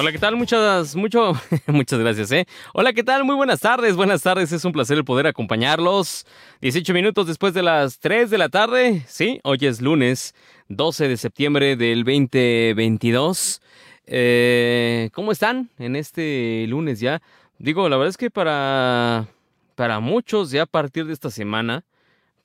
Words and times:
Hola, 0.00 0.12
¿qué 0.12 0.18
tal? 0.20 0.36
Muchas, 0.36 0.94
mucho, 0.94 1.32
muchas 1.66 1.98
gracias, 1.98 2.30
¿eh? 2.30 2.46
Hola, 2.72 2.92
¿qué 2.92 3.02
tal? 3.02 3.24
Muy 3.24 3.34
buenas 3.34 3.58
tardes, 3.58 3.96
buenas 3.96 4.22
tardes. 4.22 4.52
Es 4.52 4.64
un 4.64 4.70
placer 4.70 4.96
el 4.96 5.04
poder 5.04 5.26
acompañarlos. 5.26 6.24
18 6.60 6.94
minutos 6.94 7.26
después 7.26 7.52
de 7.52 7.64
las 7.64 7.98
3 7.98 8.30
de 8.30 8.38
la 8.38 8.48
tarde. 8.48 9.02
Sí, 9.08 9.40
hoy 9.42 9.58
es 9.62 9.80
lunes 9.80 10.36
12 10.68 11.08
de 11.08 11.16
septiembre 11.16 11.74
del 11.74 12.04
2022. 12.04 13.60
Eh, 14.06 15.10
¿Cómo 15.14 15.32
están 15.32 15.68
en 15.80 15.96
este 15.96 16.66
lunes 16.68 17.00
ya? 17.00 17.20
Digo, 17.58 17.88
la 17.88 17.96
verdad 17.96 18.10
es 18.10 18.16
que 18.16 18.30
para, 18.30 19.26
para 19.74 19.98
muchos 19.98 20.52
ya 20.52 20.62
a 20.62 20.66
partir 20.66 21.06
de 21.06 21.12
esta 21.12 21.32
semana 21.32 21.84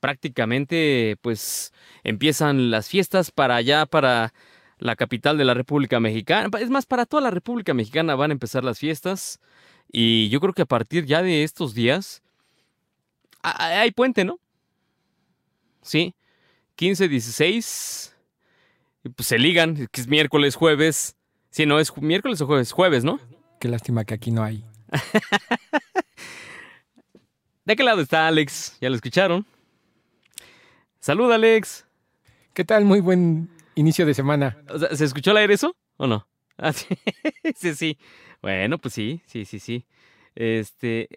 prácticamente 0.00 1.16
pues 1.22 1.72
empiezan 2.02 2.72
las 2.72 2.88
fiestas 2.88 3.30
para 3.30 3.54
allá, 3.54 3.86
para 3.86 4.34
la 4.84 4.94
capital 4.96 5.38
de 5.38 5.46
la 5.46 5.54
República 5.54 5.98
Mexicana. 5.98 6.50
Es 6.60 6.68
más, 6.68 6.84
para 6.84 7.06
toda 7.06 7.22
la 7.22 7.30
República 7.30 7.72
Mexicana 7.72 8.16
van 8.16 8.30
a 8.30 8.34
empezar 8.34 8.64
las 8.64 8.78
fiestas. 8.78 9.40
Y 9.90 10.28
yo 10.28 10.40
creo 10.40 10.52
que 10.52 10.60
a 10.60 10.66
partir 10.66 11.06
ya 11.06 11.22
de 11.22 11.42
estos 11.42 11.74
días 11.74 12.22
hay 13.42 13.92
puente, 13.92 14.26
¿no? 14.26 14.38
Sí. 15.80 16.14
15, 16.74 17.08
16. 17.08 18.14
Pues 19.16 19.26
se 19.26 19.38
ligan, 19.38 19.88
que 19.90 20.02
es 20.02 20.06
miércoles, 20.06 20.54
jueves. 20.54 21.16
Sí, 21.48 21.64
no, 21.64 21.80
es 21.80 21.96
miércoles 21.96 22.42
o 22.42 22.46
jueves, 22.46 22.72
jueves, 22.72 23.04
¿no? 23.04 23.18
Qué 23.60 23.68
lástima 23.68 24.04
que 24.04 24.12
aquí 24.12 24.32
no 24.32 24.44
hay. 24.44 24.66
¿De 27.64 27.74
qué 27.74 27.84
lado 27.84 28.02
está 28.02 28.28
Alex? 28.28 28.76
¿Ya 28.82 28.90
lo 28.90 28.96
escucharon? 28.96 29.46
Salud, 31.00 31.32
Alex. 31.32 31.86
¿Qué 32.52 32.66
tal? 32.66 32.84
Muy 32.84 33.00
buen 33.00 33.53
inicio 33.74 34.06
de 34.06 34.14
semana. 34.14 34.56
¿Se 34.92 35.04
escuchó 35.04 35.30
al 35.32 35.38
aire 35.38 35.54
eso 35.54 35.76
o 35.96 36.06
no? 36.06 36.26
Ah, 36.56 36.72
sí. 36.72 36.86
sí, 37.56 37.74
sí. 37.74 37.98
Bueno, 38.42 38.78
pues 38.78 38.94
sí, 38.94 39.22
sí, 39.26 39.44
sí, 39.44 39.58
sí. 39.58 39.86
Este, 40.34 41.08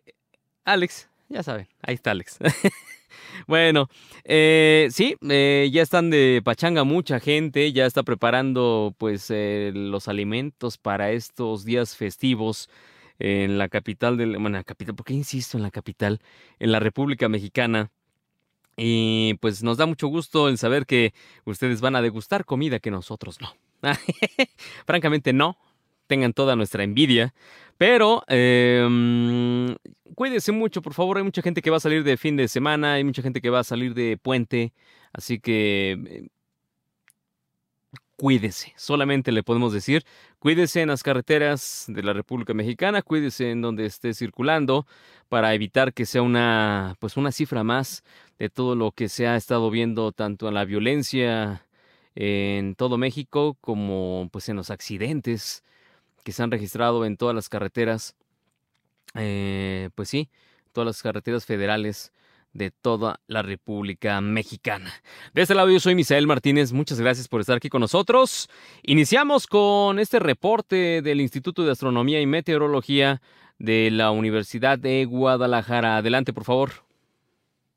Alex, 0.63 1.09
ya 1.29 1.43
saben, 1.43 1.67
ahí 1.81 1.95
está 1.95 2.11
Alex. 2.11 2.37
bueno, 3.47 3.89
eh, 4.23 4.87
sí, 4.91 5.15
eh, 5.29 5.69
ya 5.71 5.81
están 5.81 6.09
de 6.09 6.41
pachanga 6.43 6.83
mucha 6.83 7.19
gente, 7.19 7.71
ya 7.73 7.85
está 7.85 8.03
preparando 8.03 8.95
pues 8.97 9.27
eh, 9.29 9.71
los 9.73 10.07
alimentos 10.07 10.77
para 10.77 11.11
estos 11.11 11.65
días 11.65 11.95
festivos 11.95 12.69
en 13.19 13.57
la 13.57 13.67
capital 13.67 14.17
del, 14.17 14.37
bueno, 14.37 14.63
capital, 14.63 14.95
¿por 14.95 15.05
qué 15.05 15.13
insisto 15.13 15.57
en 15.57 15.63
la 15.63 15.71
capital? 15.71 16.19
En 16.59 16.71
la 16.71 16.79
República 16.79 17.27
Mexicana. 17.29 17.91
Y 18.77 19.33
pues 19.41 19.63
nos 19.63 19.77
da 19.77 19.87
mucho 19.87 20.07
gusto 20.07 20.47
el 20.47 20.59
saber 20.59 20.85
que 20.85 21.13
ustedes 21.45 21.81
van 21.81 21.95
a 21.95 22.01
degustar 22.01 22.45
comida 22.45 22.79
que 22.79 22.91
nosotros 22.91 23.39
no. 23.41 23.53
Francamente 24.85 25.33
no, 25.33 25.57
tengan 26.05 26.33
toda 26.33 26.55
nuestra 26.55 26.83
envidia. 26.83 27.33
Pero 27.77 28.23
eh, 28.27 29.75
cuídense 30.15 30.51
mucho, 30.51 30.81
por 30.81 30.93
favor. 30.93 31.17
Hay 31.17 31.23
mucha 31.23 31.41
gente 31.41 31.61
que 31.61 31.69
va 31.71 31.77
a 31.77 31.81
salir 31.81 32.03
de 32.03 32.17
fin 32.17 32.37
de 32.37 32.47
semana, 32.47 32.93
hay 32.93 33.03
mucha 33.03 33.21
gente 33.21 33.41
que 33.41 33.49
va 33.49 33.59
a 33.59 33.63
salir 33.63 33.93
de 33.93 34.17
puente. 34.17 34.73
Así 35.11 35.39
que 35.39 35.91
eh, 36.07 36.27
cuídese. 38.17 38.73
Solamente 38.77 39.31
le 39.31 39.43
podemos 39.43 39.71
decir, 39.71 40.03
cuídese 40.39 40.81
en 40.81 40.89
las 40.89 41.03
carreteras 41.03 41.85
de 41.87 42.03
la 42.03 42.13
República 42.13 42.53
Mexicana, 42.53 43.01
cuídese 43.03 43.51
en 43.51 43.61
donde 43.61 43.85
esté 43.85 44.13
circulando 44.13 44.85
para 45.29 45.53
evitar 45.53 45.93
que 45.93 46.05
sea 46.05 46.21
una 46.23 46.95
pues 46.99 47.15
una 47.17 47.31
cifra 47.31 47.63
más 47.63 48.03
de 48.39 48.49
todo 48.49 48.75
lo 48.75 48.91
que 48.91 49.09
se 49.09 49.27
ha 49.27 49.35
estado 49.35 49.69
viendo 49.69 50.11
tanto 50.11 50.47
en 50.47 50.55
la 50.55 50.65
violencia 50.65 51.65
en 52.15 52.75
todo 52.75 52.97
México 52.97 53.57
como 53.61 54.29
pues 54.31 54.49
en 54.49 54.55
los 54.57 54.71
accidentes 54.71 55.63
que 56.23 56.31
se 56.31 56.43
han 56.43 56.51
registrado 56.51 57.05
en 57.05 57.17
todas 57.17 57.35
las 57.35 57.49
carreteras 57.49 58.15
eh, 59.15 59.89
pues 59.95 60.09
sí 60.09 60.29
todas 60.71 60.87
las 60.87 61.01
carreteras 61.03 61.45
federales 61.45 62.13
de 62.53 62.71
toda 62.71 63.19
la 63.27 63.41
República 63.41 64.19
Mexicana. 64.21 64.91
De 65.33 65.41
este 65.41 65.55
lado 65.55 65.69
yo 65.69 65.79
soy 65.79 65.95
Misael 65.95 66.27
Martínez, 66.27 66.73
muchas 66.73 66.99
gracias 66.99 67.27
por 67.27 67.41
estar 67.41 67.57
aquí 67.57 67.69
con 67.69 67.81
nosotros. 67.81 68.49
Iniciamos 68.83 69.47
con 69.47 69.99
este 69.99 70.19
reporte 70.19 71.01
del 71.01 71.21
Instituto 71.21 71.63
de 71.63 71.71
Astronomía 71.71 72.21
y 72.21 72.25
Meteorología 72.25 73.21
de 73.59 73.89
la 73.91 74.11
Universidad 74.11 74.79
de 74.79 75.05
Guadalajara. 75.05 75.97
Adelante, 75.97 76.33
por 76.33 76.43
favor. 76.43 76.86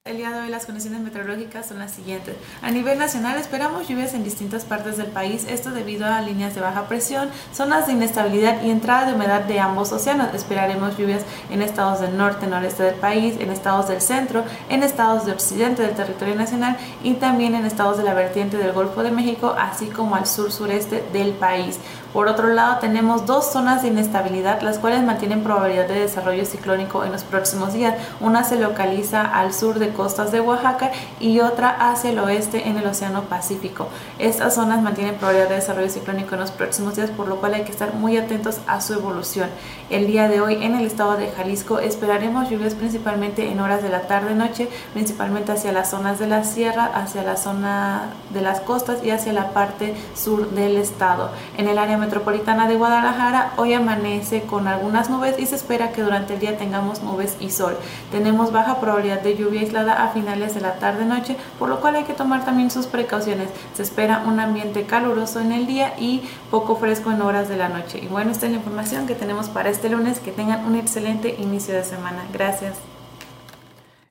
El 0.07 0.17
día 0.17 0.31
de 0.31 0.41
hoy 0.41 0.49
las 0.49 0.65
condiciones 0.65 1.03
meteorológicas 1.03 1.67
son 1.67 1.79
las 1.79 1.91
siguientes. 1.91 2.35
A 2.63 2.71
nivel 2.71 2.99
nacional 2.99 3.37
esperamos 3.37 3.87
lluvias 3.87 4.15
en 4.15 4.25
distintas 4.25 4.65
partes 4.65 4.97
del 4.97 5.09
país, 5.09 5.45
esto 5.47 5.73
debido 5.73 6.07
a 6.07 6.23
líneas 6.23 6.55
de 6.55 6.63
baja 6.63 6.89
presión, 6.89 7.29
zonas 7.53 7.87
de 7.87 7.93
inestabilidad 7.93 8.63
y 8.63 8.71
entrada 8.71 9.05
de 9.05 9.13
humedad 9.13 9.43
de 9.43 9.61
ambos 9.61 9.93
océanos. 9.93 10.33
Esperaremos 10.33 10.97
lluvias 10.97 11.23
en 11.51 11.61
estados 11.61 12.01
del 12.01 12.17
norte, 12.17 12.47
noreste 12.47 12.83
del 12.83 12.95
país, 12.95 13.37
en 13.41 13.51
estados 13.51 13.89
del 13.89 14.01
centro, 14.01 14.43
en 14.71 14.83
estados 14.83 15.27
de 15.27 15.33
occidente 15.33 15.83
del 15.83 15.95
territorio 15.95 16.35
nacional 16.35 16.79
y 17.03 17.13
también 17.17 17.55
en 17.55 17.67
estados 17.67 17.99
de 17.99 18.05
la 18.05 18.15
vertiente 18.15 18.57
del 18.57 18.73
Golfo 18.73 19.03
de 19.03 19.11
México, 19.11 19.55
así 19.59 19.89
como 19.89 20.17
al 20.17 20.27
sur 20.27 20.51
sureste 20.51 21.05
del 21.13 21.33
país. 21.33 21.79
Por 22.13 22.27
otro 22.27 22.49
lado, 22.49 22.79
tenemos 22.81 23.25
dos 23.25 23.53
zonas 23.53 23.83
de 23.83 23.89
inestabilidad, 23.89 24.63
las 24.63 24.79
cuales 24.79 25.05
mantienen 25.05 25.45
probabilidad 25.45 25.87
de 25.87 26.01
desarrollo 26.01 26.45
ciclónico 26.45 27.05
en 27.05 27.13
los 27.13 27.23
próximos 27.23 27.73
días. 27.73 27.95
Una 28.21 28.43
se 28.43 28.59
localiza 28.59 29.23
al 29.23 29.55
sur 29.55 29.79
de 29.79 29.91
costas 29.91 30.33
de 30.33 30.41
Oaxaca 30.41 30.91
y 31.21 31.39
otra 31.39 31.71
hacia 31.71 32.11
el 32.11 32.19
oeste 32.19 32.69
en 32.69 32.79
el 32.79 32.87
Océano 32.87 33.23
Pacífico. 33.23 33.87
Estas 34.19 34.57
zonas 34.57 34.83
mantienen 34.83 35.15
probabilidad 35.15 35.51
de 35.51 35.55
desarrollo 35.57 35.89
ciclónico 35.89 36.35
en 36.35 36.41
los 36.41 36.51
próximos 36.51 36.97
días, 36.97 37.11
por 37.11 37.29
lo 37.29 37.37
cual 37.37 37.55
hay 37.55 37.63
que 37.63 37.71
estar 37.71 37.95
muy 37.95 38.17
atentos 38.17 38.59
a 38.67 38.81
su 38.81 38.95
evolución. 38.95 39.49
El 39.89 40.09
día 40.09 40.27
de 40.27 40.41
hoy 40.41 40.65
en 40.65 40.75
el 40.75 40.87
estado 40.87 41.17
de 41.17 41.31
Jalisco 41.31 41.79
esperaremos 41.79 42.51
lluvias 42.51 42.75
principalmente 42.75 43.51
en 43.53 43.61
horas 43.61 43.85
de 43.85 43.89
la 43.89 44.03
tarde-noche, 44.03 44.69
principalmente 44.95 45.53
hacia 45.53 45.71
las 45.71 45.91
zonas 45.91 46.19
de 46.19 46.27
la 46.27 46.43
sierra, 46.43 46.91
hacia 46.93 47.23
la 47.23 47.37
zona 47.37 48.11
de 48.31 48.41
las 48.41 48.59
costas 48.61 49.05
y 49.05 49.11
hacia 49.11 49.33
la 49.33 49.51
parte 49.51 49.95
sur 50.17 50.51
del 50.51 50.77
estado. 50.77 51.31
En 51.57 51.69
el 51.69 51.79
área 51.79 52.00
metropolitana 52.01 52.67
de 52.67 52.75
Guadalajara 52.75 53.53
hoy 53.57 53.75
amanece 53.75 54.43
con 54.43 54.67
algunas 54.67 55.11
nubes 55.11 55.39
y 55.39 55.47
se 55.47 55.55
espera 55.55 55.93
que 55.93 56.03
durante 56.03 56.35
el 56.35 56.41
día 56.41 56.59
tengamos 56.59 57.03
nubes 57.03 57.37
y 57.39 57.51
sol. 57.51 57.77
Tenemos 58.11 58.51
baja 58.51 58.81
probabilidad 58.81 59.21
de 59.21 59.37
lluvia 59.37 59.61
aislada 59.61 60.03
a 60.03 60.09
finales 60.09 60.55
de 60.55 60.63
la 60.63 60.79
tarde-noche, 60.79 61.37
por 61.59 61.69
lo 61.69 61.81
cual 61.81 61.97
hay 61.97 62.05
que 62.05 62.15
tomar 62.15 62.45
también 62.45 62.71
sus 62.71 62.87
precauciones. 62.87 63.51
Se 63.75 63.83
espera 63.83 64.25
un 64.27 64.41
ambiente 64.41 64.85
caluroso 64.85 65.41
en 65.41 65.53
el 65.53 65.67
día 65.67 65.95
y 65.99 66.23
poco 66.51 66.77
fresco 66.77 67.13
en 67.13 67.23
horas 67.23 67.49
de 67.49 67.57
la 67.57 67.69
noche. 67.69 68.01
Y 68.03 68.07
bueno, 68.09 68.31
esta 68.31 68.47
es 68.47 68.53
la 68.53 68.59
información 68.59 69.07
que 69.07 69.15
tenemos 69.15 69.49
para 69.49 69.71
este 69.71 69.89
lunes. 69.89 70.19
Que 70.19 70.33
tengan 70.33 70.65
un 70.65 70.77
excelente 70.77 71.37
inicio 71.39 71.75
de 71.75 71.85
semana. 71.85 72.25
Gracias. 72.33 72.79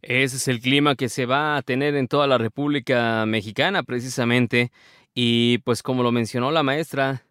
Ese 0.01 0.38
es 0.38 0.47
el 0.47 0.61
clima 0.61 0.95
que 0.95 1.09
se 1.09 1.25
va 1.25 1.57
a 1.57 1.61
tener 1.61 1.95
en 1.95 2.07
toda 2.07 2.25
la 2.25 2.38
República 2.38 3.25
Mexicana 3.25 3.83
precisamente. 3.83 4.71
Y 5.13 5.59
pues 5.59 5.83
como 5.83 6.03
lo 6.03 6.11
mencionó 6.11 6.51
la 6.51 6.63
maestra, 6.63 7.23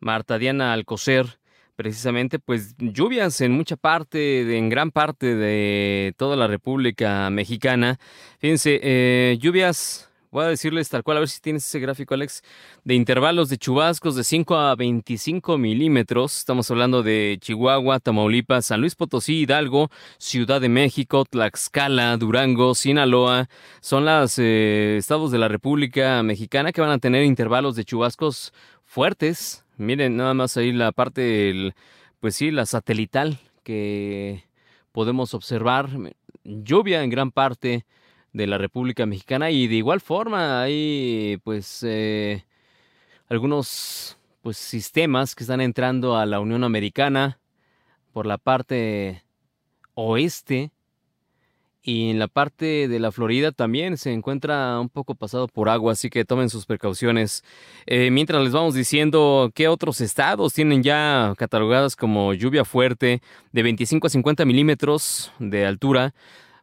Marta 0.00 0.38
Diana 0.38 0.72
Alcocer, 0.72 1.38
precisamente 1.76 2.38
pues 2.38 2.74
lluvias 2.78 3.40
en 3.40 3.52
mucha 3.52 3.76
parte, 3.76 4.58
en 4.58 4.68
gran 4.68 4.90
parte 4.90 5.34
de 5.34 6.12
toda 6.18 6.36
la 6.36 6.46
República 6.46 7.30
Mexicana. 7.30 7.98
Fíjense, 8.38 8.80
eh, 8.82 9.38
lluvias, 9.40 10.10
voy 10.30 10.44
a 10.44 10.48
decirles 10.48 10.90
tal 10.90 11.02
cual, 11.02 11.16
a 11.16 11.20
ver 11.20 11.30
si 11.30 11.40
tienes 11.40 11.64
ese 11.64 11.80
gráfico 11.80 12.12
Alex, 12.12 12.42
de 12.84 12.94
intervalos 12.94 13.48
de 13.48 13.56
chubascos 13.56 14.14
de 14.14 14.24
5 14.24 14.56
a 14.56 14.74
25 14.74 15.56
milímetros. 15.56 16.36
Estamos 16.36 16.70
hablando 16.70 17.02
de 17.02 17.38
Chihuahua, 17.40 17.98
Tamaulipas, 17.98 18.66
San 18.66 18.82
Luis 18.82 18.94
Potosí, 18.94 19.40
Hidalgo, 19.40 19.90
Ciudad 20.18 20.60
de 20.60 20.68
México, 20.68 21.24
Tlaxcala, 21.24 22.16
Durango, 22.18 22.74
Sinaloa. 22.74 23.48
Son 23.80 24.04
los 24.04 24.38
eh, 24.38 24.96
estados 24.98 25.30
de 25.30 25.38
la 25.38 25.48
República 25.48 26.22
Mexicana 26.22 26.72
que 26.72 26.82
van 26.82 26.90
a 26.90 26.98
tener 26.98 27.24
intervalos 27.24 27.74
de 27.74 27.84
chubascos 27.84 28.52
fuertes, 28.84 29.64
Miren, 29.80 30.14
nada 30.18 30.34
más 30.34 30.58
ahí 30.58 30.72
la 30.72 30.92
parte, 30.92 31.72
pues 32.20 32.36
sí, 32.36 32.50
la 32.50 32.66
satelital 32.66 33.38
que 33.62 34.44
podemos 34.92 35.32
observar. 35.32 35.88
Lluvia 36.44 37.02
en 37.02 37.08
gran 37.08 37.30
parte 37.30 37.86
de 38.34 38.46
la 38.46 38.58
República 38.58 39.06
Mexicana 39.06 39.50
y 39.50 39.68
de 39.68 39.76
igual 39.76 40.02
forma 40.02 40.60
hay 40.60 41.40
pues 41.44 41.82
eh, 41.82 42.44
algunos 43.30 44.18
pues 44.42 44.58
sistemas 44.58 45.34
que 45.34 45.44
están 45.44 45.62
entrando 45.62 46.14
a 46.14 46.26
la 46.26 46.40
Unión 46.40 46.62
Americana 46.62 47.40
por 48.12 48.26
la 48.26 48.36
parte 48.36 49.24
oeste 49.94 50.72
y 51.82 52.10
en 52.10 52.18
la 52.18 52.28
parte 52.28 52.88
de 52.88 52.98
la 52.98 53.10
Florida 53.10 53.52
también 53.52 53.96
se 53.96 54.12
encuentra 54.12 54.78
un 54.78 54.88
poco 54.88 55.14
pasado 55.14 55.48
por 55.48 55.68
agua, 55.68 55.92
así 55.92 56.10
que 56.10 56.24
tomen 56.24 56.50
sus 56.50 56.66
precauciones. 56.66 57.42
Eh, 57.86 58.10
mientras 58.10 58.42
les 58.42 58.52
vamos 58.52 58.74
diciendo 58.74 59.50
qué 59.54 59.68
otros 59.68 60.00
estados 60.00 60.52
tienen 60.52 60.82
ya 60.82 61.34
catalogadas 61.38 61.96
como 61.96 62.34
lluvia 62.34 62.64
fuerte 62.64 63.22
de 63.52 63.62
25 63.62 64.06
a 64.06 64.10
50 64.10 64.44
milímetros 64.44 65.32
de 65.38 65.64
altura. 65.66 66.14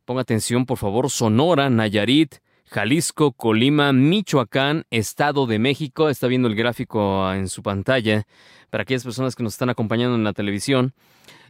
Ponga 0.05 0.21
atención, 0.21 0.65
por 0.65 0.77
favor, 0.77 1.09
Sonora, 1.09 1.69
Nayarit, 1.69 2.35
Jalisco, 2.65 3.31
Colima, 3.31 3.93
Michoacán, 3.93 4.85
Estado 4.91 5.47
de 5.47 5.57
México. 5.57 6.09
Está 6.09 6.27
viendo 6.27 6.47
el 6.47 6.55
gráfico 6.55 7.31
en 7.33 7.49
su 7.49 7.63
pantalla 7.63 8.27
para 8.69 8.83
aquellas 8.83 9.03
personas 9.03 9.35
que 9.35 9.43
nos 9.43 9.53
están 9.53 9.69
acompañando 9.69 10.15
en 10.15 10.23
la 10.23 10.33
televisión. 10.33 10.93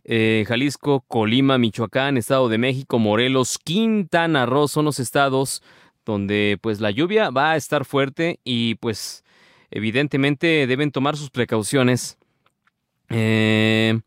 Eh, 0.03 0.45
Jalisco, 0.47 1.01
Colima, 1.07 1.57
Michoacán, 1.57 2.17
Estado 2.17 2.49
de 2.49 2.57
México, 2.57 2.99
Morelos, 2.99 3.57
Quintana 3.57 4.45
Roo 4.45 4.67
son 4.67 4.85
los 4.85 4.99
estados 4.99 5.61
donde 6.05 6.57
pues 6.61 6.79
la 6.79 6.91
lluvia 6.91 7.29
va 7.29 7.51
a 7.51 7.55
estar 7.57 7.83
fuerte 7.83 8.39
y 8.43 8.75
pues 8.75 9.23
evidentemente 9.69 10.65
deben 10.65 10.91
tomar 10.91 11.17
sus 11.17 11.29
precauciones. 11.29 12.17
Eh, 13.09 13.99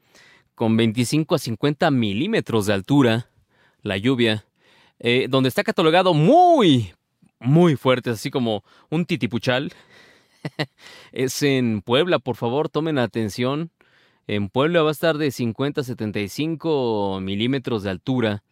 con 0.54 0.76
25 0.76 1.34
a 1.34 1.38
50 1.38 1.90
milímetros 1.90 2.66
de 2.66 2.74
altura 2.74 3.30
la 3.82 3.96
lluvia, 3.96 4.44
eh, 4.98 5.26
donde 5.28 5.48
está 5.48 5.64
catalogado 5.64 6.12
muy, 6.12 6.92
muy 7.38 7.76
fuerte, 7.76 8.10
así 8.10 8.30
como 8.30 8.62
un 8.90 9.06
titipuchal. 9.06 9.72
es 11.12 11.42
en 11.42 11.80
Puebla, 11.82 12.18
por 12.18 12.36
favor, 12.36 12.68
tomen 12.68 12.98
atención. 12.98 13.70
En 14.32 14.48
Puebla 14.48 14.82
va 14.82 14.90
a 14.90 14.92
estar 14.92 15.18
de 15.18 15.32
50 15.32 15.80
a 15.80 15.84
75 15.84 17.18
milímetros 17.20 17.82
de 17.82 17.90
altura. 17.90 18.44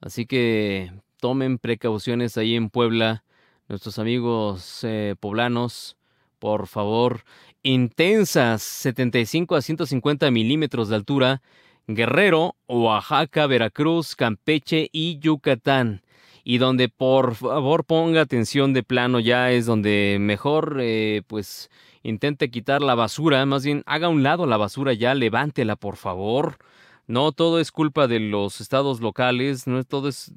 Así 0.00 0.24
que 0.24 0.92
tomen 1.18 1.58
precauciones 1.58 2.38
ahí 2.38 2.54
en 2.54 2.70
Puebla. 2.70 3.24
Nuestros 3.66 3.98
amigos 3.98 4.84
eh, 4.84 5.16
poblanos, 5.18 5.96
por 6.38 6.68
favor. 6.68 7.24
Intensas 7.64 8.62
75 8.62 9.56
a 9.56 9.62
150 9.62 10.30
milímetros 10.30 10.90
de 10.90 10.94
altura. 10.94 11.42
Guerrero, 11.88 12.54
Oaxaca, 12.68 13.48
Veracruz, 13.48 14.14
Campeche 14.14 14.88
y 14.92 15.18
Yucatán. 15.18 16.02
Y 16.44 16.58
donde 16.58 16.88
por 16.88 17.34
favor 17.34 17.84
ponga 17.84 18.20
atención 18.20 18.72
de 18.72 18.84
plano 18.84 19.18
ya 19.18 19.50
es 19.50 19.66
donde 19.66 20.18
mejor 20.20 20.78
eh, 20.80 21.22
pues 21.26 21.68
intente 22.06 22.50
quitar 22.50 22.82
la 22.82 22.94
basura, 22.94 23.44
más 23.46 23.64
bien 23.64 23.82
haga 23.86 24.06
a 24.06 24.10
un 24.10 24.22
lado 24.22 24.46
la 24.46 24.56
basura 24.56 24.92
ya, 24.92 25.14
levántela 25.14 25.76
por 25.76 25.96
favor. 25.96 26.58
No 27.06 27.32
todo 27.32 27.60
es 27.60 27.70
culpa 27.70 28.08
de 28.08 28.20
los 28.20 28.60
estados 28.60 29.00
locales, 29.00 29.66
no 29.66 29.82
todo 29.84 30.08
es 30.08 30.32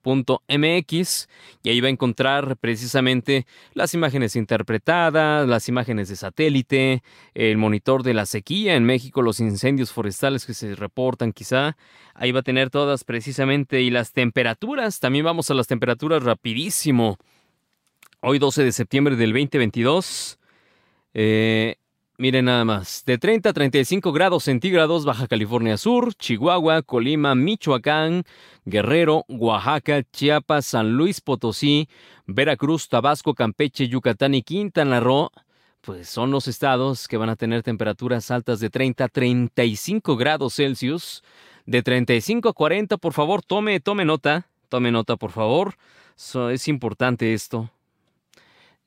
.mx 0.05 1.29
y 1.63 1.69
ahí 1.69 1.81
va 1.81 1.87
a 1.87 1.91
encontrar 1.91 2.57
precisamente 2.57 3.47
las 3.73 3.93
imágenes 3.93 4.35
interpretadas, 4.35 5.47
las 5.47 5.67
imágenes 5.67 6.09
de 6.09 6.15
satélite, 6.15 7.03
el 7.33 7.57
monitor 7.57 8.03
de 8.03 8.13
la 8.13 8.25
sequía 8.25 8.75
en 8.75 8.85
México, 8.85 9.21
los 9.21 9.39
incendios 9.39 9.91
forestales 9.91 10.45
que 10.45 10.53
se 10.53 10.75
reportan 10.75 11.33
quizá. 11.33 11.75
Ahí 12.13 12.31
va 12.31 12.41
a 12.41 12.43
tener 12.43 12.69
todas 12.69 13.03
precisamente 13.03 13.81
y 13.81 13.89
las 13.89 14.13
temperaturas. 14.13 14.99
También 14.99 15.25
vamos 15.25 15.49
a 15.49 15.55
las 15.55 15.67
temperaturas 15.67 16.23
rapidísimo. 16.23 17.17
Hoy 18.21 18.39
12 18.39 18.63
de 18.63 18.71
septiembre 18.71 19.15
del 19.15 19.33
2022. 19.33 20.39
Eh, 21.13 21.77
Miren 22.17 22.45
nada 22.45 22.63
más, 22.63 23.03
de 23.05 23.17
30 23.17 23.49
a 23.49 23.53
35 23.53 24.13
grados 24.13 24.45
centígrados 24.45 25.03
Baja 25.03 25.27
California 25.27 25.75
Sur, 25.75 26.13
Chihuahua, 26.13 26.81
Colima, 26.81 27.35
Michoacán, 27.35 28.23
Guerrero, 28.63 29.25
Oaxaca, 29.27 30.01
Chiapas, 30.13 30.65
San 30.65 30.93
Luis 30.93 31.19
Potosí, 31.19 31.89
Veracruz, 32.25 32.87
Tabasco, 32.87 33.33
Campeche, 33.33 33.89
Yucatán 33.89 34.33
y 34.33 34.43
Quintana 34.43 35.01
Roo, 35.01 35.29
pues 35.81 36.07
son 36.07 36.31
los 36.31 36.47
estados 36.47 37.09
que 37.09 37.17
van 37.17 37.29
a 37.29 37.35
tener 37.35 37.63
temperaturas 37.63 38.31
altas 38.31 38.61
de 38.61 38.69
30 38.69 39.03
a 39.03 39.07
35 39.09 40.15
grados 40.15 40.55
Celsius. 40.55 41.21
De 41.65 41.83
35 41.83 42.47
a 42.47 42.53
40, 42.53 42.97
por 42.97 43.11
favor, 43.11 43.41
tome, 43.41 43.79
tome 43.79 44.05
nota, 44.05 44.47
tome 44.69 44.91
nota, 44.91 45.17
por 45.17 45.31
favor. 45.31 45.75
es 46.51 46.67
importante 46.67 47.33
esto. 47.33 47.71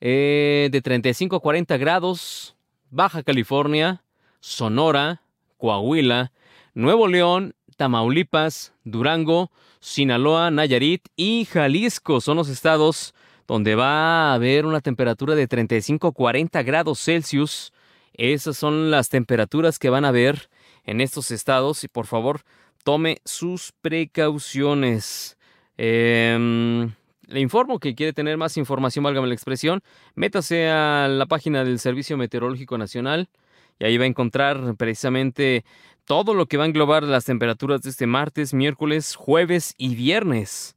Eh, 0.01 0.69
de 0.71 0.81
35 0.81 1.35
a 1.35 1.39
40 1.41 1.77
grados 1.77 2.55
Baja 2.91 3.23
California, 3.23 4.03
Sonora, 4.39 5.21
Coahuila, 5.57 6.31
Nuevo 6.73 7.07
León, 7.07 7.55
Tamaulipas, 7.77 8.73
Durango, 8.83 9.51
Sinaloa, 9.79 10.51
Nayarit 10.51 11.07
y 11.15 11.45
Jalisco 11.45 12.21
son 12.21 12.37
los 12.37 12.49
estados 12.49 13.13
donde 13.47 13.75
va 13.75 14.31
a 14.31 14.33
haber 14.33 14.65
una 14.65 14.81
temperatura 14.81 15.35
de 15.35 15.47
35-40 15.47 16.63
grados 16.63 16.99
Celsius. 16.99 17.73
Esas 18.13 18.57
son 18.57 18.91
las 18.91 19.09
temperaturas 19.09 19.79
que 19.79 19.89
van 19.89 20.05
a 20.05 20.09
haber 20.09 20.49
en 20.83 21.01
estos 21.01 21.31
estados 21.31 21.83
y 21.83 21.87
por 21.87 22.05
favor 22.05 22.41
tome 22.83 23.21
sus 23.25 23.71
precauciones. 23.81 25.37
Eh, 25.77 26.89
le 27.29 27.39
informo 27.39 27.79
que 27.79 27.95
quiere 27.95 28.11
tener 28.11 28.37
más 28.37 28.57
información, 28.57 29.03
válgame 29.03 29.27
la 29.27 29.33
expresión, 29.33 29.81
métase 30.15 30.69
a 30.69 31.07
la 31.07 31.25
página 31.27 31.63
del 31.63 31.79
Servicio 31.79 32.17
Meteorológico 32.17 32.77
Nacional 32.77 33.29
y 33.77 33.85
ahí 33.85 33.97
va 33.97 34.05
a 34.05 34.07
encontrar 34.07 34.75
precisamente 34.77 35.63
todo 36.05 36.33
lo 36.33 36.47
que 36.47 36.57
va 36.57 36.63
a 36.63 36.67
englobar 36.67 37.03
las 37.03 37.25
temperaturas 37.25 37.81
de 37.81 37.91
este 37.91 38.07
martes, 38.07 38.53
miércoles, 38.53 39.15
jueves 39.15 39.75
y 39.77 39.95
viernes. 39.95 40.75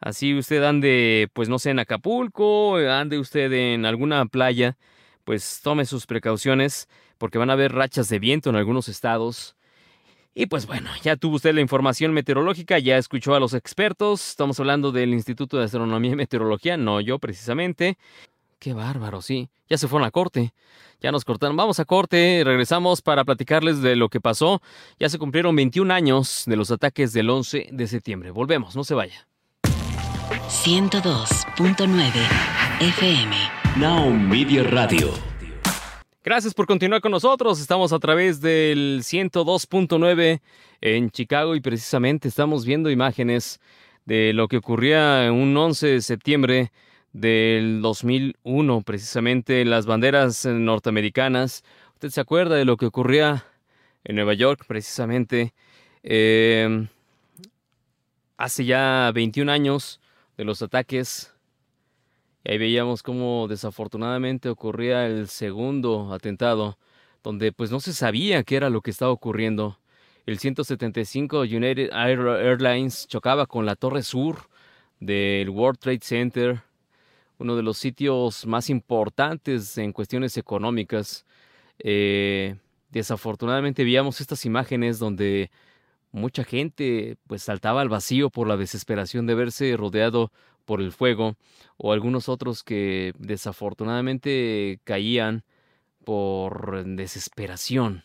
Así 0.00 0.36
usted 0.36 0.64
ande, 0.64 1.28
pues 1.32 1.48
no 1.48 1.60
sé, 1.60 1.70
en 1.70 1.78
Acapulco, 1.78 2.76
ande 2.76 3.20
usted 3.20 3.52
en 3.52 3.86
alguna 3.86 4.26
playa, 4.26 4.76
pues 5.22 5.60
tome 5.62 5.86
sus 5.86 6.06
precauciones 6.06 6.88
porque 7.16 7.38
van 7.38 7.50
a 7.50 7.52
haber 7.52 7.72
rachas 7.72 8.08
de 8.08 8.18
viento 8.18 8.50
en 8.50 8.56
algunos 8.56 8.88
estados 8.88 9.54
y 10.34 10.46
pues 10.46 10.66
bueno, 10.66 10.90
ya 11.02 11.16
tuvo 11.16 11.36
usted 11.36 11.54
la 11.54 11.60
información 11.60 12.12
meteorológica, 12.12 12.78
ya 12.78 12.96
escuchó 12.96 13.34
a 13.34 13.40
los 13.40 13.54
expertos, 13.54 14.30
estamos 14.30 14.58
hablando 14.60 14.92
del 14.92 15.12
Instituto 15.12 15.58
de 15.58 15.64
Astronomía 15.64 16.12
y 16.12 16.16
Meteorología, 16.16 16.76
no 16.76 17.00
yo 17.00 17.18
precisamente. 17.18 17.98
Qué 18.58 18.72
bárbaro, 18.72 19.22
sí, 19.22 19.50
ya 19.68 19.76
se 19.76 19.88
fueron 19.88 20.06
a 20.06 20.10
corte, 20.10 20.54
ya 21.00 21.10
nos 21.12 21.24
cortaron, 21.24 21.56
vamos 21.56 21.80
a 21.80 21.84
corte, 21.84 22.42
regresamos 22.44 23.02
para 23.02 23.24
platicarles 23.24 23.82
de 23.82 23.96
lo 23.96 24.08
que 24.08 24.20
pasó, 24.20 24.62
ya 24.98 25.08
se 25.08 25.18
cumplieron 25.18 25.56
21 25.56 25.92
años 25.92 26.44
de 26.46 26.56
los 26.56 26.70
ataques 26.70 27.12
del 27.12 27.28
11 27.28 27.68
de 27.72 27.86
septiembre, 27.88 28.30
volvemos, 28.30 28.76
no 28.76 28.84
se 28.84 28.94
vaya. 28.94 29.26
102.9 30.48 32.10
FM 32.80 33.36
Now 33.76 34.10
Media 34.10 34.62
Radio. 34.64 35.31
Gracias 36.24 36.54
por 36.54 36.66
continuar 36.68 37.00
con 37.00 37.10
nosotros. 37.10 37.60
Estamos 37.60 37.92
a 37.92 37.98
través 37.98 38.40
del 38.40 39.00
102.9 39.02 40.40
en 40.80 41.10
Chicago 41.10 41.56
y 41.56 41.60
precisamente 41.60 42.28
estamos 42.28 42.64
viendo 42.64 42.92
imágenes 42.92 43.60
de 44.04 44.32
lo 44.32 44.46
que 44.46 44.58
ocurría 44.58 45.32
un 45.32 45.56
11 45.56 45.88
de 45.88 46.00
septiembre 46.00 46.70
del 47.12 47.82
2001, 47.82 48.82
precisamente 48.82 49.64
las 49.64 49.86
banderas 49.86 50.46
norteamericanas. 50.46 51.64
¿Usted 51.94 52.10
se 52.10 52.20
acuerda 52.20 52.54
de 52.54 52.66
lo 52.66 52.76
que 52.76 52.86
ocurría 52.86 53.44
en 54.04 54.14
Nueva 54.14 54.34
York, 54.34 54.64
precisamente? 54.68 55.54
Eh, 56.04 56.86
hace 58.36 58.64
ya 58.64 59.10
21 59.12 59.50
años 59.50 60.00
de 60.36 60.44
los 60.44 60.62
ataques 60.62 61.31
y 62.44 62.50
ahí 62.50 62.58
veíamos 62.58 63.02
cómo 63.02 63.46
desafortunadamente 63.48 64.48
ocurría 64.48 65.06
el 65.06 65.28
segundo 65.28 66.12
atentado, 66.12 66.76
donde 67.22 67.52
pues 67.52 67.70
no 67.70 67.80
se 67.80 67.92
sabía 67.92 68.42
qué 68.42 68.56
era 68.56 68.70
lo 68.70 68.80
que 68.80 68.90
estaba 68.90 69.12
ocurriendo. 69.12 69.78
El 70.26 70.38
175 70.38 71.40
United 71.40 71.90
Airlines 71.92 73.06
chocaba 73.08 73.46
con 73.46 73.66
la 73.66 73.76
Torre 73.76 74.02
Sur 74.02 74.48
del 75.00 75.50
World 75.50 75.78
Trade 75.78 76.00
Center, 76.02 76.62
uno 77.38 77.56
de 77.56 77.62
los 77.62 77.78
sitios 77.78 78.46
más 78.46 78.70
importantes 78.70 79.78
en 79.78 79.92
cuestiones 79.92 80.36
económicas. 80.36 81.24
Eh, 81.78 82.56
desafortunadamente 82.90 83.84
veíamos 83.84 84.20
estas 84.20 84.44
imágenes 84.44 84.98
donde 84.98 85.50
mucha 86.12 86.44
gente 86.44 87.16
pues 87.26 87.42
saltaba 87.42 87.80
al 87.80 87.88
vacío 87.88 88.30
por 88.30 88.46
la 88.46 88.56
desesperación 88.56 89.26
de 89.26 89.34
verse 89.34 89.76
rodeado 89.76 90.30
por 90.64 90.80
el 90.80 90.92
fuego 90.92 91.36
o 91.76 91.92
algunos 91.92 92.28
otros 92.28 92.62
que 92.62 93.12
desafortunadamente 93.18 94.80
caían 94.84 95.44
por 96.04 96.84
desesperación. 96.84 98.04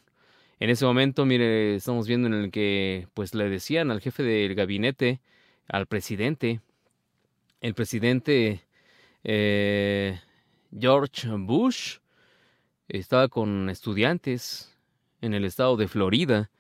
En 0.59 0.69
ese 0.69 0.85
momento, 0.85 1.25
mire, 1.25 1.75
estamos 1.75 2.07
viendo 2.07 2.27
en 2.27 2.33
el 2.33 2.51
que 2.51 3.07
pues 3.13 3.33
le 3.35 3.49
decían 3.49 3.91
al 3.91 4.01
jefe 4.01 4.23
del 4.23 4.55
gabinete, 4.55 5.21
al 5.67 5.85
presidente, 5.87 6.61
el 7.61 7.73
presidente 7.73 8.61
eh, 9.23 10.19
George 10.77 11.27
Bush 11.29 11.97
estaba 12.87 13.27
con 13.27 13.69
estudiantes 13.69 14.75
en 15.21 15.33
el 15.33 15.43
estado 15.43 15.75
de 15.75 15.87
Florida 15.87 16.51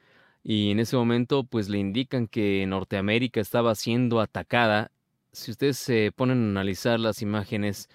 y 0.43 0.71
en 0.71 0.79
ese 0.79 0.95
momento 0.95 1.43
pues 1.43 1.69
le 1.69 1.77
indican 1.77 2.27
que 2.27 2.65
Norteamérica 2.67 3.39
estaba 3.41 3.75
siendo 3.75 4.19
atacada. 4.21 4.91
Si 5.37 5.51
ustedes 5.51 5.77
se 5.77 6.11
ponen 6.15 6.39
a 6.39 6.49
analizar 6.49 6.99
las 6.99 7.21
imágenes, 7.21 7.89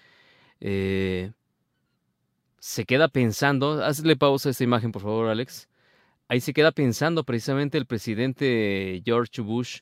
eh, 0.61 1.33
se 2.59 2.85
queda 2.85 3.09
pensando, 3.09 3.85
hazle 3.85 4.17
pausa 4.17 4.49
a 4.49 4.53
esta 4.53 4.65
imagen 4.65 4.93
por 4.93 5.03
favor 5.03 5.29
Alex, 5.29 5.69
ahí 6.29 6.41
se 6.41 6.53
queda 6.53 6.71
pensando 6.71 7.25
precisamente 7.25 7.79
el 7.79 7.87
presidente 7.87 9.03
George 9.05 9.43
Bush, 9.43 9.81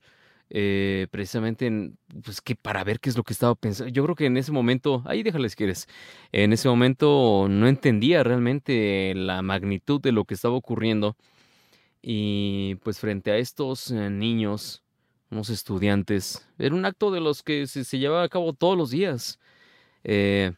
eh, 0.48 1.06
precisamente 1.10 1.66
en, 1.66 1.98
pues 2.24 2.40
que 2.40 2.56
para 2.56 2.82
ver 2.82 2.98
qué 2.98 3.10
es 3.10 3.16
lo 3.16 3.24
que 3.24 3.34
estaba 3.34 3.54
pensando. 3.54 3.92
Yo 3.92 4.02
creo 4.04 4.16
que 4.16 4.26
en 4.26 4.38
ese 4.38 4.52
momento, 4.52 5.02
ahí 5.06 5.22
déjale 5.22 5.48
si 5.50 5.56
quieres, 5.56 5.86
en 6.32 6.52
ese 6.54 6.68
momento 6.68 7.46
no 7.50 7.68
entendía 7.68 8.24
realmente 8.24 9.12
la 9.14 9.42
magnitud 9.42 10.00
de 10.00 10.12
lo 10.12 10.24
que 10.24 10.34
estaba 10.34 10.54
ocurriendo. 10.54 11.16
Y 12.02 12.76
pues 12.76 12.98
frente 12.98 13.30
a 13.30 13.36
estos 13.36 13.90
eh, 13.90 14.08
niños, 14.10 14.82
unos 15.30 15.50
estudiantes, 15.50 16.46
era 16.58 16.74
un 16.74 16.84
acto 16.84 17.10
de 17.10 17.20
los 17.20 17.42
que 17.42 17.66
se, 17.66 17.98
llevaba 17.98 18.24
a 18.24 18.28
cabo 18.28 18.52
todos 18.52 18.76
los 18.76 18.90
días. 18.90 19.38
Eh, 20.04 20.52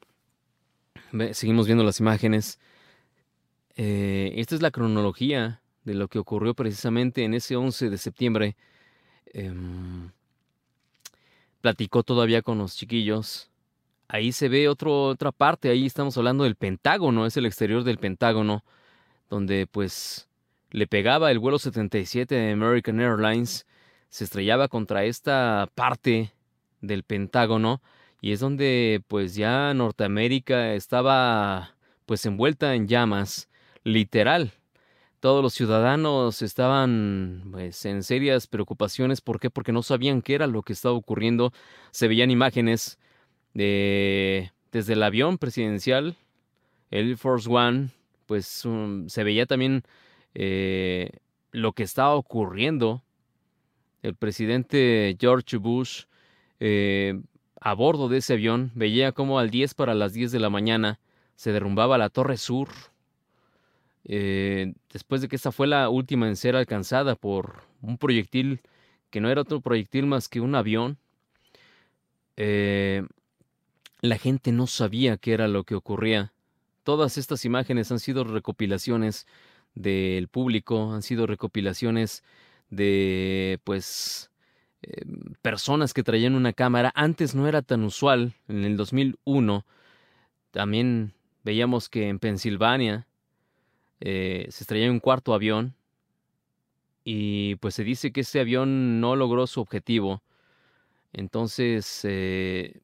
seguimos 1.33 1.67
viendo 1.67 1.85
las 1.85 2.00
imágenes. 2.00 2.59
esta 3.76 4.55
es 4.55 4.62
la 4.62 4.71
cronología 4.71 5.61
de 5.85 5.95
lo 5.95 6.09
que 6.09 6.19
ocurrió 6.19 6.55
precisamente 6.55 7.25
en 7.25 7.35
ese 7.35 7.57
11 7.57 7.91
de 7.91 7.99
septiembre. 7.99 8.57
Em, 9.26 10.11
platicó 11.61 12.02
todavía 12.02 12.43
con 12.43 12.59
los 12.59 12.76
chiquillos. 12.76 13.50
Ahí 14.09 14.33
se 14.33 14.49
ve 14.49 14.69
otra 14.69 15.33
parte, 15.33 15.71
ahí 15.71 15.87
estamos 15.87 16.17
hablando 16.19 16.45
del 16.45 16.57
Pentágono, 16.57 17.25
es 17.25 17.37
el 17.38 17.47
exterior 17.47 17.83
del 17.83 17.99
Pentágono, 17.99 18.62
donde 19.31 19.67
pues 19.67 20.29
le 20.71 20.87
pegaba 20.87 21.31
el 21.31 21.38
vuelo 21.38 21.59
77 21.59 22.35
de 22.35 22.52
American 22.52 23.00
Airlines, 23.00 23.67
se 24.12 24.25
estrellaba 24.25 24.69
contra 24.69 25.04
esta 25.04 25.71
parte 25.75 26.35
del 26.83 27.02
Pentágono 27.02 27.81
y 28.21 28.33
es 28.33 28.40
donde 28.40 29.02
pues 29.09 29.35
ya 29.35 29.73
Norteamérica 29.73 30.75
estaba 30.75 31.75
pues 32.04 32.26
envuelta 32.26 32.75
en 32.75 32.88
llamas, 32.88 33.49
literal, 33.85 34.52
todos 35.19 35.42
los 35.42 35.54
ciudadanos 35.54 36.42
estaban 36.42 37.49
pues, 37.52 37.87
en 37.87 38.02
serias 38.02 38.47
preocupaciones. 38.49 39.23
¿Por 39.23 39.40
qué? 39.40 39.49
Porque 39.49 39.73
no 39.73 39.83
sabían 39.83 40.21
qué 40.21 40.35
era 40.35 40.47
lo 40.47 40.62
que 40.62 40.75
estaba 40.75 40.95
ocurriendo. 40.95 41.54
Se 41.90 42.07
veían 42.07 42.31
imágenes 42.31 42.99
de, 43.54 44.52
desde 44.73 44.92
el 44.92 45.02
avión 45.02 45.38
presidencial, 45.38 46.16
el 46.90 47.16
Force 47.16 47.49
One, 47.50 47.88
pues 48.26 48.66
um, 48.66 49.09
se 49.09 49.25
veía 49.25 49.47
también 49.47 49.85
eh, 50.35 51.12
lo 51.50 51.73
que 51.73 51.85
estaba 51.85 52.14
ocurriendo. 52.14 53.02
El 54.03 54.15
presidente 54.15 55.17
George 55.19 55.57
Bush, 55.57 56.05
eh, 56.61 57.21
a 57.61 57.75
bordo 57.75 58.09
de 58.09 58.19
ese 58.19 58.35
avión, 58.35 58.73
veía 58.75 59.13
como 59.13 59.39
al 59.39 59.51
10 59.51 59.75
para 59.75 59.95
las 59.95 60.13
10 60.13 60.33
de 60.33 60.41
la 60.41 60.51
mañana 60.51 61.01
se 61.37 61.53
derrumbaba 61.53 61.99
la 61.99 62.11
Torre 62.11 62.37
Sur 62.37 62.69
eh, 64.05 64.75
después 64.93 65.21
de 65.21 65.29
que 65.29 65.37
esta 65.37 65.53
fue 65.53 65.67
la 65.67 65.89
última 65.89 66.27
en 66.27 66.37
ser 66.37 66.57
alcanzada 66.57 67.15
por 67.15 67.63
un 67.81 67.99
proyectil 67.99 68.61
que 69.11 69.21
no 69.21 69.31
era 69.31 69.43
otro 69.43 69.61
proyectil 69.61 70.07
más 70.07 70.29
que 70.29 70.41
un 70.41 70.55
avión, 70.55 70.97
eh, 72.37 73.03
la 74.01 74.17
gente 74.19 74.51
no 74.51 74.67
sabía 74.67 75.19
qué 75.19 75.35
era 75.35 75.49
lo 75.49 75.65
que 75.65 75.75
ocurría. 75.75 76.33
Todas 76.83 77.19
estas 77.19 77.45
imágenes 77.45 77.93
han 77.93 78.01
sido 78.01 78.25
recopilaciones 78.25 79.27
del 79.75 80.29
público, 80.29 80.93
han 80.93 81.03
sido 81.03 81.27
recopilaciones 81.27 82.25
de, 82.73 83.61
pues, 83.64 84.31
eh, 84.83 85.05
personas 85.43 85.95
que 85.95 86.02
traían 86.02 86.35
una 86.35 86.52
cámara. 86.52 86.91
Antes 86.97 87.35
no 87.35 87.47
era 87.47 87.62
tan 87.62 87.85
usual, 87.85 88.35
en 88.49 88.64
el 88.64 88.76
2001 88.76 89.64
también 90.50 91.14
veíamos 91.45 91.88
que 91.88 92.09
en 92.09 92.19
Pensilvania 92.19 93.07
eh, 94.00 94.47
se 94.50 94.64
estrelló 94.64 94.91
un 94.91 95.00
cuarto 95.00 95.35
avión 95.35 95.75
y 97.05 97.57
pues 97.57 97.75
se 97.75 97.85
dice 97.85 98.12
que 98.12 98.21
ese 98.21 98.41
avión 98.41 99.00
no 99.00 99.17
logró 99.17 99.47
su 99.47 99.61
objetivo. 99.61 100.23
Entonces 101.12 102.00
eh, 102.05 102.81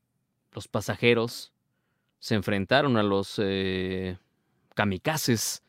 los 0.52 0.68
pasajeros 0.68 1.52
se 2.18 2.34
enfrentaron 2.34 2.96
a 2.96 3.02
los 3.02 3.40
eh, 3.42 4.18
kamikazes 4.74 5.62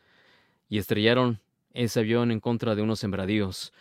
y 0.67 0.77
estrellaron 0.77 1.39
ese 1.73 1.99
avión 1.99 2.31
en 2.31 2.39
contra 2.39 2.75
de 2.75 2.81
unos 2.81 2.99
sembradíos. 2.99 3.73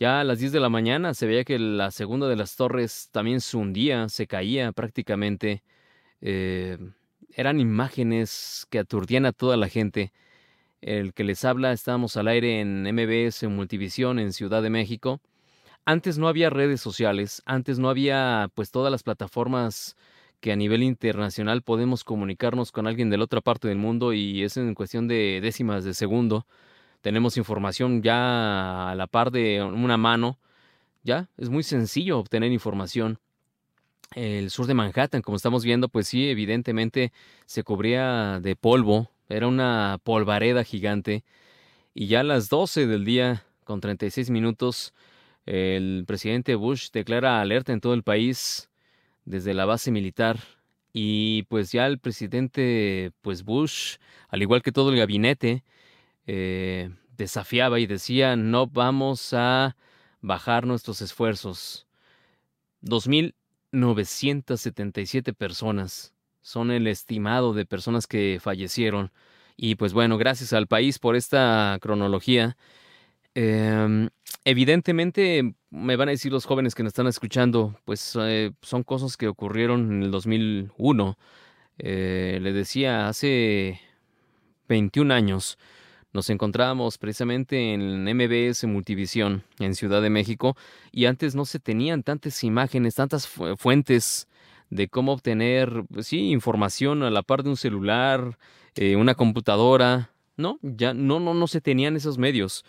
Ya 0.00 0.20
a 0.20 0.24
las 0.24 0.38
10 0.38 0.52
de 0.52 0.60
la 0.60 0.70
mañana 0.70 1.12
se 1.12 1.26
veía 1.26 1.44
que 1.44 1.58
la 1.58 1.90
segunda 1.90 2.26
de 2.26 2.34
las 2.34 2.56
torres 2.56 3.10
también 3.12 3.42
se 3.42 3.58
hundía, 3.58 4.08
se 4.08 4.26
caía 4.26 4.72
prácticamente. 4.72 5.62
eran 6.20 7.60
imágenes 7.60 8.66
que 8.70 8.78
aturdían 8.78 9.26
a 9.26 9.32
toda 9.32 9.56
la 9.56 9.68
gente 9.68 10.12
el 10.82 11.14
que 11.14 11.24
les 11.24 11.44
habla, 11.44 11.72
estamos 11.72 12.16
al 12.16 12.28
aire 12.28 12.60
en 12.60 12.86
MBS 12.86 13.48
Multivisión 13.48 14.18
en 14.18 14.32
Ciudad 14.32 14.62
de 14.62 14.70
México. 14.70 15.20
Antes 15.86 16.18
no 16.18 16.28
había 16.28 16.50
redes 16.50 16.80
sociales, 16.80 17.42
antes 17.46 17.78
no 17.78 17.90
había 17.90 18.50
pues 18.54 18.70
todas 18.70 18.92
las 18.92 19.02
plataformas 19.02 19.96
que 20.40 20.52
a 20.52 20.56
nivel 20.56 20.82
internacional 20.82 21.62
podemos 21.62 22.04
comunicarnos 22.04 22.72
con 22.72 22.86
alguien 22.86 23.10
de 23.10 23.18
la 23.18 23.24
otra 23.24 23.42
parte 23.42 23.68
del 23.68 23.78
mundo 23.78 24.14
y 24.14 24.42
es 24.42 24.56
en 24.56 24.74
cuestión 24.74 25.08
de 25.08 25.40
décimas 25.42 25.84
de 25.84 25.94
segundo. 25.94 26.46
Tenemos 27.00 27.36
información 27.36 28.02
ya 28.02 28.90
a 28.90 28.94
la 28.94 29.06
par 29.06 29.30
de 29.30 29.62
una 29.62 29.96
mano. 29.96 30.38
Ya, 31.02 31.28
es 31.38 31.48
muy 31.48 31.62
sencillo 31.62 32.18
obtener 32.18 32.52
información. 32.52 33.18
El 34.14 34.50
sur 34.50 34.66
de 34.66 34.74
Manhattan, 34.74 35.22
como 35.22 35.36
estamos 35.36 35.64
viendo, 35.64 35.88
pues 35.88 36.08
sí, 36.08 36.28
evidentemente 36.28 37.12
se 37.46 37.62
cubría 37.62 38.40
de 38.40 38.56
polvo, 38.56 39.10
era 39.28 39.46
una 39.46 39.98
polvareda 40.02 40.64
gigante. 40.64 41.24
Y 41.94 42.08
ya 42.08 42.20
a 42.20 42.24
las 42.24 42.48
12 42.48 42.86
del 42.86 43.04
día, 43.04 43.44
con 43.64 43.80
36 43.80 44.30
minutos, 44.30 44.92
el 45.46 46.04
presidente 46.06 46.54
Bush 46.54 46.90
declara 46.92 47.40
alerta 47.40 47.72
en 47.72 47.80
todo 47.80 47.94
el 47.94 48.02
país 48.02 48.68
desde 49.24 49.54
la 49.54 49.64
base 49.64 49.90
militar. 49.90 50.38
Y 50.92 51.44
pues 51.44 51.72
ya 51.72 51.86
el 51.86 51.98
presidente 51.98 53.12
pues 53.22 53.44
Bush, 53.44 53.96
al 54.28 54.42
igual 54.42 54.62
que 54.62 54.72
todo 54.72 54.90
el 54.90 54.98
gabinete, 54.98 55.62
eh, 56.26 56.90
desafiaba 57.16 57.80
y 57.80 57.86
decía 57.86 58.36
no 58.36 58.66
vamos 58.66 59.32
a 59.32 59.76
bajar 60.20 60.66
nuestros 60.66 61.00
esfuerzos. 61.02 61.86
2.977 62.82 65.34
personas 65.34 66.14
son 66.40 66.70
el 66.70 66.86
estimado 66.86 67.52
de 67.52 67.66
personas 67.66 68.06
que 68.06 68.38
fallecieron. 68.40 69.12
Y 69.56 69.74
pues 69.74 69.92
bueno, 69.92 70.18
gracias 70.18 70.52
al 70.52 70.66
país 70.66 70.98
por 70.98 71.16
esta 71.16 71.78
cronología. 71.80 72.56
Em, 73.34 74.08
evidentemente, 74.44 75.54
me 75.70 75.96
van 75.96 76.08
a 76.08 76.12
decir 76.12 76.32
los 76.32 76.46
jóvenes 76.46 76.74
que 76.74 76.82
nos 76.82 76.90
están 76.90 77.06
escuchando, 77.06 77.78
pues 77.84 78.16
eh, 78.20 78.52
son 78.62 78.82
cosas 78.82 79.16
que 79.16 79.28
ocurrieron 79.28 79.92
en 79.92 80.02
el 80.04 80.10
2001. 80.10 81.18
Eh, 81.78 82.38
le 82.42 82.52
decía, 82.52 83.08
hace 83.08 83.80
21 84.68 85.14
años 85.14 85.58
nos 86.12 86.28
encontrábamos 86.30 86.98
precisamente 86.98 87.72
en 87.72 88.04
MBS 88.04 88.64
Multivisión 88.64 89.44
en 89.58 89.74
Ciudad 89.74 90.02
de 90.02 90.10
México 90.10 90.56
y 90.90 91.06
antes 91.06 91.34
no 91.34 91.44
se 91.44 91.60
tenían 91.60 92.02
tantas 92.02 92.42
imágenes, 92.42 92.96
tantas 92.96 93.28
fuentes 93.28 94.26
de 94.70 94.88
cómo 94.88 95.12
obtener, 95.12 95.84
pues 95.92 96.06
sí, 96.06 96.30
información 96.30 97.02
a 97.02 97.10
la 97.10 97.22
par 97.22 97.42
de 97.42 97.50
un 97.50 97.56
celular, 97.56 98.38
eh, 98.74 98.96
una 98.96 99.14
computadora. 99.14 100.10
No, 100.36 100.58
ya 100.62 100.94
no, 100.94 101.20
no, 101.20 101.34
no 101.34 101.46
se 101.46 101.60
tenían 101.60 101.96
esos 101.96 102.18
medios. 102.18 102.64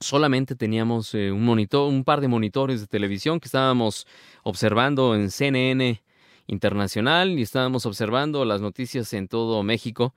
Solamente 0.00 0.56
teníamos 0.56 1.14
eh, 1.14 1.30
un 1.30 1.44
monitor, 1.44 1.88
un 1.88 2.04
par 2.04 2.20
de 2.20 2.28
monitores 2.28 2.80
de 2.80 2.86
televisión 2.86 3.40
que 3.40 3.46
estábamos 3.46 4.06
observando 4.42 5.14
en 5.14 5.30
CNN 5.30 6.02
internacional 6.50 7.38
y 7.38 7.42
estábamos 7.42 7.86
observando 7.86 8.44
las 8.44 8.60
noticias 8.60 9.12
en 9.12 9.28
todo 9.28 9.62
México. 9.62 10.14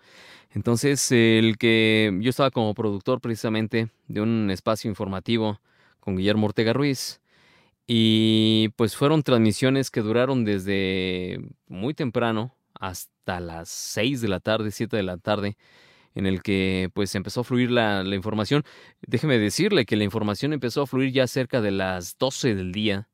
Entonces, 0.51 1.11
el 1.11 1.57
que 1.57 2.17
yo 2.21 2.29
estaba 2.29 2.51
como 2.51 2.73
productor 2.73 3.21
precisamente 3.21 3.89
de 4.07 4.21
un 4.21 4.49
espacio 4.51 4.89
informativo 4.89 5.59
con 5.99 6.17
Guillermo 6.17 6.47
Ortega 6.47 6.73
Ruiz, 6.73 7.21
y 7.87 8.69
pues 8.75 8.95
fueron 8.95 9.23
transmisiones 9.23 9.91
que 9.91 10.01
duraron 10.01 10.45
desde 10.45 11.41
muy 11.67 11.93
temprano 11.93 12.55
hasta 12.79 13.39
las 13.39 13.69
6 13.69 14.21
de 14.21 14.27
la 14.29 14.39
tarde, 14.39 14.71
7 14.71 14.95
de 14.95 15.03
la 15.03 15.17
tarde, 15.17 15.57
en 16.15 16.25
el 16.25 16.41
que 16.41 16.89
pues 16.93 17.13
empezó 17.15 17.41
a 17.41 17.43
fluir 17.43 17.71
la, 17.71 18.03
información. 18.15 18.63
Déjeme 19.01 19.37
decirle 19.37 19.85
que 19.85 19.95
la 19.95 20.03
información 20.05 20.53
empezó 20.53 20.83
a 20.83 20.87
fluir 20.87 21.11
ya 21.11 21.27
cerca 21.27 21.61
de 21.61 21.71
las 21.71 22.17
12 22.17 22.55
del 22.55 22.71
día 22.71 23.09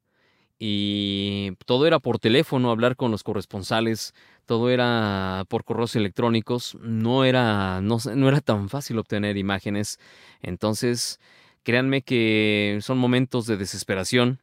y 0.60 1.54
todo 1.66 1.88
era 1.88 2.00
por 2.00 2.20
teléfono, 2.20 2.70
hablar 2.70 2.98
con 2.98 3.12
los 3.12 3.24
corresponsales, 3.24 4.14
todo 4.46 4.70
era 4.70 5.46
por 5.48 5.64
correos 5.64 5.96
electrónicos, 5.96 6.76
no 6.82 7.24
era, 7.24 7.80
no, 7.82 7.98
no 8.14 8.28
era 8.28 8.42
tan 8.42 8.68
fácil 8.68 9.00
obtener 9.00 9.38
imágenes. 9.38 10.00
Entonces, 10.42 11.20
créanme 11.64 12.02
que 12.02 12.80
son 12.82 12.98
momentos 12.98 13.46
de 13.46 13.56
desesperación. 13.56 14.40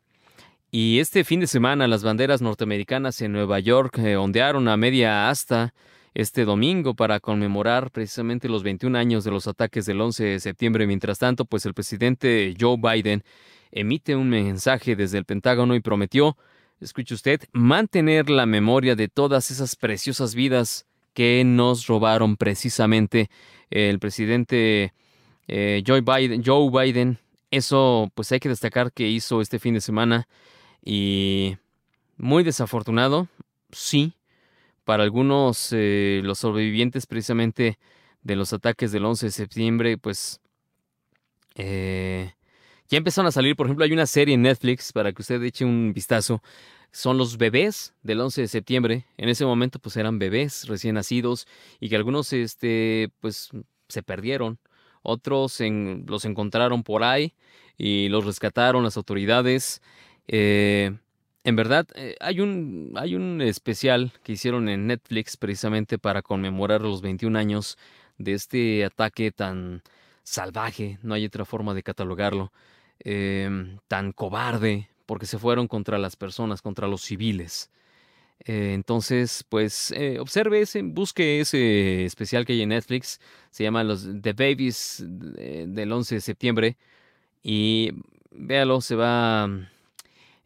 Y 0.71 1.01
este 1.01 1.23
fin 1.25 1.41
de 1.41 1.47
semana 1.47 1.87
las 1.87 2.03
banderas 2.03 2.41
norteamericanas 2.41 3.21
en 3.21 3.33
Nueva 3.33 3.61
York 3.61 3.99
eh, 3.99 4.17
ondearon 4.17 4.69
a 4.69 4.77
media 4.77 5.29
asta 5.29 5.75
este 6.15 6.47
domingo 6.47 6.95
para 6.95 7.21
conmemorar 7.21 7.91
precisamente 7.91 8.49
los 8.49 8.63
21 8.63 8.97
años 8.97 9.23
de 9.23 9.31
los 9.31 9.47
ataques 9.47 9.85
del 9.85 10.01
11 10.01 10.25
de 10.25 10.41
septiembre. 10.41 10.87
Mientras 10.87 11.19
tanto, 11.19 11.45
pues 11.45 11.67
el 11.67 11.75
presidente 11.75 12.55
Joe 12.59 12.77
Biden 12.79 13.23
emite 13.77 14.17
un 14.17 14.31
mensaje 14.31 14.97
desde 14.97 15.19
el 15.19 15.27
Pentágono 15.27 15.75
y 15.75 15.81
prometió, 15.81 16.37
escuche 16.81 17.15
usted, 17.15 17.43
mantener 17.53 18.31
la 18.31 18.47
memoria 18.47 18.97
de 18.97 19.09
todas 19.09 19.51
esas 19.51 19.77
preciosas 19.77 20.35
vidas 20.35 20.87
que 21.13 21.45
nos 21.45 21.87
robaron 21.87 22.37
precisamente 22.37 23.31
el 23.71 23.99
presidente 23.99 24.95
eh, 25.47 25.83
Joe, 25.87 26.01
Biden. 26.01 27.19
Eso 27.51 28.11
pues 28.15 28.33
hay 28.33 28.41
que 28.41 28.49
destacar 28.49 28.93
que 28.93 29.09
hizo 29.09 29.43
este 29.43 29.59
fin 29.59 29.75
de 29.75 29.81
semana 29.81 30.27
y 30.83 31.57
muy 32.17 32.45
desafortunado, 32.45 33.29
sí, 33.71 34.15
para 34.85 35.03
algunos, 35.03 35.69
eh, 35.73 36.23
los 36.25 36.39
sobrevivientes 36.39 37.07
precisamente 37.07 37.79
de 38.23 38.37
los 38.37 38.53
ataques 38.55 38.91
del 38.91 39.05
11 39.05 39.27
de 39.27 39.33
septiembre, 39.33 39.99
pues 39.99 40.41
eh, 41.57 42.36
ya 42.89 42.99
empezaron 42.99 43.29
a 43.29 43.33
salir, 43.33 43.57
por 43.57 43.67
ejemplo, 43.67 43.85
hay 43.85 43.93
una 43.93 44.07
serie 44.07 44.35
en 44.35 44.43
Netflix 44.43 44.93
para 44.93 45.13
que 45.13 45.23
usted 45.23 45.43
eche 45.43 45.65
un 45.65 45.93
vistazo. 45.95 46.43
Son 46.93 47.19
los 47.19 47.37
bebés 47.37 47.95
del 48.03 48.21
11 48.21 48.43
de 48.43 48.49
septiembre. 48.49 49.07
En 49.17 49.29
ese 49.29 49.45
momento, 49.45 49.79
pues 49.79 49.97
eran 49.97 50.19
bebés 50.19 50.67
recién 50.69 50.95
nacidos 50.95 51.47
y 51.81 51.89
que 51.89 51.97
algunos, 51.97 52.33
este, 52.33 53.11
pues 53.21 53.51
se 53.89 54.03
perdieron. 54.03 54.59
Otros 55.03 55.61
los 55.61 56.25
encontraron 56.25 56.83
por 56.83 57.05
ahí 57.05 57.35
y 57.77 58.09
los 58.09 58.25
rescataron 58.25 58.83
las 58.83 58.97
autoridades. 58.97 59.83
Eh, 60.27 60.97
en 61.45 61.55
verdad, 61.57 61.87
eh, 61.95 62.17
hay, 62.21 62.41
un, 62.41 62.93
hay 62.97 63.15
un 63.15 63.41
especial 63.41 64.13
que 64.25 64.33
hicieron 64.33 64.69
en 64.69 64.89
Netflix 64.89 65.37
precisamente 65.37 65.99
para 65.99 66.23
conmemorar 66.23 66.81
los 66.81 67.03
21 67.03 67.39
años 67.39 67.79
de 68.19 68.33
este 68.33 68.85
ataque 68.85 69.31
tan 69.31 69.83
salvaje, 70.25 70.99
no 71.03 71.15
hay 71.15 71.25
otra 71.25 71.45
forma 71.45 71.73
de 71.73 71.85
catalogarlo, 71.85 72.53
em, 73.01 73.79
tan 73.89 74.13
cobarde, 74.13 74.89
porque 75.07 75.27
se 75.27 75.39
fueron 75.39 75.69
contra 75.69 75.99
las 75.99 76.17
personas, 76.17 76.63
contra 76.63 76.89
los 76.89 77.03
civiles. 77.03 77.71
Eh, 78.41 78.73
entonces, 78.75 79.45
pues 79.49 79.93
eh, 79.93 80.19
observe 80.21 80.61
ese, 80.61 80.83
busque 80.83 81.41
ese 81.41 82.05
especial 82.05 82.45
que 82.45 82.53
hay 82.55 82.63
en 82.63 82.71
Netflix, 82.71 83.21
se 83.51 83.65
llama 83.65 83.85
los 83.85 84.07
The 84.23 84.33
Babies 84.35 85.05
del 85.07 85.93
11 85.93 86.17
de 86.17 86.21
septiembre 86.21 86.77
y 87.43 87.93
véalo, 88.31 88.81
se 88.81 88.95
va 88.97 89.49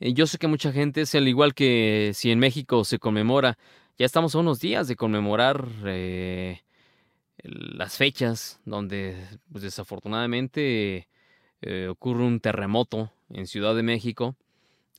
eh, 0.00 0.14
yo 0.14 0.26
sé 0.26 0.38
que 0.38 0.47
mucha 0.49 0.73
gente 0.73 1.02
es 1.02 1.14
al 1.14 1.28
igual 1.28 1.54
que 1.54 2.12
si 2.14 2.30
en 2.30 2.38
México 2.38 2.85
se 2.85 2.99
conmemora, 2.99 3.59
ya 3.99 4.07
estamos 4.07 4.35
a 4.35 4.38
unos 4.38 4.61
días 4.61 4.88
de 4.88 4.97
conmemorar 4.97 5.69
eh, 5.85 6.62
las 7.42 7.97
fechas 7.97 8.61
donde 8.64 9.16
pues, 9.52 9.62
desafortunadamente 9.62 11.09
eh, 11.62 11.88
ocurre 11.88 12.25
un 12.25 12.40
terremoto 12.40 13.11
en 13.31 13.47
Ciudad 13.47 13.75
de 13.75 13.83
México, 13.83 14.37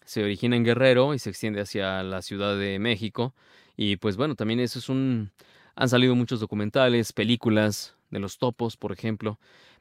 se 0.05 0.23
origina 0.23 0.55
en 0.55 0.63
Guerrero 0.63 1.13
y 1.13 1.19
se 1.19 1.29
extiende 1.29 1.61
hacia 1.61 2.03
la 2.03 2.21
Ciudad 2.21 2.57
de 2.57 2.79
México. 2.79 3.33
Y 3.77 3.97
pues 3.97 4.17
bueno, 4.17 4.35
también 4.35 4.59
eso 4.59 4.79
es 4.79 4.89
un... 4.89 5.31
Han 5.75 5.89
salido 5.89 6.15
muchos 6.15 6.39
documentales, 6.39 7.13
películas 7.13 7.95
de 8.09 8.19
los 8.19 8.37
topos, 8.37 8.75
por 8.77 8.91
ejemplo, 8.91 9.39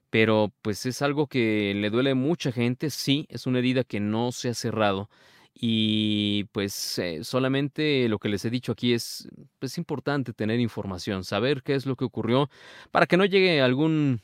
pero 0.09 0.53
pues 0.63 0.87
es 0.87 1.03
algo 1.03 1.27
que 1.27 1.73
le 1.75 1.91
duele 1.91 2.11
a 2.11 2.15
mucha 2.15 2.53
gente, 2.53 2.91
sí, 2.91 3.27
es 3.29 3.47
una 3.47 3.59
herida 3.59 3.85
que 3.85 4.01
no 4.01 4.33
se 4.33 4.51
ha 4.51 4.55
cerrado. 4.55 5.11
Y 5.53 6.45
pues 6.53 6.99
eh, 6.99 7.25
solamente 7.25 8.09
lo 8.09 8.19
que 8.19 8.29
les 8.29 8.45
he 8.45 8.51
dicho 8.51 8.73
aquí 8.73 8.93
es, 8.93 9.29
es 9.61 9.79
importante 9.79 10.33
tener 10.33 10.61
información, 10.61 11.25
saber 11.25 11.63
qué 11.63 11.75
es 11.75 11.87
lo 11.87 11.97
que 11.97 12.05
ocurrió 12.05 12.49
para 12.91 13.07
que 13.07 13.17
no 13.17 13.25
llegue 13.25 13.61
algún 13.61 14.21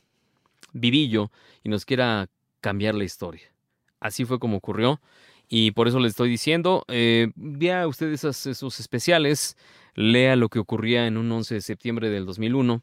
vivillo 0.73 1.31
y 1.65 1.69
nos 1.69 1.85
quiera 1.85 2.29
cambiar 2.67 2.97
la 2.97 3.05
historia. 3.05 3.53
Así 4.01 4.25
fue 4.25 4.41
como 4.41 4.57
ocurrió 4.57 5.01
y 5.49 5.71
por 5.71 5.87
eso 5.87 6.01
les 6.01 6.11
estoy 6.11 6.29
diciendo, 6.29 6.85
eh, 6.89 7.29
vea 7.37 7.87
usted 7.87 8.13
esos 8.13 8.81
especiales, 8.81 9.57
lea 9.95 10.35
lo 10.35 10.49
que 10.49 10.59
ocurría 10.59 11.07
en 11.07 11.17
un 11.17 11.31
11 11.31 11.55
de 11.55 11.61
septiembre 11.61 12.11
del 12.11 12.27
2001 12.27 12.83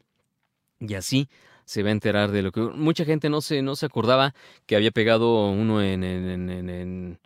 y 0.80 0.94
así 0.94 1.28
se 1.66 1.82
va 1.82 1.90
a 1.90 1.92
enterar 1.92 2.30
de 2.30 2.40
lo 2.40 2.50
que... 2.50 2.62
Mucha 2.62 3.04
gente 3.04 3.28
no 3.28 3.42
se, 3.42 3.60
no 3.60 3.76
se 3.76 3.84
acordaba 3.84 4.34
que 4.64 4.74
había 4.74 4.90
pegado 4.90 5.50
uno 5.50 5.82
en, 5.82 6.02
en, 6.02 7.18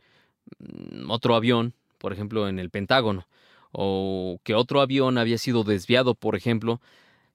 mm, 0.59 1.09
otro 1.12 1.37
avión, 1.37 1.75
por 1.99 2.12
ejemplo, 2.12 2.49
en 2.49 2.59
el 2.59 2.71
Pentágono, 2.71 3.29
o 3.71 4.40
que 4.42 4.57
otro 4.57 4.81
avión 4.81 5.16
había 5.16 5.38
sido 5.38 5.62
desviado, 5.62 6.16
por 6.16 6.35
ejemplo, 6.35 6.81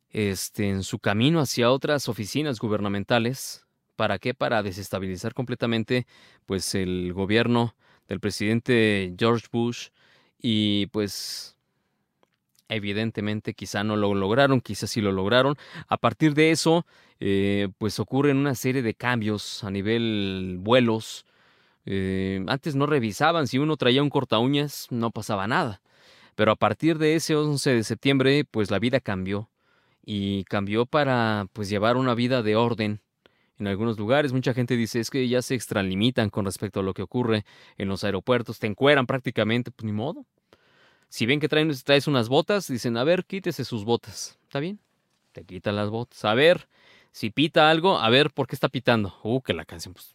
este, 0.10 0.68
en 0.68 0.84
su 0.84 1.00
camino 1.00 1.40
hacia 1.40 1.72
otras 1.72 2.10
oficinas 2.10 2.60
gubernamentales. 2.60 3.63
¿Para 3.96 4.20
qué? 4.20 4.34
Para 4.34 4.64
desestabilizar 4.64 5.34
completamente 5.34 6.08
pues 6.46 6.76
el 6.76 7.14
gobierno 7.14 7.76
del 8.08 8.20
presidente 8.20 9.14
George 9.18 9.48
Bush 9.52 9.90
y 10.42 10.88
pues 10.88 11.54
Evidentemente 12.74 13.54
quizá 13.54 13.84
no 13.84 13.96
lo 13.96 14.16
lograron, 14.16 14.60
quizá 14.60 14.88
sí 14.88 15.00
lo 15.00 15.12
lograron. 15.12 15.58
A 15.88 15.98
partir 15.98 16.34
de 16.34 16.52
eso, 16.52 16.86
eh, 17.20 17.70
pues 17.78 18.00
ocurren 18.00 18.38
una 18.38 18.56
serie 18.56 18.82
de 18.82 18.96
cambios 18.96 19.64
a 19.64 19.70
nivel 19.70 20.58
vuelos. 20.60 21.26
Eh, 21.86 22.44
antes 22.48 22.76
no 22.76 22.88
revisaban, 22.88 23.48
si 23.48 23.60
uno 23.60 23.78
traía 23.78 24.02
un 24.02 24.10
corta 24.10 24.40
uñas 24.40 24.88
no 24.90 25.12
pasaba 25.12 25.46
nada. 25.48 25.82
Pero 26.36 26.52
a 26.52 26.56
partir 26.56 26.98
de 26.98 27.16
ese 27.16 27.36
11 27.36 27.76
de 27.76 27.84
septiembre, 27.84 28.44
pues 28.50 28.72
la 28.72 28.80
vida 28.80 29.00
cambió. 29.00 29.50
Y 30.06 30.44
cambió 30.46 30.86
para 30.86 31.48
pues 31.54 31.70
llevar 31.70 31.96
una 31.98 32.16
vida 32.16 32.42
de 32.42 32.56
orden. 32.56 33.02
En 33.64 33.68
algunos 33.68 33.98
lugares 33.98 34.34
mucha 34.34 34.54
gente 34.54 34.76
dice 34.76 35.00
es 35.00 35.10
que 35.10 35.26
ya 35.26 35.42
se 35.42 35.56
extralimitan 35.56 36.30
con 36.30 36.44
respecto 36.44 36.82
a 36.82 36.84
lo 36.84 36.94
que 36.94 37.02
ocurre 37.02 37.46
en 37.78 37.88
los 37.88 38.04
aeropuertos, 38.04 38.60
te 38.60 38.68
encueran 38.68 39.06
prácticamente, 39.06 39.72
pues 39.72 39.86
ni 39.86 39.94
modo. 39.94 40.26
Si 41.08 41.26
ven 41.26 41.40
que 41.40 41.48
traes 41.48 42.08
unas 42.08 42.28
botas, 42.28 42.68
dicen, 42.68 42.98
a 42.98 43.06
ver, 43.06 43.24
quítese 43.24 43.64
sus 43.64 43.86
botas. 43.86 44.38
¿Está 44.44 44.60
bien? 44.60 44.82
Te 45.32 45.46
quitan 45.46 45.78
las 45.78 45.90
botas. 45.90 46.26
A 46.26 46.34
ver, 46.34 46.68
si 47.14 47.30
pita 47.30 47.70
algo, 47.70 48.00
a 48.00 48.10
ver, 48.10 48.32
¿por 48.32 48.48
qué 48.48 48.56
está 48.56 48.68
pitando? 48.68 49.16
Uh, 49.24 49.40
que 49.40 49.54
la 49.54 49.64
canción, 49.64 49.94
pues, 49.94 50.14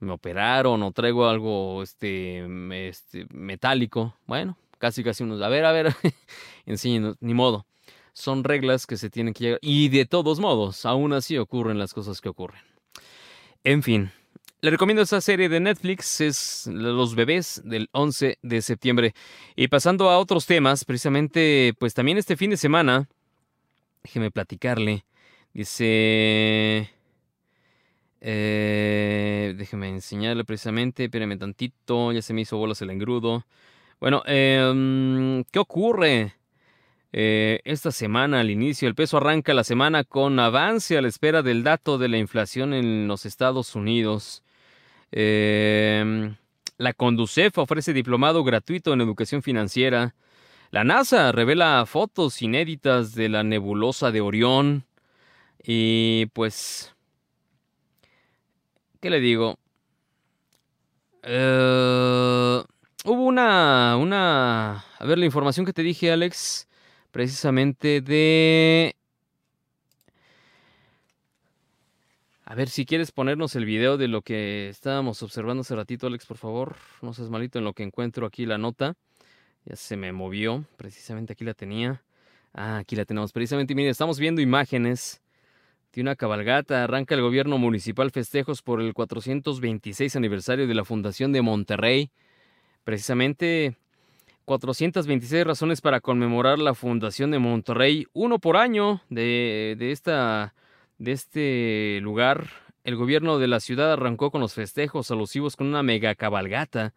me 0.00 0.12
operaron 0.12 0.82
o 0.82 0.92
traigo 0.92 1.28
algo 1.28 1.82
este, 1.82 2.42
este 2.88 3.26
metálico. 3.34 4.14
Bueno, 4.26 4.56
casi 4.78 5.04
casi 5.04 5.24
unos, 5.24 5.42
a 5.42 5.48
ver, 5.50 5.66
a 5.66 5.72
ver, 5.72 5.94
enséñenos, 6.64 7.18
ni 7.20 7.34
modo. 7.34 7.66
Son 8.12 8.44
reglas 8.44 8.86
que 8.86 8.96
se 8.96 9.10
tienen 9.10 9.34
que 9.34 9.44
llegar. 9.44 9.58
Y 9.62 9.88
de 9.88 10.04
todos 10.06 10.40
modos, 10.40 10.84
aún 10.84 11.12
así 11.12 11.38
ocurren 11.38 11.78
las 11.78 11.94
cosas 11.94 12.20
que 12.20 12.28
ocurren. 12.28 12.60
En 13.64 13.82
fin, 13.82 14.10
le 14.60 14.70
recomiendo 14.70 15.02
esa 15.02 15.20
serie 15.20 15.48
de 15.48 15.58
Netflix, 15.58 16.20
es 16.20 16.68
Los 16.72 17.16
bebés 17.16 17.62
del 17.64 17.88
11 17.92 18.38
de 18.42 18.62
septiembre. 18.62 19.12
Y 19.56 19.66
pasando 19.68 20.08
a 20.08 20.18
otros 20.18 20.46
temas, 20.46 20.84
precisamente, 20.84 21.74
pues 21.80 21.94
también 21.94 22.16
este 22.16 22.36
fin 22.36 22.50
de 22.50 22.56
semana, 22.56 23.08
déjeme 24.04 24.30
platicarle, 24.30 25.04
dice... 25.52 26.90
Eh, 28.24 29.54
déjeme 29.58 29.88
enseñarle 29.88 30.44
precisamente, 30.44 31.06
espérame 31.06 31.36
tantito, 31.40 32.12
ya 32.12 32.22
se 32.22 32.32
me 32.32 32.42
hizo 32.42 32.56
bolas 32.56 32.80
el 32.82 32.90
engrudo. 32.90 33.44
Bueno, 33.98 34.22
eh, 34.26 35.42
¿qué 35.50 35.58
ocurre? 35.58 36.34
Eh, 37.12 37.60
esta 37.64 37.92
semana 37.92 38.40
al 38.40 38.50
inicio, 38.50 38.88
el 38.88 38.94
peso 38.94 39.18
arranca 39.18 39.52
la 39.52 39.64
semana 39.64 40.02
con 40.04 40.38
avance 40.40 40.96
a 40.96 41.02
la 41.02 41.08
espera 41.08 41.42
del 41.42 41.62
dato 41.62 41.98
de 41.98 42.08
la 42.08 42.18
inflación 42.18 42.72
en 42.72 43.06
los 43.06 43.26
Estados 43.26 43.74
Unidos. 43.74 44.42
Em, 45.10 46.36
la 46.78 46.92
Conducef 46.94 47.58
ofrece 47.58 47.92
diplomado 47.92 48.42
gratuito 48.44 48.94
en 48.94 49.02
educación 49.02 49.42
financiera. 49.42 50.14
La 50.70 50.84
NASA 50.84 51.32
revela 51.32 51.84
fotos 51.86 52.40
inéditas 52.40 53.14
de 53.14 53.28
la 53.28 53.42
nebulosa 53.42 54.10
de 54.10 54.22
Orión. 54.22 54.86
Y 55.62 56.26
pues... 56.32 56.94
¿Qué 59.00 59.10
le 59.10 59.20
digo? 59.20 59.58
Eh, 61.22 62.62
hubo 63.04 63.22
una, 63.24 63.96
una... 63.98 64.84
A 64.98 65.04
ver, 65.04 65.18
la 65.18 65.26
información 65.26 65.66
que 65.66 65.72
te 65.72 65.82
dije, 65.82 66.10
Alex, 66.10 66.68
precisamente 67.12 68.00
de... 68.00 68.96
A 72.44 72.54
ver, 72.54 72.68
si 72.68 72.84
quieres 72.84 73.12
ponernos 73.12 73.54
el 73.54 73.64
video 73.64 73.96
de 73.96 74.08
lo 74.08 74.22
que 74.22 74.68
estábamos 74.68 75.22
observando 75.22 75.60
hace 75.60 75.76
ratito, 75.76 76.08
Alex, 76.08 76.26
por 76.26 76.36
favor. 76.36 76.76
No 77.00 77.14
seas 77.14 77.30
malito 77.30 77.58
en 77.58 77.64
lo 77.64 77.72
que 77.72 77.82
encuentro 77.82 78.26
aquí 78.26 78.44
la 78.44 78.58
nota. 78.58 78.94
Ya 79.64 79.76
se 79.76 79.96
me 79.96 80.12
movió. 80.12 80.66
Precisamente 80.76 81.34
aquí 81.34 81.44
la 81.44 81.54
tenía. 81.54 82.02
Ah, 82.52 82.78
aquí 82.78 82.96
la 82.96 83.04
tenemos. 83.04 83.32
Precisamente, 83.32 83.74
miren, 83.74 83.90
estamos 83.90 84.18
viendo 84.18 84.42
imágenes 84.42 85.22
de 85.92 86.02
una 86.02 86.16
cabalgata. 86.16 86.84
Arranca 86.84 87.14
el 87.14 87.22
gobierno 87.22 87.56
municipal 87.56 88.10
festejos 88.10 88.60
por 88.60 88.80
el 88.80 88.92
426 88.92 90.16
aniversario 90.16 90.66
de 90.66 90.74
la 90.74 90.84
Fundación 90.84 91.32
de 91.32 91.42
Monterrey. 91.42 92.10
Precisamente 92.84 93.76
426 94.44 95.44
razones 95.44 95.80
para 95.80 96.00
conmemorar 96.00 96.58
la 96.58 96.74
Fundación 96.74 97.30
de 97.30 97.38
Monterrey. 97.38 98.06
Uno 98.12 98.38
por 98.38 98.56
año 98.56 99.02
de, 99.08 99.76
de 99.78 99.92
esta 99.92 100.54
de 101.02 101.12
este 101.12 101.98
lugar, 102.00 102.48
el 102.84 102.94
gobierno 102.94 103.38
de 103.38 103.48
la 103.48 103.58
ciudad 103.58 103.92
arrancó 103.92 104.30
con 104.30 104.40
los 104.40 104.54
festejos 104.54 105.10
alusivos 105.10 105.56
con 105.56 105.66
una 105.66 105.82
mega 105.82 106.14
cabalgata. 106.14 106.94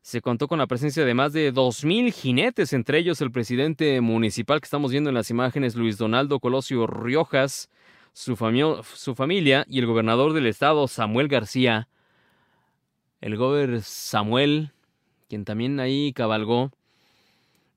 Se 0.00 0.22
contó 0.22 0.48
con 0.48 0.58
la 0.58 0.66
presencia 0.66 1.04
de 1.04 1.12
más 1.12 1.34
de 1.34 1.52
2.000 1.52 2.12
jinetes, 2.12 2.72
entre 2.72 2.98
ellos 2.98 3.20
el 3.20 3.30
presidente 3.30 4.00
municipal 4.00 4.60
que 4.60 4.64
estamos 4.64 4.90
viendo 4.90 5.10
en 5.10 5.14
las 5.14 5.28
imágenes, 5.28 5.74
Luis 5.74 5.98
Donaldo 5.98 6.40
Colosio 6.40 6.86
Riojas, 6.86 7.68
su, 8.14 8.36
su 8.94 9.14
familia 9.14 9.66
y 9.68 9.78
el 9.80 9.86
gobernador 9.86 10.32
del 10.32 10.46
estado, 10.46 10.88
Samuel 10.88 11.28
García. 11.28 11.88
El 13.20 13.36
gobernador 13.36 13.82
Samuel, 13.82 14.72
quien 15.30 15.46
también 15.46 15.80
ahí 15.80 16.12
cabalgó, 16.12 16.70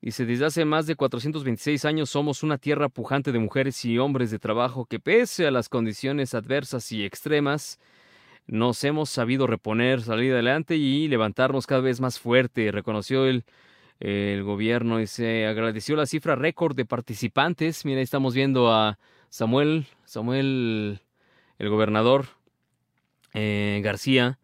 Dice, 0.04 0.26
desde 0.26 0.44
hace 0.44 0.66
más 0.66 0.86
de 0.86 0.96
426 0.96 1.86
años 1.86 2.10
somos 2.10 2.42
una 2.42 2.58
tierra 2.58 2.90
pujante 2.90 3.32
de 3.32 3.38
mujeres 3.38 3.82
y 3.86 3.96
hombres 3.96 4.30
de 4.30 4.38
trabajo 4.38 4.84
que 4.84 5.00
pese 5.00 5.46
a 5.46 5.50
las 5.50 5.70
condiciones 5.70 6.34
adversas 6.34 6.92
y 6.92 7.06
extremas, 7.06 7.80
nos 8.46 8.84
hemos 8.84 9.08
sabido 9.08 9.46
reponer, 9.46 10.02
salir 10.02 10.34
adelante 10.34 10.76
y 10.76 11.08
levantarnos 11.08 11.66
cada 11.66 11.80
vez 11.80 12.02
más 12.02 12.20
fuerte, 12.20 12.70
reconoció 12.70 13.24
el, 13.24 13.44
el 13.98 14.42
gobierno. 14.42 15.00
Y 15.00 15.06
se 15.06 15.46
agradeció 15.46 15.96
la 15.96 16.04
cifra 16.04 16.34
récord 16.34 16.76
de 16.76 16.84
participantes. 16.84 17.86
Mira, 17.86 18.00
ahí 18.00 18.04
estamos 18.04 18.34
viendo 18.34 18.70
a 18.70 18.98
Samuel, 19.30 19.86
Samuel, 20.04 21.00
el 21.58 21.68
gobernador 21.70 22.26
eh, 23.32 23.80
García, 23.82 24.38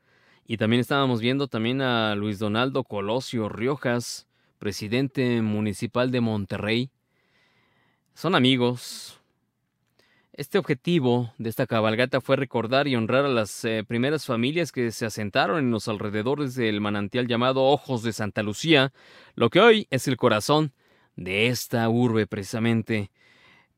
y 0.50 0.56
también 0.56 0.80
estábamos 0.80 1.20
viendo 1.20 1.46
también 1.46 1.80
a 1.80 2.16
Luis 2.16 2.40
Donaldo 2.40 2.82
Colosio 2.82 3.48
Riojas, 3.48 4.26
presidente 4.58 5.42
municipal 5.42 6.10
de 6.10 6.20
Monterrey. 6.20 6.90
Son 8.14 8.34
amigos. 8.34 9.20
Este 10.32 10.58
objetivo 10.58 11.32
de 11.38 11.50
esta 11.50 11.68
cabalgata 11.68 12.20
fue 12.20 12.34
recordar 12.34 12.88
y 12.88 12.96
honrar 12.96 13.26
a 13.26 13.28
las 13.28 13.64
eh, 13.64 13.84
primeras 13.86 14.26
familias 14.26 14.72
que 14.72 14.90
se 14.90 15.06
asentaron 15.06 15.60
en 15.60 15.70
los 15.70 15.86
alrededores 15.86 16.56
del 16.56 16.80
manantial 16.80 17.28
llamado 17.28 17.62
Ojos 17.62 18.02
de 18.02 18.12
Santa 18.12 18.42
Lucía, 18.42 18.92
lo 19.36 19.50
que 19.50 19.60
hoy 19.60 19.86
es 19.90 20.08
el 20.08 20.16
corazón 20.16 20.72
de 21.14 21.46
esta 21.46 21.88
urbe 21.88 22.26
precisamente. 22.26 23.12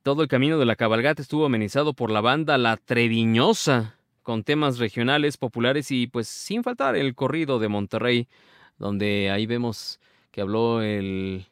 Todo 0.02 0.22
el 0.22 0.28
camino 0.28 0.58
de 0.58 0.64
la 0.64 0.76
cabalgata 0.76 1.20
estuvo 1.20 1.44
amenizado 1.44 1.92
por 1.92 2.10
la 2.10 2.22
banda 2.22 2.56
La 2.56 2.78
Treviñosa, 2.78 3.98
con 4.22 4.44
temas 4.44 4.78
regionales, 4.78 5.36
populares 5.36 5.90
y 5.90 6.06
pues 6.06 6.28
sin 6.28 6.62
faltar 6.62 6.96
el 6.96 7.14
corrido 7.14 7.58
de 7.58 7.68
Monterrey, 7.68 8.28
donde 8.78 9.30
ahí 9.30 9.46
vemos 9.46 10.00
que 10.30 10.40
habló 10.40 10.82
el, 10.82 11.46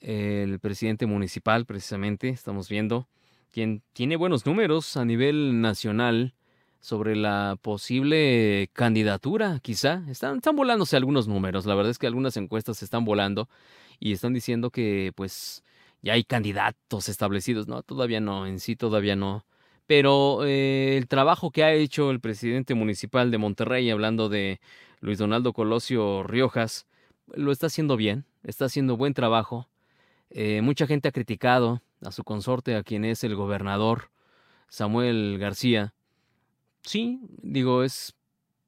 el 0.00 0.58
presidente 0.60 1.06
municipal, 1.06 1.66
precisamente, 1.66 2.28
estamos 2.28 2.68
viendo, 2.68 3.08
quien 3.50 3.82
tiene 3.92 4.16
buenos 4.16 4.46
números 4.46 4.96
a 4.96 5.04
nivel 5.04 5.60
nacional 5.60 6.34
sobre 6.80 7.14
la 7.14 7.56
posible 7.62 8.68
candidatura, 8.72 9.60
quizá. 9.62 10.02
Están, 10.08 10.38
están 10.38 10.56
volándose 10.56 10.96
algunos 10.96 11.28
números, 11.28 11.64
la 11.64 11.74
verdad 11.74 11.90
es 11.90 11.98
que 11.98 12.06
algunas 12.06 12.36
encuestas 12.36 12.82
están 12.82 13.04
volando 13.04 13.48
y 14.00 14.12
están 14.12 14.32
diciendo 14.32 14.70
que 14.70 15.12
pues 15.14 15.62
ya 16.02 16.14
hay 16.14 16.24
candidatos 16.24 17.08
establecidos, 17.08 17.68
no, 17.68 17.82
todavía 17.82 18.20
no, 18.20 18.46
en 18.46 18.58
sí 18.58 18.74
todavía 18.74 19.16
no. 19.16 19.44
Pero 19.86 20.44
eh, 20.44 20.96
el 20.96 21.08
trabajo 21.08 21.50
que 21.50 21.64
ha 21.64 21.72
hecho 21.72 22.10
el 22.10 22.20
presidente 22.20 22.74
municipal 22.74 23.30
de 23.30 23.38
Monterrey, 23.38 23.90
hablando 23.90 24.28
de 24.28 24.60
Luis 25.00 25.18
Donaldo 25.18 25.52
Colosio 25.52 26.22
Riojas, 26.22 26.86
lo 27.34 27.52
está 27.52 27.66
haciendo 27.66 27.96
bien, 27.96 28.24
está 28.44 28.66
haciendo 28.66 28.96
buen 28.96 29.14
trabajo. 29.14 29.68
Eh, 30.30 30.62
mucha 30.62 30.86
gente 30.86 31.08
ha 31.08 31.12
criticado 31.12 31.82
a 32.02 32.12
su 32.12 32.24
consorte, 32.24 32.76
a 32.76 32.82
quien 32.82 33.04
es 33.04 33.24
el 33.24 33.34
gobernador 33.34 34.10
Samuel 34.68 35.38
García. 35.38 35.94
Sí, 36.82 37.20
digo, 37.42 37.84
es 37.84 38.14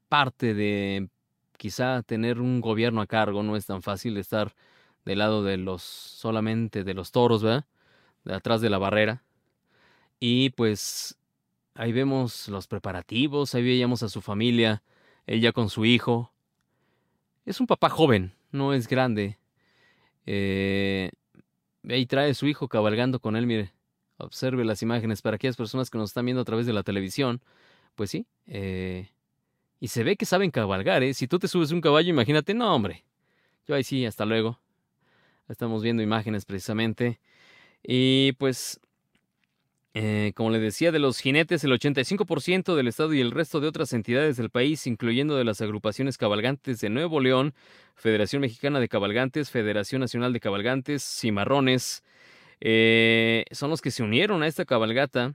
parte 0.09 0.55
de 0.55 1.09
quizá 1.57 2.03
tener 2.03 2.40
un 2.40 2.61
gobierno 2.61 3.00
a 3.00 3.07
cargo, 3.07 3.42
no 3.42 3.57
es 3.57 3.66
tan 3.66 3.83
fácil 3.83 4.16
estar 4.18 4.55
del 5.05 5.18
lado 5.18 5.42
de 5.42 5.57
los 5.57 5.83
solamente 5.83 6.85
de 6.85 6.94
los 6.94 7.11
toros, 7.11 7.42
¿verdad? 7.42 7.66
De 8.24 8.35
atrás 8.35 8.61
de 8.61 8.70
la 8.70 8.79
barrera. 8.79 9.23
Y 10.20 10.50
pues 10.50 11.18
ahí 11.74 11.92
vemos 11.92 12.48
los 12.48 12.66
preparativos, 12.66 13.55
ahí 13.55 13.62
veíamos 13.62 14.03
a 14.03 14.09
su 14.09 14.20
familia, 14.20 14.83
ella 15.27 15.53
con 15.53 15.68
su 15.68 15.85
hijo. 15.85 16.33
Es 17.44 17.61
un 17.61 17.66
papá 17.66 17.88
joven, 17.90 18.33
no 18.53 18.72
es 18.72 18.88
grande. 18.88 19.38
Eh, 20.27 21.11
ahí 21.88 22.07
trae 22.07 22.35
su 22.35 22.46
hijo 22.46 22.68
cabalgando 22.68 23.20
con 23.20 23.37
él, 23.37 23.46
mire. 23.46 23.72
Observe 24.16 24.64
las 24.64 24.81
imágenes 24.83 25.22
para 25.22 25.37
aquellas 25.37 25.57
personas 25.57 25.90
que 25.90 25.98
nos 25.98 26.11
están 26.11 26.24
viendo 26.24 26.40
a 26.40 26.44
través 26.44 26.66
de 26.66 26.72
la 26.72 26.83
televisión. 26.83 27.42
Pues 27.96 28.11
sí. 28.11 28.27
Eh, 28.46 29.11
y 29.81 29.88
se 29.88 30.05
ve 30.05 30.16
que 30.16 30.24
saben 30.24 30.50
cabalgar, 30.50 31.03
¿eh? 31.03 31.14
Si 31.14 31.27
tú 31.27 31.38
te 31.38 31.48
subes 31.48 31.72
un 31.72 31.81
caballo, 31.81 32.09
imagínate, 32.09 32.55
no, 32.55 32.74
hombre. 32.74 33.05
Yo 33.66 33.74
ahí 33.74 33.85
sí, 33.85 34.07
hasta 34.07 34.24
luego. 34.24 34.59
Estamos 35.48 35.83
viendo 35.83 36.03
imágenes 36.03 36.44
precisamente. 36.44 37.20
Y 37.83 38.33
pues 38.33 38.81
eh, 39.96 40.33
como 40.35 40.50
le 40.50 40.59
decía, 40.59 40.90
de 40.90 40.98
los 40.98 41.20
jinetes, 41.20 41.62
el 41.62 41.70
85% 41.70 42.74
del 42.74 42.88
Estado 42.88 43.14
y 43.14 43.20
el 43.20 43.30
resto 43.30 43.61
de 43.61 43.68
otras 43.68 43.92
entidades 43.92 44.37
del 44.37 44.50
país, 44.50 44.88
incluyendo 44.88 45.37
de 45.37 45.44
las 45.44 45.61
agrupaciones 45.61 46.18
cabalgantes 46.18 46.80
de 46.80 46.90
Nuevo 46.90 47.20
León, 47.20 47.54
Federación 47.94 48.42
Mexicana 48.42 48.80
de 48.80 48.88
Cabalgantes, 48.88 49.50
Federación 49.50 50.00
Nacional 50.00 50.33
de 50.33 50.40
Cabalgantes, 50.40 51.04
Cimarrones, 51.04 52.02
eh, 52.61 53.44
son 53.52 53.70
los 53.70 53.80
que 53.80 53.92
se 53.92 54.02
unieron 54.02 54.42
a 54.42 54.48
esta 54.48 54.64
cabalgata. 54.64 55.35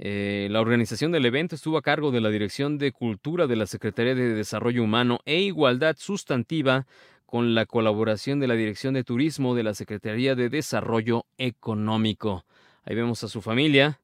Eh, 0.00 0.48
la 0.50 0.60
organización 0.60 1.12
del 1.12 1.26
evento 1.26 1.54
estuvo 1.54 1.78
a 1.78 1.82
cargo 1.82 2.10
de 2.10 2.20
la 2.20 2.30
Dirección 2.30 2.78
de 2.78 2.90
Cultura 2.90 3.46
de 3.46 3.54
la 3.54 3.66
Secretaría 3.66 4.16
de 4.16 4.34
Desarrollo 4.34 4.82
Humano 4.82 5.20
e 5.24 5.40
Igualdad 5.40 5.94
Sustantiva, 5.98 6.86
con 7.26 7.54
la 7.54 7.64
colaboración 7.64 8.40
de 8.40 8.48
la 8.48 8.54
Dirección 8.54 8.94
de 8.94 9.04
Turismo 9.04 9.54
de 9.54 9.62
la 9.62 9.74
Secretaría 9.74 10.34
de 10.34 10.48
Desarrollo 10.48 11.26
Económico. 11.38 12.44
Ahí 12.84 12.94
vemos 12.94 13.22
a 13.24 13.28
su 13.28 13.42
familia. 13.42 14.00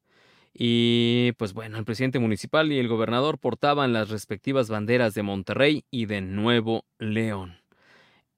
Y 0.58 1.32
pues 1.32 1.52
bueno, 1.52 1.76
el 1.76 1.84
presidente 1.84 2.18
municipal 2.18 2.72
y 2.72 2.78
el 2.78 2.88
gobernador 2.88 3.38
portaban 3.38 3.92
las 3.92 4.08
respectivas 4.08 4.70
banderas 4.70 5.12
de 5.12 5.22
Monterrey 5.22 5.84
y 5.90 6.06
de 6.06 6.22
Nuevo 6.22 6.86
León. 6.98 7.58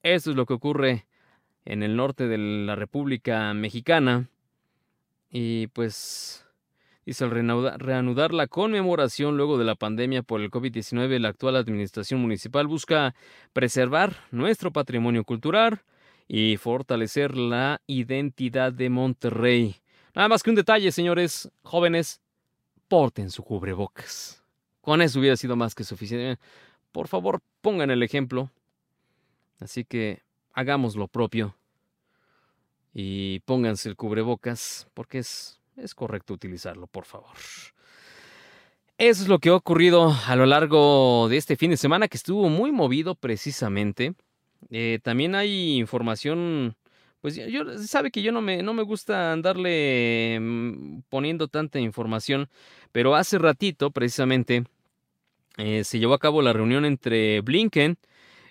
Eso 0.02 0.30
es 0.30 0.36
lo 0.36 0.46
que 0.46 0.54
ocurre 0.54 1.06
en 1.64 1.82
el 1.82 1.96
norte 1.96 2.26
de 2.26 2.38
la 2.38 2.74
República 2.74 3.52
Mexicana. 3.54 4.28
Y 5.30 5.68
pues 5.68 6.44
dice 7.04 7.24
al 7.24 7.30
reanudar 7.30 8.32
la 8.34 8.46
conmemoración 8.46 9.36
luego 9.36 9.58
de 9.58 9.64
la 9.64 9.74
pandemia 9.74 10.22
por 10.22 10.40
el 10.40 10.50
COVID-19, 10.50 11.18
la 11.18 11.28
actual 11.28 11.56
administración 11.56 12.20
municipal 12.20 12.66
busca 12.66 13.14
preservar 13.52 14.16
nuestro 14.30 14.72
patrimonio 14.72 15.24
cultural 15.24 15.82
y 16.26 16.56
fortalecer 16.56 17.36
la 17.36 17.80
identidad 17.86 18.72
de 18.72 18.90
Monterrey. 18.90 19.76
Nada 20.18 20.30
más 20.30 20.42
que 20.42 20.50
un 20.50 20.56
detalle, 20.56 20.90
señores 20.90 21.48
jóvenes, 21.62 22.20
porten 22.88 23.30
su 23.30 23.44
cubrebocas. 23.44 24.42
Con 24.80 25.00
eso 25.00 25.20
hubiera 25.20 25.36
sido 25.36 25.54
más 25.54 25.76
que 25.76 25.84
suficiente. 25.84 26.42
Por 26.90 27.06
favor, 27.06 27.40
pongan 27.60 27.92
el 27.92 28.02
ejemplo. 28.02 28.50
Así 29.60 29.84
que 29.84 30.22
hagamos 30.54 30.96
lo 30.96 31.06
propio. 31.06 31.54
Y 32.92 33.38
pónganse 33.44 33.88
el 33.88 33.94
cubrebocas, 33.94 34.88
porque 34.92 35.18
es, 35.18 35.60
es 35.76 35.94
correcto 35.94 36.34
utilizarlo, 36.34 36.88
por 36.88 37.04
favor. 37.04 37.36
Eso 38.98 39.22
es 39.22 39.28
lo 39.28 39.38
que 39.38 39.50
ha 39.50 39.54
ocurrido 39.54 40.12
a 40.26 40.34
lo 40.34 40.46
largo 40.46 41.28
de 41.28 41.36
este 41.36 41.54
fin 41.54 41.70
de 41.70 41.76
semana, 41.76 42.08
que 42.08 42.16
estuvo 42.16 42.48
muy 42.48 42.72
movido 42.72 43.14
precisamente. 43.14 44.14
Eh, 44.70 44.98
también 45.00 45.36
hay 45.36 45.76
información 45.76 46.74
pues 47.20 47.34
yo, 47.36 47.78
sabe 47.78 48.10
que 48.10 48.22
yo 48.22 48.32
no 48.32 48.40
me, 48.40 48.62
no 48.62 48.74
me 48.74 48.82
gusta 48.82 49.32
andarle 49.32 50.38
mm, 50.40 51.00
poniendo 51.08 51.48
tanta 51.48 51.80
información, 51.80 52.48
pero 52.92 53.16
hace 53.16 53.38
ratito 53.38 53.90
precisamente 53.90 54.64
eh, 55.56 55.84
se 55.84 55.98
llevó 55.98 56.14
a 56.14 56.18
cabo 56.20 56.42
la 56.42 56.52
reunión 56.52 56.84
entre 56.84 57.40
Blinken, 57.40 57.98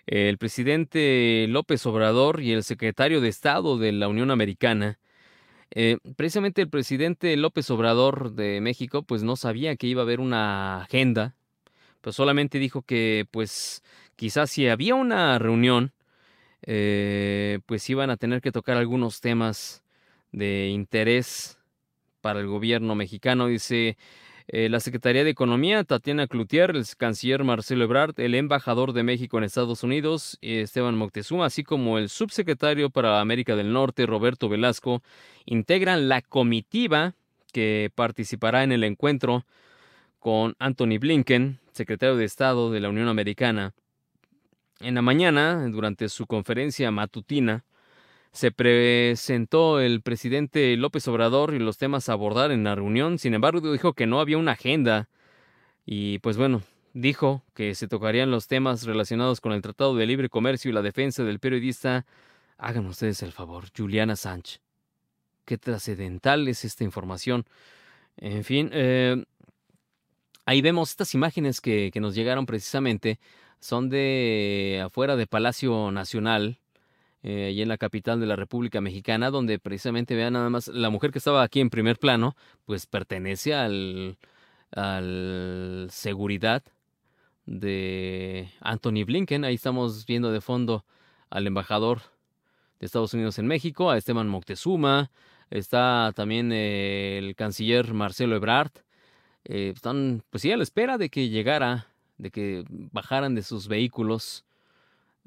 el 0.07 0.37
presidente 0.37 1.45
López 1.49 1.85
Obrador 1.85 2.41
y 2.41 2.53
el 2.53 2.63
secretario 2.63 3.21
de 3.21 3.29
Estado 3.29 3.77
de 3.77 3.91
la 3.91 4.07
Unión 4.07 4.31
Americana. 4.31 4.99
Eh, 5.71 5.97
precisamente 6.15 6.61
el 6.61 6.69
presidente 6.69 7.35
López 7.35 7.69
Obrador 7.71 8.31
de 8.33 8.61
México 8.61 9.03
pues 9.03 9.23
no 9.23 9.35
sabía 9.35 9.75
que 9.75 9.87
iba 9.87 10.01
a 10.01 10.05
haber 10.05 10.21
una 10.21 10.81
agenda, 10.83 11.35
pues 12.01 12.15
solamente 12.15 12.57
dijo 12.57 12.83
que 12.83 13.25
pues 13.31 13.83
quizás 14.15 14.49
si 14.49 14.67
había 14.67 14.95
una 14.95 15.37
reunión, 15.39 15.91
eh, 16.63 17.59
pues 17.65 17.89
iban 17.89 18.09
a 18.09 18.17
tener 18.17 18.41
que 18.41 18.51
tocar 18.51 18.77
algunos 18.77 19.21
temas 19.21 19.83
de 20.31 20.67
interés 20.69 21.57
para 22.21 22.39
el 22.39 22.47
gobierno 22.47 22.95
mexicano. 22.95 23.47
Dice, 23.47 23.97
eh, 24.47 24.69
la 24.69 24.79
Secretaría 24.79 25.23
de 25.23 25.29
Economía, 25.29 25.83
Tatiana 25.83 26.27
Cloutier, 26.27 26.71
el 26.71 26.85
canciller 26.97 27.43
Marcelo 27.43 27.83
Ebrard, 27.83 28.19
el 28.19 28.33
embajador 28.35 28.93
de 28.93 29.03
México 29.03 29.37
en 29.37 29.43
Estados 29.43 29.83
Unidos, 29.83 30.37
Esteban 30.41 30.95
Moctezuma, 30.95 31.45
así 31.45 31.63
como 31.63 31.97
el 31.97 32.09
subsecretario 32.09 32.89
para 32.89 33.19
América 33.19 33.55
del 33.55 33.73
Norte, 33.73 34.05
Roberto 34.05 34.47
Velasco, 34.47 35.03
integran 35.45 36.07
la 36.07 36.21
comitiva 36.21 37.13
que 37.51 37.91
participará 37.93 38.63
en 38.63 38.71
el 38.71 38.83
encuentro 38.83 39.45
con 40.19 40.55
Anthony 40.59 40.97
Blinken, 40.99 41.59
secretario 41.71 42.15
de 42.15 42.25
Estado 42.25 42.71
de 42.71 42.79
la 42.79 42.89
Unión 42.89 43.07
Americana. 43.07 43.73
En 44.79 44.93
la 44.93 45.01
mañana, 45.01 45.67
durante 45.69 46.07
su 46.07 46.27
conferencia 46.27 46.91
matutina, 46.91 47.65
se 48.31 48.51
presentó 48.51 49.79
el 49.79 50.01
presidente 50.01 50.77
López 50.77 51.07
Obrador 51.07 51.55
y 51.55 51.59
los 51.59 51.79
temas 51.79 52.09
a 52.09 52.13
abordar 52.13 52.51
en 52.51 52.63
la 52.63 52.75
reunión. 52.75 53.17
Sin 53.17 53.33
embargo, 53.33 53.71
dijo 53.71 53.93
que 53.93 54.05
no 54.05 54.19
había 54.19 54.37
una 54.37 54.51
agenda. 54.51 55.09
Y 55.85 56.19
pues 56.19 56.37
bueno, 56.37 56.61
dijo 56.93 57.43
que 57.55 57.73
se 57.73 57.87
tocarían 57.87 58.29
los 58.29 58.47
temas 58.47 58.83
relacionados 58.83 59.41
con 59.41 59.53
el 59.53 59.63
Tratado 59.63 59.95
de 59.95 60.05
Libre 60.05 60.29
Comercio 60.29 60.69
y 60.69 60.73
la 60.73 60.83
defensa 60.83 61.23
del 61.23 61.39
periodista. 61.39 62.05
Hagan 62.59 62.85
ustedes 62.85 63.23
el 63.23 63.31
favor, 63.31 63.65
Juliana 63.75 64.15
Sánchez. 64.15 64.61
Qué 65.45 65.57
trascendental 65.57 66.47
es 66.47 66.65
esta 66.65 66.83
información. 66.83 67.45
En 68.17 68.43
fin, 68.43 68.69
eh, 68.73 69.23
ahí 70.45 70.61
vemos 70.61 70.91
estas 70.91 71.15
imágenes 71.15 71.61
que, 71.61 71.89
que 71.91 71.99
nos 71.99 72.13
llegaron 72.13 72.45
precisamente. 72.45 73.19
Son 73.59 73.89
de 73.89 74.81
afuera 74.85 75.15
de 75.15 75.27
Palacio 75.27 75.91
Nacional, 75.91 76.59
eh, 77.23 77.51
y 77.53 77.61
en 77.61 77.67
la 77.67 77.77
capital 77.77 78.19
de 78.19 78.25
la 78.25 78.35
República 78.35 78.79
Mexicana, 78.79 79.31
donde 79.31 79.59
precisamente 79.59 80.15
vean 80.15 80.33
nada 80.33 80.49
más 80.49 80.67
la 80.67 80.89
mujer 80.89 81.11
que 81.11 81.17
estaba 81.17 81.43
aquí 81.43 81.59
en 81.59 81.69
primer 81.69 81.97
plano, 81.97 82.35
pues 82.65 82.85
pertenece 82.85 83.53
al, 83.53 84.17
al 84.71 85.87
seguridad 85.91 86.63
de 87.45 88.49
Anthony 88.61 89.03
Blinken. 89.05 89.43
Ahí 89.43 89.55
estamos 89.55 90.05
viendo 90.05 90.31
de 90.31 90.41
fondo 90.41 90.85
al 91.29 91.47
embajador 91.47 92.01
de 92.79 92.85
Estados 92.85 93.13
Unidos 93.13 93.39
en 93.39 93.47
México, 93.47 93.89
a 93.89 93.97
Esteban 93.97 94.29
Moctezuma, 94.29 95.11
está 95.49 96.13
también 96.15 96.51
eh, 96.53 97.17
el 97.17 97.35
canciller 97.35 97.93
Marcelo 97.93 98.35
Ebrard. 98.35 98.71
Eh, 99.43 99.73
están, 99.75 100.23
pues 100.29 100.43
sí, 100.43 100.51
a 100.51 100.57
la 100.57 100.63
espera 100.63 100.97
de 100.97 101.09
que 101.09 101.29
llegara, 101.29 101.87
de 102.17 102.31
que 102.31 102.63
bajaran 102.69 103.35
de 103.35 103.43
sus 103.43 103.67
vehículos 103.67 104.45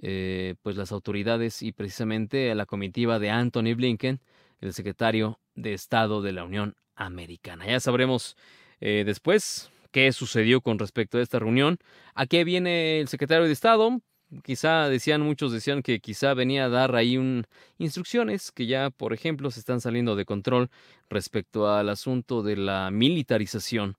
eh, 0.02 0.54
pues 0.62 0.76
las 0.76 0.92
autoridades 0.92 1.62
y 1.62 1.72
precisamente 1.72 2.50
a 2.50 2.54
la 2.54 2.64
comitiva 2.64 3.18
de 3.18 3.30
Anthony 3.30 3.74
Blinken, 3.76 4.20
el 4.60 4.72
secretario 4.72 5.38
de 5.54 5.74
Estado 5.74 6.22
de 6.22 6.32
la 6.32 6.44
Unión 6.44 6.74
Americana. 6.96 7.66
Ya 7.66 7.80
sabremos 7.80 8.36
eh, 8.80 9.02
después 9.04 9.70
qué 9.90 10.10
sucedió 10.12 10.60
con 10.60 10.78
respecto 10.78 11.18
a 11.18 11.22
esta 11.22 11.38
reunión. 11.38 11.78
¿A 12.14 12.26
qué 12.26 12.44
viene 12.44 13.00
el 13.00 13.08
secretario 13.08 13.44
de 13.44 13.52
Estado? 13.52 14.00
Quizá 14.44 14.88
decían, 14.88 15.22
muchos 15.22 15.52
decían 15.52 15.82
que 15.82 16.00
quizá 16.00 16.34
venía 16.34 16.66
a 16.66 16.68
dar 16.68 16.94
ahí 16.94 17.16
un, 17.16 17.46
instrucciones 17.78 18.52
que 18.52 18.66
ya, 18.66 18.90
por 18.90 19.12
ejemplo, 19.12 19.50
se 19.50 19.60
están 19.60 19.80
saliendo 19.80 20.14
de 20.14 20.24
control 20.24 20.70
respecto 21.08 21.68
al 21.68 21.88
asunto 21.88 22.42
de 22.42 22.56
la 22.56 22.90
militarización. 22.90 23.96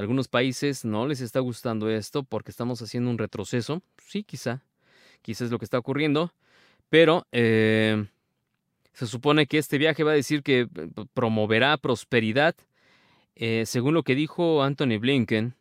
Algunos 0.00 0.28
países 0.28 0.84
no 0.84 1.06
les 1.06 1.20
está 1.20 1.40
gustando 1.40 1.90
esto 1.90 2.22
porque 2.22 2.50
estamos 2.50 2.80
haciendo 2.80 3.10
un 3.10 3.18
retroceso. 3.18 3.82
Sí, 3.98 4.24
quizá 4.24 4.62
quizás 5.22 5.46
es 5.46 5.50
lo 5.50 5.58
que 5.58 5.64
está 5.64 5.78
ocurriendo, 5.78 6.32
pero 6.88 7.26
eh, 7.32 8.06
se 8.92 9.06
supone 9.06 9.46
que 9.46 9.58
este 9.58 9.78
viaje 9.78 10.02
va 10.02 10.12
a 10.12 10.14
decir 10.14 10.42
que 10.42 10.60
eh, 10.60 10.68
promoverá 11.14 11.76
prosperidad, 11.76 12.54
eh, 13.36 13.64
según 13.66 13.94
lo 13.94 14.02
que 14.02 14.14
dijo 14.14 14.62
Anthony 14.62 14.98
Blinken 14.98 15.54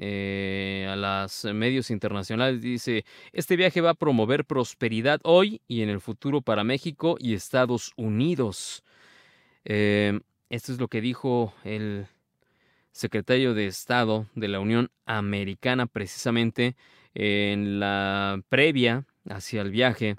a 0.00 0.94
los 0.94 1.44
medios 1.52 1.90
internacionales, 1.90 2.60
dice, 2.60 3.04
este 3.32 3.56
viaje 3.56 3.80
va 3.80 3.90
a 3.90 3.94
promover 3.94 4.44
prosperidad 4.44 5.20
hoy 5.24 5.60
y 5.66 5.82
en 5.82 5.88
el 5.88 6.00
futuro 6.00 6.40
para 6.40 6.62
México 6.62 7.16
y 7.18 7.34
Estados 7.34 7.92
Unidos. 7.96 8.84
esto 9.64 10.72
es 10.72 10.78
lo 10.78 10.86
que 10.86 11.00
dijo 11.00 11.52
el 11.64 12.06
secretario 12.92 13.54
de 13.54 13.66
Estado 13.66 14.26
de 14.34 14.48
la 14.48 14.60
Unión 14.60 14.90
Americana 15.06 15.86
precisamente 15.86 16.76
en 17.14 17.80
la 17.80 18.40
previa 18.48 19.04
hacia 19.28 19.62
el 19.62 19.70
viaje. 19.70 20.16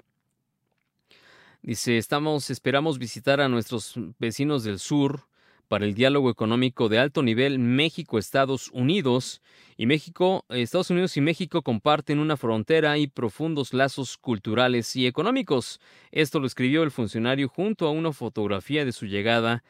Dice, 1.62 1.98
estamos, 1.98 2.50
esperamos 2.50 2.98
visitar 2.98 3.40
a 3.40 3.48
nuestros 3.48 3.94
vecinos 4.18 4.64
del 4.64 4.78
sur 4.78 5.26
para 5.70 5.84
el 5.84 5.94
diálogo 5.94 6.30
económico 6.30 6.88
de 6.88 6.98
alto 6.98 7.22
nivel 7.22 7.60
México-Estados 7.60 8.70
Unidos. 8.72 9.40
Y 9.76 9.86
México, 9.86 10.44
Estados 10.48 10.90
Unidos 10.90 11.16
y 11.16 11.20
México 11.20 11.62
comparten 11.62 12.18
una 12.18 12.36
frontera 12.36 12.98
y 12.98 13.06
profundos 13.06 13.72
lazos 13.72 14.18
culturales 14.18 14.96
y 14.96 15.06
económicos. 15.06 15.80
Esto 16.10 16.40
lo 16.40 16.46
escribió 16.46 16.82
el 16.82 16.90
funcionario 16.90 17.48
junto 17.48 17.86
a 17.86 17.92
una 17.92 18.12
fotografía 18.12 18.84
de 18.84 18.92
su 18.92 19.06
llegada 19.06 19.62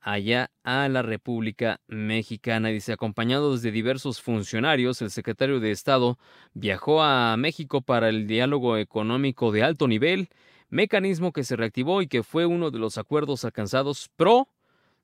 allá 0.00 0.50
a 0.64 0.88
la 0.88 1.02
República 1.02 1.80
Mexicana. 1.86 2.68
Dice, 2.68 2.92
acompañados 2.92 3.62
de 3.62 3.70
diversos 3.70 4.20
funcionarios, 4.20 5.02
el 5.02 5.10
secretario 5.10 5.60
de 5.60 5.70
Estado 5.70 6.18
viajó 6.54 7.02
a 7.02 7.36
México 7.36 7.82
para 7.82 8.08
el 8.08 8.26
diálogo 8.26 8.76
económico 8.76 9.52
de 9.52 9.62
alto 9.62 9.88
nivel, 9.88 10.28
mecanismo 10.68 11.32
que 11.32 11.44
se 11.44 11.56
reactivó 11.56 12.02
y 12.02 12.08
que 12.08 12.22
fue 12.22 12.46
uno 12.46 12.70
de 12.70 12.78
los 12.78 12.98
acuerdos 12.98 13.44
alcanzados 13.44 14.08
pro 14.16 14.48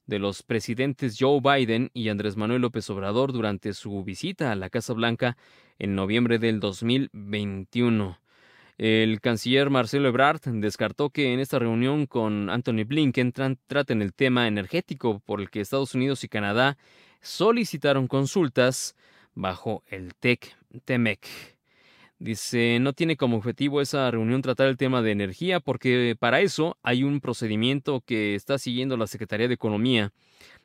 de 0.07 0.19
los 0.19 0.43
presidentes 0.43 1.17
Joe 1.19 1.41
Biden 1.41 1.91
y 1.93 2.09
Andrés 2.09 2.37
Manuel 2.37 2.63
López 2.63 2.89
Obrador 2.91 3.33
durante 3.33 3.75
su 3.75 4.05
visita 4.05 4.53
a 4.53 4.57
la 4.57 4.71
Casa 4.71 4.93
Blanca 4.93 5.37
en 5.79 5.95
noviembre 5.95 6.39
del 6.39 6.61
2021. 6.61 8.19
El 8.79 9.21
canciller 9.23 9.71
Marcelo 9.71 10.09
Ebrard 10.09 10.41
descartó 10.43 11.09
que 11.09 11.33
en 11.33 11.41
esta 11.41 11.59
reunión 11.59 12.07
con 12.07 12.51
Anthony 12.51 12.85
Blinken 12.87 13.33
traten 13.67 14.03
el 14.03 14.13
tema 14.13 14.49
energético 14.49 15.21
por 15.21 15.41
el 15.41 15.49
que 15.49 15.63
Estados 15.63 15.95
Unidos 15.95 16.25
y 16.25 16.29
Canadá 16.29 16.77
solicitaron 17.23 18.07
consultas 18.07 18.95
bajo 19.35 19.83
el 19.89 20.15
TEC-TEMEC. 20.15 21.56
Dice, 22.19 22.79
no 22.81 22.95
tiene 22.95 23.17
como 23.17 23.37
objetivo 23.37 23.83
esa 23.83 24.11
reunión 24.11 24.41
tratar 24.41 24.69
el 24.69 24.79
tema 24.79 25.03
de 25.03 25.11
energía 25.11 25.61
porque 25.61 26.17
para 26.19 26.41
eso 26.41 26.79
hay 26.83 27.05
un 27.05 27.21
procedimiento 27.21 28.01
que 28.01 28.35
está 28.35 28.59
siguiendo 28.59 28.97
la 28.97 29.07
Secretaría 29.07 29.49
de 29.49 29.55
Economía 29.55 30.13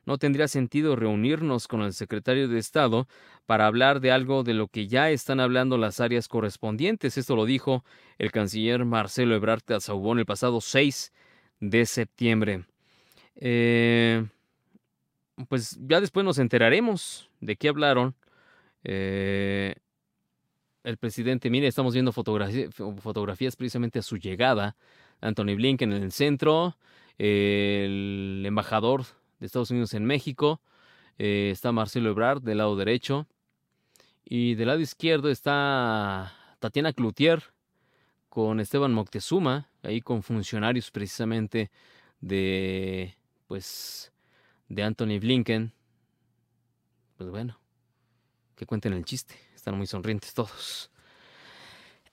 no 0.06 0.18
tendría 0.18 0.48
sentido 0.48 0.96
reunirnos 0.96 1.68
con 1.68 1.82
el 1.82 1.94
secretario 1.94 2.48
de 2.48 2.60
Estado 2.60 3.08
para 3.46 3.68
hablar 3.68 4.00
de 4.00 4.12
algo 4.12 4.44
de 4.44 4.54
lo 4.54 4.68
que 4.68 4.88
ya 4.88 5.12
están 5.12 5.40
hablando 5.40 5.78
las 5.78 6.00
áreas 6.00 6.28
correspondientes. 6.28 7.18
Esto 7.18 7.36
lo 7.36 7.46
dijo 7.46 7.84
el 8.18 8.32
canciller 8.32 8.86
Marcelo 8.86 9.36
Ebrard 9.36 9.62
Casaubón 9.64 10.20
el 10.20 10.26
pasado 10.26 10.62
6 10.62 11.14
de 11.60 11.86
septiembre. 11.86 12.66
Eh, 13.36 14.26
pues 15.48 15.78
ya 15.82 16.02
después 16.02 16.26
nos 16.26 16.40
enteraremos 16.40 17.30
de 17.40 17.56
qué 17.56 17.70
hablaron. 17.70 18.16
Eh, 18.84 19.76
el 20.84 20.98
presidente, 20.98 21.50
mire, 21.50 21.68
estamos 21.68 21.94
viendo 21.94 22.12
fotografías 22.12 23.56
precisamente 23.56 24.00
a 24.00 24.02
su 24.02 24.18
llegada. 24.18 24.76
Anthony 25.22 25.56
Blinken 25.56 25.94
en 25.94 26.04
el 26.04 26.12
centro, 26.12 26.78
el 27.18 28.44
embajador 28.46 29.04
de 29.40 29.46
Estados 29.46 29.72
Unidos 29.72 29.94
en 29.94 30.06
México. 30.06 30.62
Eh, 31.18 31.50
está 31.52 31.72
Marcelo 31.72 32.10
Ebrard 32.10 32.42
del 32.42 32.58
lado 32.58 32.76
derecho. 32.76 33.28
Y 34.26 34.56
del 34.56 34.68
lado 34.68 34.80
izquierdo 34.80 35.30
está 35.30 36.34
Tatiana 36.60 36.94
Cloutier 36.94 37.44
con 38.30 38.60
Esteban 38.60 38.94
Moctezuma, 38.94 39.70
ahí 39.84 40.02
con 40.02 40.24
funcionarios 40.24 40.90
precisamente 40.90 41.70
de, 42.22 43.16
pues, 43.48 44.12
de 44.70 44.84
Anthony 44.84 45.20
Blinken. 45.20 45.74
Pues 47.18 47.30
bueno, 47.30 47.60
que 48.56 48.66
cuenten 48.66 48.94
el 48.94 49.06
chiste, 49.06 49.36
están 49.62 49.78
muy 49.78 49.86
sonrientes 49.86 50.34
todos. 50.34 50.90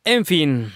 En 0.04 0.26
fin, 0.26 0.70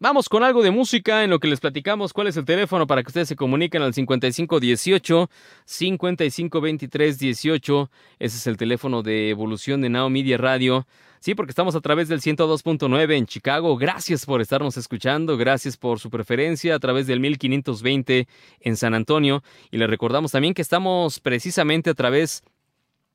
vamos 0.00 0.28
con 0.28 0.42
algo 0.42 0.64
de 0.64 0.72
música 0.72 1.22
en 1.22 1.30
lo 1.30 1.38
que 1.38 1.46
les 1.46 1.60
platicamos 1.60 2.12
cuál 2.12 2.26
es 2.26 2.36
el 2.36 2.44
teléfono 2.44 2.88
para 2.88 3.04
que 3.04 3.06
ustedes 3.06 3.28
se 3.28 3.36
comuniquen 3.36 3.80
al 3.80 3.94
5518 3.94 5.30
552318. 5.64 7.88
Ese 8.18 8.36
es 8.36 8.48
el 8.48 8.56
teléfono 8.56 9.04
de 9.04 9.30
evolución 9.30 9.80
de 9.80 9.90
Now 9.90 10.10
Media 10.10 10.38
Radio. 10.38 10.88
Sí, 11.20 11.36
porque 11.36 11.52
estamos 11.52 11.76
a 11.76 11.80
través 11.80 12.08
del 12.08 12.20
102.9 12.20 13.16
en 13.16 13.26
Chicago. 13.26 13.76
Gracias 13.76 14.26
por 14.26 14.40
estarnos 14.40 14.76
escuchando, 14.76 15.36
gracias 15.36 15.76
por 15.76 16.00
su 16.00 16.10
preferencia 16.10 16.74
a 16.74 16.80
través 16.80 17.06
del 17.06 17.20
1520 17.20 18.26
en 18.58 18.76
San 18.76 18.94
Antonio. 18.94 19.44
Y 19.70 19.78
les 19.78 19.88
recordamos 19.88 20.32
también 20.32 20.52
que 20.52 20.62
estamos 20.62 21.20
precisamente 21.20 21.90
a 21.90 21.94
través 21.94 22.42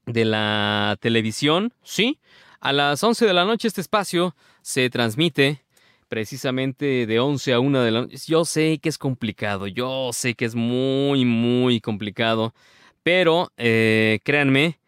de 0.06 0.26
la 0.26 0.98
televisión, 1.00 1.74
¿sí? 1.84 2.20
A 2.60 2.74
las 2.74 3.04
11 3.04 3.26
de 3.26 3.34
la 3.34 3.46
noche 3.46 3.68
este 3.68 3.82
espacio 3.82 4.36
se 4.62 4.90
transmite 4.90 5.64
precisamente 6.08 7.06
de 7.06 7.20
11 7.20 7.54
a 7.54 7.60
1 7.60 7.82
de 7.82 7.92
la 7.92 8.02
noche. 8.02 8.18
Yo 8.28 8.46
sé 8.46 8.80
que 8.82 8.90
es 8.90 8.98
complicado, 8.98 9.68
yo 9.68 10.12
sé 10.14 10.36
que 10.36 10.46
es 10.46 10.56
muy, 10.56 11.26
muy 11.26 11.82
complicado, 11.82 12.54
pero 13.04 13.52
eh, 13.58 14.20
créanme 14.24 14.80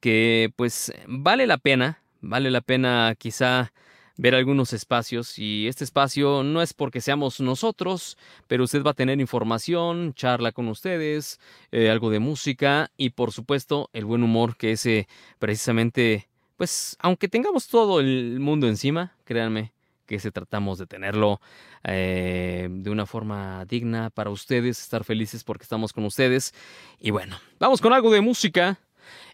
que 0.00 0.52
pues 0.56 0.92
vale 1.06 1.46
la 1.46 1.58
pena 1.58 2.02
vale 2.20 2.50
la 2.50 2.60
pena 2.60 3.14
quizá 3.18 3.72
ver 4.18 4.34
algunos 4.34 4.72
espacios 4.72 5.38
y 5.38 5.68
este 5.68 5.84
espacio 5.84 6.42
no 6.42 6.62
es 6.62 6.72
porque 6.72 7.02
seamos 7.02 7.40
nosotros, 7.40 8.16
pero 8.46 8.64
usted 8.64 8.82
va 8.82 8.92
a 8.92 8.94
tener 8.94 9.20
información, 9.20 10.14
charla 10.14 10.52
con 10.52 10.68
ustedes, 10.68 11.38
eh, 11.70 11.90
algo 11.90 12.10
de 12.10 12.18
música 12.18 12.90
y 12.96 13.10
por 13.10 13.32
supuesto 13.32 13.90
el 13.92 14.06
buen 14.06 14.22
humor 14.22 14.56
que 14.56 14.72
ese 14.72 15.06
precisamente, 15.38 16.28
pues 16.56 16.96
aunque 17.00 17.28
tengamos 17.28 17.68
todo 17.68 18.00
el 18.00 18.40
mundo 18.40 18.68
encima, 18.68 19.14
créanme 19.24 19.72
que 20.06 20.20
se 20.20 20.30
tratamos 20.30 20.78
de 20.78 20.86
tenerlo 20.86 21.40
eh, 21.84 22.68
de 22.70 22.90
una 22.90 23.06
forma 23.06 23.64
digna 23.66 24.10
para 24.10 24.30
ustedes, 24.30 24.80
estar 24.80 25.04
felices 25.04 25.44
porque 25.44 25.64
estamos 25.64 25.92
con 25.92 26.04
ustedes. 26.04 26.54
Y 27.00 27.10
bueno, 27.10 27.38
vamos 27.58 27.80
con 27.80 27.92
algo 27.92 28.10
de 28.10 28.20
música. 28.20 28.78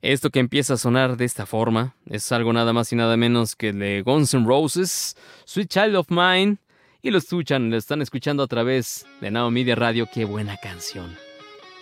Esto 0.00 0.30
que 0.30 0.40
empieza 0.40 0.74
a 0.74 0.78
sonar 0.78 1.16
de 1.16 1.24
esta 1.24 1.46
forma 1.46 1.94
es 2.06 2.30
algo 2.32 2.52
nada 2.52 2.72
más 2.72 2.92
y 2.92 2.96
nada 2.96 3.16
menos 3.16 3.54
que 3.54 3.72
de 3.72 4.02
Guns 4.02 4.35
N' 4.35 4.46
Roses, 4.46 5.16
Sweet 5.44 5.68
Child 5.68 5.96
of 5.96 6.11
Mine, 6.11 6.56
y 7.00 7.11
lo 7.11 7.18
escuchan, 7.18 7.70
lo 7.70 7.76
están 7.76 8.02
escuchando 8.02 8.42
a 8.42 8.46
través 8.46 9.06
de 9.20 9.30
Now 9.30 9.50
Media 9.50 9.74
Radio. 9.74 10.08
Qué 10.12 10.24
buena 10.24 10.56
canción. 10.56 11.16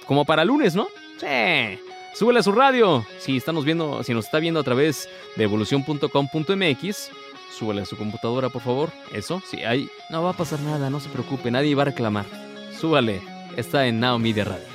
Como 0.07 0.25
para 0.25 0.45
lunes, 0.45 0.75
¿no? 0.75 0.89
Sí. 1.19 1.79
Súbele 2.15 2.41
a 2.41 2.43
su 2.43 2.53
radio. 2.53 3.05
Si 3.19 3.37
estamos 3.37 3.65
viendo, 3.65 4.03
si 4.03 4.15
nos 4.15 4.27
está 4.27 4.39
viendo 4.39 4.61
a 4.61 4.65
través 4.65 5.09
de 5.37 5.45
evolución.com.mx, 5.45 7.11
súbele 7.57 7.83
a 7.83 7.87
su 7.87 7.97
computadora, 7.97 8.49
por 8.49 8.63
favor. 8.63 8.91
Eso, 9.13 9.43
sí, 9.47 9.63
ahí 9.63 9.89
no 10.11 10.23
va 10.23 10.31
a 10.31 10.37
pasar 10.37 10.61
nada, 10.61 10.91
no 10.91 11.01
se 11.01 11.09
preocupe, 11.09 11.51
nadie 11.51 11.75
va 11.75 11.83
a 11.83 11.87
reclamar. 11.87 12.27
Súbale, 12.79 13.21
está 13.57 13.87
en 13.87 14.01
Now 14.01 14.19
Media 14.19 14.45
Radio. 14.45 14.70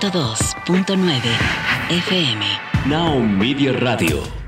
102.9 0.00 0.96
FM. 1.90 2.40
Now 2.86 3.20
Media 3.20 3.72
Radio. 3.72 4.40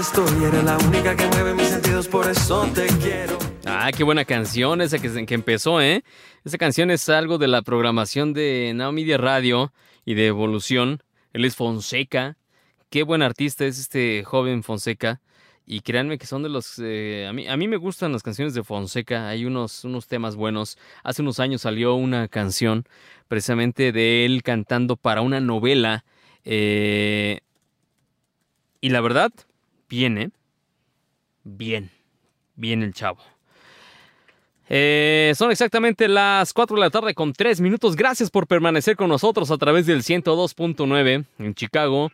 estoy, 0.00 0.44
eres 0.44 0.64
la 0.64 0.76
única 0.78 1.16
que 1.16 1.26
mueve 1.28 1.54
mis 1.54 1.65
por 2.08 2.28
eso 2.28 2.66
te 2.74 2.86
quiero. 2.98 3.38
Ah, 3.64 3.90
qué 3.96 4.04
buena 4.04 4.24
canción 4.24 4.80
esa 4.80 4.98
que, 4.98 5.34
empezó, 5.34 5.80
¿eh? 5.80 6.04
Esa 6.44 6.58
canción 6.58 6.90
es 6.90 7.08
algo 7.08 7.38
de 7.38 7.48
la 7.48 7.62
programación 7.62 8.32
de 8.32 8.72
Now 8.74 8.92
Media 8.92 9.18
Radio 9.18 9.72
y 10.04 10.14
de 10.14 10.26
Evolución. 10.26 11.02
Él 11.32 11.44
es 11.44 11.56
Fonseca. 11.56 12.36
Qué 12.90 13.02
buen 13.02 13.22
artista 13.22 13.64
es 13.64 13.78
este 13.78 14.24
joven 14.24 14.62
Fonseca. 14.62 15.20
Y 15.66 15.80
créanme 15.80 16.18
que 16.18 16.26
son 16.26 16.42
de 16.42 16.48
los... 16.48 16.78
Eh, 16.78 17.26
a, 17.28 17.32
mí, 17.32 17.48
a 17.48 17.56
mí 17.56 17.66
me 17.66 17.76
gustan 17.76 18.12
las 18.12 18.22
canciones 18.22 18.54
de 18.54 18.62
Fonseca. 18.62 19.28
Hay 19.28 19.44
unos, 19.44 19.84
unos 19.84 20.06
temas 20.06 20.36
buenos. 20.36 20.78
Hace 21.02 21.22
unos 21.22 21.40
años 21.40 21.62
salió 21.62 21.94
una 21.94 22.28
canción 22.28 22.84
precisamente 23.28 23.90
de 23.92 24.24
él 24.24 24.42
cantando 24.42 24.96
para 24.96 25.22
una 25.22 25.40
novela. 25.40 26.04
Eh, 26.44 27.40
y 28.80 28.90
la 28.90 29.00
verdad, 29.00 29.32
Viene. 29.88 30.30
Bien. 31.44 31.95
Bien 32.56 32.82
el 32.82 32.92
chavo. 32.92 33.18
Eh, 34.68 35.32
son 35.36 35.52
exactamente 35.52 36.08
las 36.08 36.52
4 36.52 36.74
de 36.74 36.80
la 36.80 36.90
tarde 36.90 37.14
con 37.14 37.32
3 37.32 37.60
minutos. 37.60 37.94
Gracias 37.94 38.30
por 38.30 38.46
permanecer 38.46 38.96
con 38.96 39.08
nosotros 39.08 39.50
a 39.50 39.58
través 39.58 39.86
del 39.86 40.02
102.9 40.02 41.24
en 41.38 41.54
Chicago 41.54 42.10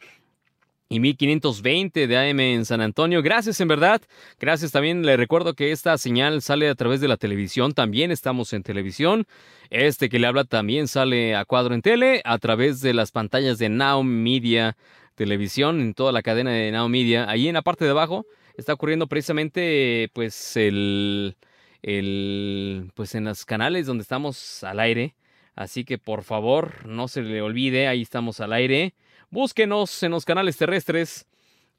y 0.91 1.01
1520 1.01 2.07
de 2.07 2.19
AM 2.19 2.41
en 2.41 2.65
San 2.67 2.83
Antonio. 2.83 3.23
Gracias 3.23 3.59
en 3.61 3.69
verdad. 3.69 4.03
Gracias 4.39 4.73
también. 4.73 5.07
Le 5.07 5.17
recuerdo 5.17 5.55
que 5.55 5.73
esta 5.73 5.97
señal 5.97 6.43
sale 6.43 6.69
a 6.69 6.75
través 6.75 7.01
de 7.01 7.09
la 7.09 7.17
televisión. 7.17 7.73
También 7.73 8.11
estamos 8.11 8.53
en 8.53 8.63
televisión. 8.63 9.27
Este 9.71 10.11
que 10.11 10.19
le 10.19 10.27
habla 10.27 10.45
también 10.45 10.89
sale 10.89 11.35
a 11.35 11.47
cuadro 11.47 11.75
en 11.75 11.81
tele 11.81 12.21
a 12.27 12.37
través 12.37 12.83
de 12.83 12.93
las 12.93 13.11
pantallas 13.11 13.59
de 13.59 13.71
Now 13.71 14.03
Media 14.03 14.77
televisión, 15.15 15.81
en 15.81 15.95
toda 15.95 16.13
la 16.13 16.23
cadena 16.23 16.51
de 16.51 16.71
Now 16.73 16.89
Media. 16.89 17.29
Ahí 17.29 17.49
en 17.49 17.55
la 17.55 17.63
parte 17.63 17.85
de 17.85 17.93
abajo 17.93 18.27
está 18.57 18.75
ocurriendo 18.75 19.07
precisamente 19.07 20.11
pues 20.13 20.57
el, 20.57 21.37
el 21.83 22.91
pues 22.95 23.15
en 23.15 23.25
los 23.25 23.45
canales 23.45 23.87
donde 23.87 24.03
estamos 24.03 24.65
al 24.65 24.81
aire. 24.81 25.15
Así 25.55 25.85
que 25.85 25.99
por 25.99 26.23
favor, 26.23 26.87
no 26.87 27.09
se 27.09 27.23
le 27.23 27.43
olvide, 27.43 27.89
ahí 27.89 28.03
estamos 28.03 28.41
al 28.41 28.53
aire. 28.53 28.95
Búsquenos 29.31 30.03
en 30.03 30.13
los 30.13 30.25
canales 30.25 30.57
terrestres 30.57 31.27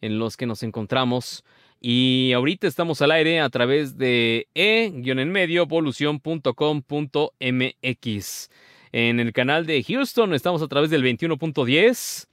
en 0.01 0.19
los 0.19 0.38
que 0.38 0.45
nos 0.45 0.63
encontramos. 0.63 1.43
Y 1.79 2.31
ahorita 2.33 2.67
estamos 2.67 3.01
al 3.01 3.12
aire 3.12 3.41
a 3.41 3.49
través 3.49 3.97
de 3.97 4.47
e-en-medio. 4.53 5.67
En 8.91 9.19
el 9.19 9.33
canal 9.33 9.65
de 9.65 9.83
Houston 9.83 10.33
estamos 10.33 10.62
a 10.62 10.67
través 10.67 10.89
del 10.91 11.03
21.10. 11.03 12.27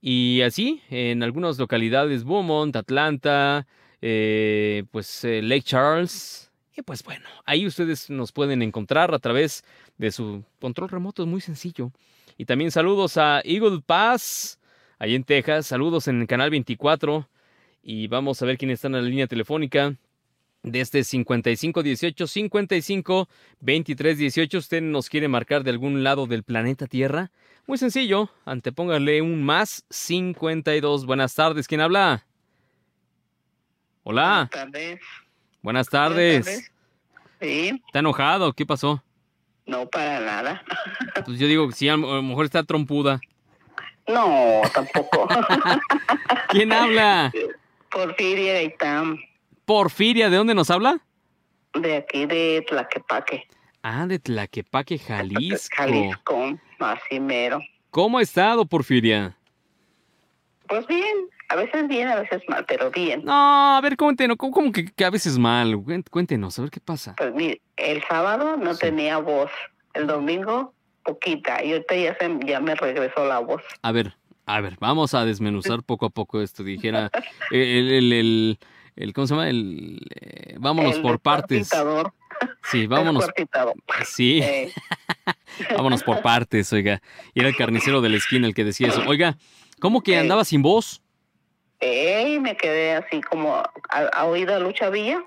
Y 0.00 0.42
así, 0.42 0.82
en 0.90 1.22
algunas 1.22 1.58
localidades, 1.58 2.24
Beaumont, 2.24 2.74
Atlanta, 2.76 3.66
eh, 4.00 4.84
pues 4.90 5.24
eh, 5.24 5.42
Lake 5.42 5.62
Charles. 5.62 6.50
Y 6.76 6.82
pues 6.82 7.02
bueno, 7.02 7.26
ahí 7.46 7.66
ustedes 7.66 8.10
nos 8.10 8.32
pueden 8.32 8.62
encontrar 8.62 9.14
a 9.14 9.18
través 9.18 9.64
de 9.96 10.10
su 10.12 10.44
control 10.60 10.90
remoto, 10.90 11.22
es 11.22 11.28
muy 11.28 11.40
sencillo. 11.40 11.90
Y 12.36 12.44
también 12.44 12.70
saludos 12.70 13.16
a 13.16 13.40
Eagle 13.44 13.80
Pass, 13.84 14.58
ahí 14.98 15.14
en 15.14 15.24
Texas. 15.24 15.66
Saludos 15.66 16.06
en 16.08 16.20
el 16.20 16.26
canal 16.26 16.50
24. 16.50 17.28
Y 17.82 18.08
vamos 18.08 18.42
a 18.42 18.46
ver 18.46 18.58
quiénes 18.58 18.74
están 18.74 18.94
en 18.94 19.02
la 19.02 19.08
línea 19.08 19.26
telefónica. 19.26 19.96
Desde 20.66 21.04
5518 21.04 22.26
55 22.26 23.28
23 23.60 24.18
18. 24.18 24.58
¿Usted 24.58 24.82
nos 24.82 25.08
quiere 25.08 25.28
marcar 25.28 25.62
de 25.62 25.70
algún 25.70 26.02
lado 26.02 26.26
del 26.26 26.42
planeta 26.42 26.88
Tierra? 26.88 27.30
Muy 27.68 27.78
sencillo, 27.78 28.30
antepóngale 28.44 29.22
un 29.22 29.44
más 29.44 29.84
52. 29.90 31.06
Buenas 31.06 31.36
tardes, 31.36 31.68
¿quién 31.68 31.80
habla? 31.80 32.26
Hola. 34.02 34.48
Buenas 34.50 34.50
tardes. 34.50 35.00
Buenas 35.62 35.88
tardes. 35.88 36.72
Sí. 37.40 37.82
¿Está 37.86 38.00
enojado? 38.00 38.52
¿Qué 38.52 38.66
pasó? 38.66 39.04
No, 39.66 39.88
para 39.88 40.18
nada. 40.18 40.64
Pues 41.24 41.38
yo 41.38 41.46
digo 41.46 41.68
que 41.68 41.74
sí, 41.74 41.88
a 41.88 41.96
lo 41.96 42.22
mejor 42.22 42.44
está 42.44 42.64
trompuda. 42.64 43.20
No, 44.08 44.62
tampoco. 44.74 45.28
¿Quién 46.50 46.72
habla? 46.72 47.32
Porfiria 47.90 48.62
Itam. 48.62 49.16
Porfiria, 49.66 50.30
¿de 50.30 50.36
dónde 50.36 50.54
nos 50.54 50.70
habla? 50.70 51.00
De 51.74 51.96
aquí, 51.96 52.24
de 52.24 52.64
Tlaquepaque. 52.68 53.46
Ah, 53.82 54.06
de 54.06 54.18
Tlaquepaque, 54.18 54.98
Jalisco. 54.98 55.76
Jalisco, 55.76 56.58
así 56.80 57.20
mero. 57.20 57.60
¿Cómo 57.90 58.18
ha 58.18 58.22
estado, 58.22 58.64
Porfiria? 58.64 59.36
Pues 60.68 60.86
bien, 60.86 61.16
A 61.48 61.54
veces 61.56 61.86
bien, 61.86 62.08
a 62.08 62.16
veces 62.16 62.42
mal, 62.48 62.64
pero 62.66 62.90
bien. 62.90 63.24
No, 63.24 63.76
a 63.76 63.80
ver, 63.80 63.96
cuéntenos, 63.96 64.36
¿cómo, 64.36 64.52
cómo 64.52 64.72
que, 64.72 64.86
que 64.86 65.04
a 65.04 65.10
veces 65.10 65.38
mal? 65.38 65.76
Cuén- 65.76 66.02
Cuéntenos, 66.10 66.58
a 66.58 66.62
ver 66.62 66.70
qué 66.72 66.80
pasa. 66.80 67.14
Pues 67.16 67.32
mire, 67.34 67.60
el 67.76 68.02
sábado 68.08 68.56
no 68.56 68.74
Sí. 68.74 68.80
tenía 68.80 69.18
voz, 69.18 69.50
el 69.94 70.08
domingo 70.08 70.74
poquita, 71.04 71.62
y 71.62 71.72
ahorita 71.72 71.94
ya, 71.94 72.16
se, 72.18 72.38
ya 72.44 72.58
me 72.60 72.74
regresó 72.74 73.24
la 73.26 73.38
voz. 73.38 73.62
A 73.82 73.92
ver, 73.92 74.14
a 74.46 74.60
ver, 74.60 74.76
vamos 74.80 75.14
a 75.14 75.24
desmenuzar 75.24 75.82
poco 75.86 76.06
a 76.06 76.10
poco 76.10 76.40
esto. 76.42 76.64
Dijera 76.64 77.10
el, 77.52 77.92
el, 77.92 78.12
el, 78.12 78.58
el- 78.96 79.12
¿cómo 79.12 79.26
se 79.26 79.34
llama? 79.34 79.48
El, 79.48 80.00
eh, 80.20 80.56
vámonos 80.58 80.96
El 80.96 81.02
por 81.02 81.20
partes. 81.20 81.70
Sí, 82.70 82.86
vámonos. 82.86 83.24
Sí, 84.04 84.40
Eh, 84.42 84.72
vámonos 85.76 86.02
por 86.02 86.20
partes, 86.22 86.72
oiga. 86.72 87.00
Y 87.34 87.40
era 87.40 87.48
el 87.48 87.56
carnicero 87.56 88.00
de 88.00 88.08
la 88.08 88.16
esquina 88.16 88.46
el 88.46 88.54
que 88.54 88.64
decía 88.64 88.88
eso. 88.88 89.02
Oiga, 89.06 89.36
¿cómo 89.80 90.02
que 90.02 90.18
andaba 90.18 90.44
sin 90.44 90.62
voz? 90.62 91.02
eh, 91.80 92.38
me 92.40 92.56
quedé 92.56 92.94
así 92.94 93.20
como 93.20 93.54
a, 93.56 93.70
a 93.90 94.24
oído 94.24 94.54
a 94.54 94.58
Lucha 94.58 94.88
Villa, 94.90 95.22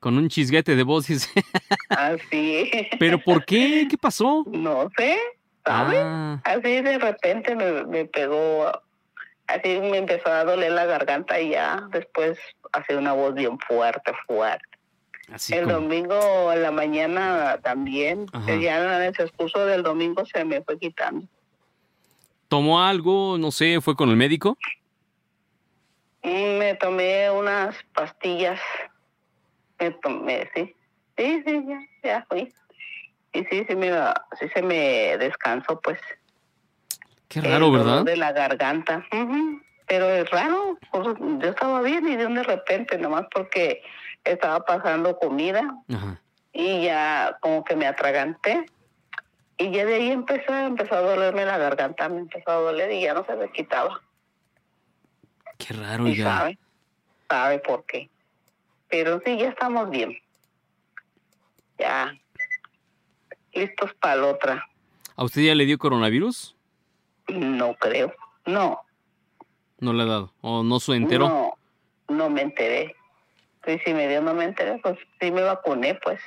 Con 0.00 0.18
un 0.18 0.28
chisguete 0.28 0.76
de 0.76 0.82
voz, 0.82 1.06
dice. 1.06 1.30
así, 1.90 2.70
¿Pero 2.98 3.18
por 3.18 3.44
qué? 3.44 3.86
¿Qué 3.88 3.96
pasó? 3.98 4.44
no 4.46 4.90
sé, 4.96 5.18
¿sabes? 5.64 6.00
Ah, 6.02 6.40
Así 6.44 6.82
de 6.82 6.98
repente 6.98 7.56
me, 7.56 7.84
me 7.86 8.04
pegó, 8.04 8.70
así 9.46 9.80
me 9.80 9.98
empezó 9.98 10.28
a 10.28 10.44
doler 10.44 10.72
la 10.72 10.86
garganta 10.86 11.40
y 11.40 11.50
ya 11.50 11.86
después 11.90 12.38
hace 12.72 12.96
una 12.96 13.12
voz 13.12 13.34
bien 13.34 13.58
fuerte, 13.58 14.12
fuerte. 14.26 14.64
así 15.32 15.54
el 15.54 15.64
como. 15.64 15.74
domingo 15.80 16.52
en 16.52 16.62
la 16.62 16.70
mañana 16.70 17.58
también, 17.62 18.26
Ajá. 18.32 18.46
ya 18.56 18.78
en 18.78 18.84
el 18.84 19.66
del 19.66 19.82
domingo 19.82 20.24
se 20.26 20.44
me 20.44 20.62
fue 20.62 20.78
quitando. 20.78 21.26
¿Tomó 22.48 22.82
algo? 22.82 23.36
No 23.38 23.50
sé, 23.50 23.80
¿fue 23.80 23.96
con 23.96 24.10
el 24.10 24.16
médico? 24.16 24.56
Mm, 26.22 26.58
Me 26.58 26.74
tomé 26.74 27.30
unas 27.30 27.76
pastillas, 27.94 28.60
me 29.78 29.90
tomé, 29.90 30.48
sí, 30.54 30.74
sí, 31.16 31.42
sí, 31.44 31.64
ya, 31.66 31.78
ya 32.02 32.26
fui. 32.28 32.52
Y 33.32 33.44
sí, 33.46 33.64
sí, 33.68 33.74
me, 33.76 33.90
sí 34.38 34.48
se 34.54 34.62
me 34.62 35.16
descansó, 35.18 35.80
pues. 35.80 35.98
Qué 37.34 37.46
el 37.46 37.52
raro, 37.52 37.66
dolor 37.70 37.84
¿verdad? 37.86 38.04
De 38.04 38.16
la 38.16 38.32
garganta. 38.32 39.04
Pero 39.86 40.08
es 40.08 40.30
raro, 40.30 40.78
pues, 40.90 41.06
yo 41.18 41.48
estaba 41.48 41.82
bien 41.82 42.08
y 42.08 42.16
de 42.16 42.26
un 42.26 42.34
de 42.34 42.42
repente, 42.42 42.96
nomás 42.96 43.26
porque 43.32 43.82
estaba 44.24 44.64
pasando 44.64 45.18
comida 45.18 45.74
Ajá. 45.92 46.20
y 46.52 46.84
ya 46.84 47.36
como 47.40 47.64
que 47.64 47.76
me 47.76 47.86
atraganté. 47.86 48.64
Y 49.58 49.70
ya 49.70 49.84
de 49.84 49.94
ahí 49.96 50.10
empezó, 50.10 50.54
empezó 50.54 50.94
a 50.96 51.00
dolerme 51.00 51.44
la 51.44 51.58
garganta, 51.58 52.08
me 52.08 52.18
empezó 52.20 52.50
a 52.50 52.54
doler 52.54 52.90
y 52.92 53.02
ya 53.02 53.14
no 53.14 53.24
se 53.26 53.36
me 53.36 53.50
quitaba. 53.52 54.00
Qué 55.58 55.74
raro, 55.74 56.06
Y 56.08 56.12
oiga. 56.12 56.24
sabe, 56.38 56.58
sabe 57.28 57.58
por 57.60 57.84
qué. 57.84 58.08
Pero 58.88 59.20
sí, 59.24 59.36
ya 59.38 59.48
estamos 59.50 59.90
bien. 59.90 60.16
Ya. 61.78 62.12
Listos 63.52 63.92
para 64.00 64.16
la 64.16 64.26
otra. 64.28 64.66
¿A 65.16 65.24
usted 65.24 65.42
ya 65.42 65.54
le 65.54 65.64
dio 65.66 65.78
coronavirus? 65.78 66.53
No 67.28 67.74
creo. 67.74 68.12
No. 68.46 68.80
No 69.78 69.92
le 69.92 70.02
ha 70.02 70.06
dado. 70.06 70.34
¿O 70.40 70.62
no 70.62 70.80
se 70.80 70.94
enteró? 70.94 71.28
No, 71.28 71.58
no 72.08 72.30
me 72.30 72.42
enteré. 72.42 72.94
Y 73.66 73.78
si 73.78 73.94
me 73.94 74.08
dio, 74.08 74.20
no 74.20 74.34
me 74.34 74.44
enteré, 74.44 74.78
pues 74.82 74.98
sí 75.20 75.30
me 75.30 75.42
vacuné, 75.42 75.94
pues. 75.96 76.20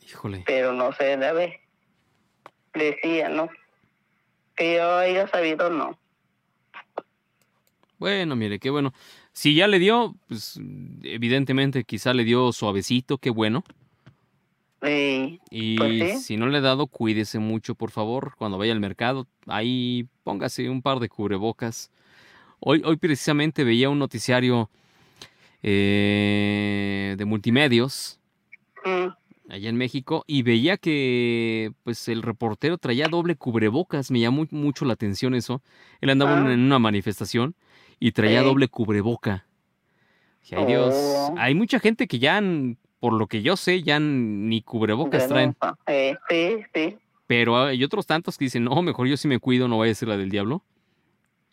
Híjole. 0.00 0.42
Pero 0.46 0.72
no 0.72 0.92
sé, 0.92 1.16
de 1.16 1.32
ver. 1.32 1.60
Decía, 2.74 3.28
¿no? 3.28 3.48
Que 4.56 4.76
yo 4.76 4.96
haya 4.96 5.28
sabido, 5.28 5.70
no. 5.70 5.98
Bueno, 7.98 8.36
mire, 8.36 8.58
qué 8.58 8.70
bueno. 8.70 8.92
Si 9.32 9.54
ya 9.54 9.66
le 9.66 9.78
dio, 9.78 10.14
pues 10.28 10.58
evidentemente 11.02 11.84
quizá 11.84 12.12
le 12.12 12.24
dio 12.24 12.52
suavecito, 12.52 13.18
qué 13.18 13.30
bueno. 13.30 13.64
Y, 14.82 15.40
Y 15.50 15.76
Pues 15.78 16.12
sí. 16.12 16.18
si 16.24 16.36
no 16.36 16.46
le 16.48 16.58
ha 16.58 16.60
dado, 16.60 16.86
cuídese 16.86 17.38
mucho, 17.38 17.74
por 17.74 17.90
favor, 17.90 18.34
cuando 18.36 18.58
vaya 18.58 18.72
al 18.72 18.80
mercado. 18.80 19.26
Ahí 19.46 20.06
póngase 20.24 20.68
un 20.68 20.82
par 20.82 21.00
de 21.00 21.08
cubrebocas. 21.08 21.90
Hoy, 22.60 22.82
hoy 22.84 22.96
precisamente 22.96 23.64
veía 23.64 23.88
un 23.90 23.98
noticiario 23.98 24.70
eh, 25.62 27.14
de 27.18 27.24
multimedios 27.24 28.18
mm, 28.84 29.06
allá 29.52 29.68
en 29.68 29.76
México 29.76 30.24
y 30.26 30.42
veía 30.42 30.76
que 30.76 31.72
pues 31.84 32.08
el 32.08 32.22
reportero 32.22 32.78
traía 32.78 33.08
doble 33.08 33.36
cubrebocas. 33.36 34.10
Me 34.10 34.20
llamó 34.20 34.46
mucho 34.50 34.84
la 34.84 34.92
atención 34.94 35.34
eso. 35.34 35.62
Él 36.00 36.10
andaba 36.10 36.38
en- 36.38 36.46
Ah. 36.46 36.52
en 36.52 36.60
una 36.60 36.78
manifestación 36.78 37.54
y 38.00 38.12
traía 38.12 38.40
Sí. 38.40 38.46
doble 38.46 38.68
cubreboca. 38.68 39.46
Ay 40.52 40.64
Dios, 40.66 40.94
Oh. 40.96 41.34
hay 41.38 41.54
mucha 41.56 41.80
gente 41.80 42.06
que 42.06 42.18
ya, 42.20 42.40
por 43.00 43.12
lo 43.12 43.26
que 43.26 43.42
yo 43.42 43.56
sé, 43.56 43.82
ya 43.82 43.98
ni 44.00 44.62
cubrebocas 44.62 45.28
traen. 45.28 45.56
eh, 45.86 46.16
sí, 46.28 46.64
sí. 46.74 46.98
Pero 47.26 47.56
hay 47.64 47.82
otros 47.84 48.06
tantos 48.06 48.38
que 48.38 48.44
dicen, 48.46 48.64
no, 48.64 48.82
mejor 48.82 49.06
yo 49.08 49.16
sí 49.16 49.26
me 49.28 49.38
cuido, 49.40 49.68
no 49.68 49.78
vaya 49.78 49.92
a 49.92 49.94
ser 49.96 50.08
la 50.08 50.16
del 50.16 50.30
diablo. 50.30 50.62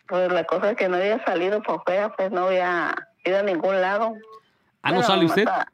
Pues 0.08 0.32
la 0.32 0.44
cosa 0.44 0.72
es 0.72 0.78
que 0.78 0.88
no 0.90 0.98
había 0.98 1.24
salido 1.26 1.62
por 1.64 1.84
fuera, 1.84 2.14
pues 2.16 2.32
no 2.32 2.46
había 2.48 2.94
ido 3.26 3.40
a 3.40 3.44
ningún 3.44 3.82
lado. 3.82 4.16
Ah, 4.84 4.90
¿no 4.92 4.98
Bueno, 4.98 5.08
sale 5.08 5.26
usted? 5.26 5.48
a- 5.48 5.66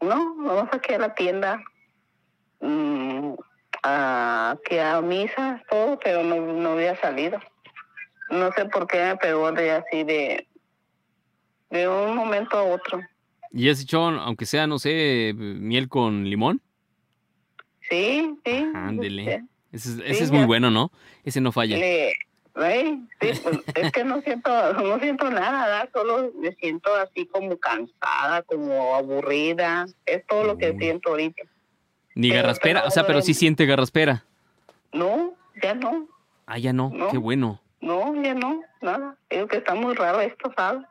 no, 0.00 0.34
vamos 0.36 0.68
aquí 0.72 0.94
a 0.94 0.98
la 0.98 1.14
tienda, 1.14 1.62
mm, 2.60 3.34
a, 3.82 4.50
aquí 4.52 4.78
a 4.78 5.00
misa, 5.00 5.62
todo, 5.70 5.98
pero 6.02 6.22
no, 6.22 6.36
no 6.40 6.70
había 6.70 6.96
salido. 7.00 7.38
No 8.30 8.50
sé 8.52 8.64
por 8.66 8.86
qué 8.88 8.98
me 9.04 9.16
pegó 9.16 9.52
de 9.52 9.70
así 9.70 10.02
de, 10.04 10.48
de 11.70 11.88
un 11.88 12.16
momento 12.16 12.58
a 12.58 12.64
otro. 12.64 13.00
¿Y 13.56 13.68
has 13.70 13.80
hecho, 13.80 14.00
aunque 14.00 14.44
sea, 14.46 14.66
no 14.66 14.78
sé, 14.78 15.32
miel 15.36 15.88
con 15.88 16.24
limón? 16.28 16.60
Sí, 17.88 18.36
sí. 18.44 18.66
Ándele. 18.74 19.44
Ese, 19.72 19.90
es- 19.90 19.98
ese 20.04 20.14
Sí, 20.14 20.24
es 20.24 20.30
muy 20.30 20.44
bueno, 20.44 20.70
¿no? 20.70 20.90
Ese 21.24 21.40
no 21.40 21.52
falla. 21.52 21.76
Le, 21.76 22.12
sí, 22.12 23.02
pues, 23.18 23.40
es 23.74 23.92
que 23.92 24.04
no 24.04 24.20
siento, 24.22 24.72
no 24.74 24.98
siento 24.98 25.30
nada, 25.30 25.66
¿verdad? 25.66 25.90
solo 25.92 26.32
me 26.38 26.52
siento 26.56 26.94
así 26.96 27.26
como 27.26 27.56
cansada, 27.58 28.42
como 28.42 28.94
aburrida, 28.94 29.86
es 30.04 30.26
todo 30.26 30.44
lo 30.44 30.58
que 30.58 30.70
Uy. 30.72 30.78
siento 30.78 31.10
ahorita. 31.10 31.42
Ni 32.14 32.30
pero- 32.30 32.42
garraspera, 32.42 32.84
o 32.86 32.90
sea, 32.90 33.06
pero 33.06 33.22
sí 33.22 33.34
siente 33.34 33.66
garraspera. 33.66 34.24
No, 34.92 35.34
ya 35.62 35.74
no, 35.74 36.08
Ah, 36.48 36.58
ya 36.58 36.72
no, 36.72 36.90
No. 36.94 37.08
qué 37.10 37.18
bueno. 37.18 37.60
no, 37.80 38.20
ya 38.22 38.34
no, 38.34 38.62
nada. 38.80 39.16
Digo 39.28 39.48
que 39.48 39.56
está 39.58 39.74
muy 39.74 39.94
raro 39.94 40.20
esto, 40.20 40.52
¿sabes? 40.56 40.84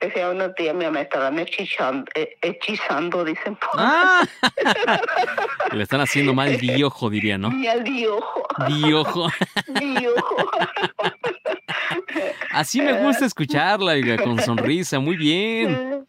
Decía 0.00 0.30
una 0.30 0.52
tía, 0.54 0.72
mi 0.72 0.88
me 0.90 1.02
estarán 1.02 1.38
hechizando, 1.38 2.10
eh, 2.14 2.34
hechizando 2.40 3.22
dicen. 3.22 3.58
¡Ah! 3.76 4.26
Le 5.72 5.82
están 5.82 6.00
haciendo 6.00 6.32
mal 6.32 6.56
diojo, 6.56 7.10
diría, 7.10 7.36
¿no? 7.36 7.52
Y 7.52 7.66
al 7.66 7.84
diojo, 7.84 8.42
Diojo. 8.66 9.28
diojo. 9.78 10.50
Así 12.50 12.80
me 12.80 12.94
gusta 12.94 13.26
escucharla, 13.26 13.92
oiga, 13.92 14.16
con 14.16 14.40
sonrisa, 14.40 14.98
muy 14.98 15.16
bien. 15.16 16.06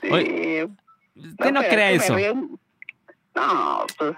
Sí. 0.00 0.08
Oye, 0.08 0.68
Usted 1.16 1.52
no 1.52 1.60
pero 1.60 1.72
crea 1.72 1.90
eso. 1.90 2.14
me 2.14 2.32
No, 3.34 3.86
pues. 3.98 4.16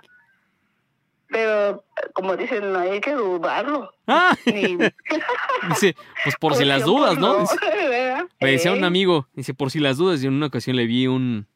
Pero, 1.28 1.84
como 2.12 2.36
dicen, 2.36 2.72
no 2.72 2.78
hay 2.80 3.00
que 3.00 3.12
dudarlo. 3.14 3.92
Ah, 4.06 4.36
Ni, 4.46 4.76
dice, 5.68 5.96
pues 6.22 6.36
por 6.38 6.54
si 6.54 6.64
las 6.64 6.84
dudas, 6.84 7.18
¿no? 7.18 7.38
¿verdad? 7.62 8.24
Me 8.40 8.50
decía 8.52 8.72
un 8.72 8.84
Eh, 8.84 8.86
amigo, 8.86 9.26
dice, 9.34 9.54
por 9.54 9.70
si 9.70 9.80
las 9.80 9.96
dudas, 9.96 10.22
y 10.22 10.26
en 10.26 10.34
una 10.34 10.46
ocasión 10.46 10.76
le 10.76 10.86
vi 10.86 11.06
un, 11.06 11.46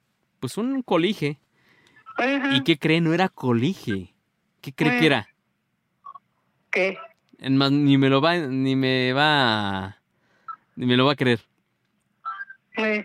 pues 0.41 0.57
un 0.57 0.83
colige. 0.83 1.39
ajá. 2.17 2.55
¿Y 2.57 2.65
qué 2.65 2.79
cree? 2.79 3.01
No 3.01 3.13
era 3.15 3.29
colige. 3.29 4.15
¿Qué 4.61 4.73
cree 4.73 4.93
que 4.97 5.03
Mm. 5.03 5.13
era? 5.13 5.29
¿Qué? 6.71 6.99
Más, 7.51 7.71
ni 7.71 7.97
me 7.99 8.09
lo 8.09 8.21
va, 8.21 8.37
ni 8.37 8.75
me 8.75 9.13
va, 9.13 9.99
ni 10.75 10.87
me 10.87 10.97
lo 10.97 11.07
va 11.07 11.13
a 11.13 11.17
creer. 11.17 11.41
Eh, 12.77 13.05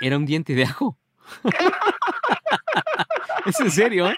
Era 0.00 0.16
un 0.16 0.24
diente 0.24 0.54
de 0.54 0.64
ajo. 0.64 0.96
es 3.46 3.60
en 3.60 3.70
serio, 3.70 4.08
¿eh? 4.10 4.16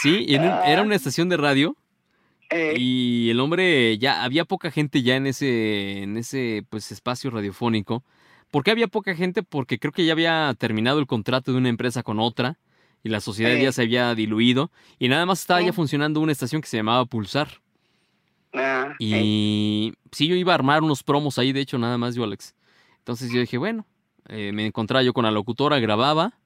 Sí, 0.00 0.26
un- 0.38 0.44
era 0.44 0.82
una 0.82 0.94
estación 0.94 1.28
de 1.28 1.36
radio 1.36 1.76
eh, 2.50 2.74
y 2.78 3.30
el 3.30 3.40
hombre 3.40 3.98
ya 3.98 4.22
había 4.24 4.44
poca 4.44 4.70
gente 4.70 5.02
ya 5.02 5.16
en 5.16 5.26
ese 5.26 6.02
en 6.02 6.16
ese 6.16 6.64
pues 6.68 6.92
espacio 6.92 7.30
radiofónico. 7.30 8.04
¿Por 8.50 8.62
qué 8.62 8.70
había 8.70 8.86
poca 8.86 9.14
gente? 9.16 9.42
Porque 9.42 9.78
creo 9.78 9.92
que 9.92 10.04
ya 10.04 10.12
había 10.12 10.54
terminado 10.58 10.98
el 11.00 11.06
contrato 11.06 11.50
de 11.52 11.58
una 11.58 11.68
empresa 11.68 12.02
con 12.02 12.20
otra 12.20 12.58
y 13.02 13.08
la 13.08 13.20
sociedad 13.20 13.50
ya 13.64 13.72
se 13.72 13.82
había 13.82 14.14
diluido 14.14 14.70
y 14.98 15.08
nada 15.08 15.26
más 15.26 15.40
estaba 15.40 15.60
ya 15.60 15.72
funcionando 15.72 16.20
una 16.20 16.32
estación 16.32 16.62
que 16.62 16.68
se 16.68 16.76
llamaba 16.76 17.04
Pulsar. 17.06 17.48
ah, 18.54 18.94
Y 18.98 19.92
sí, 20.12 20.28
yo 20.28 20.36
iba 20.36 20.52
a 20.52 20.54
armar 20.54 20.82
unos 20.82 21.02
promos 21.02 21.38
ahí, 21.38 21.52
de 21.52 21.60
hecho, 21.60 21.78
nada 21.78 21.98
más 21.98 22.14
yo, 22.14 22.24
Alex. 22.24 22.54
Entonces 22.98 23.30
yo 23.32 23.40
dije, 23.40 23.58
bueno, 23.58 23.86
eh, 24.28 24.52
me 24.52 24.66
encontraba 24.66 25.02
yo 25.02 25.12
con 25.12 25.24
la 25.24 25.30
locutora, 25.30 25.78
grababa 25.78 26.38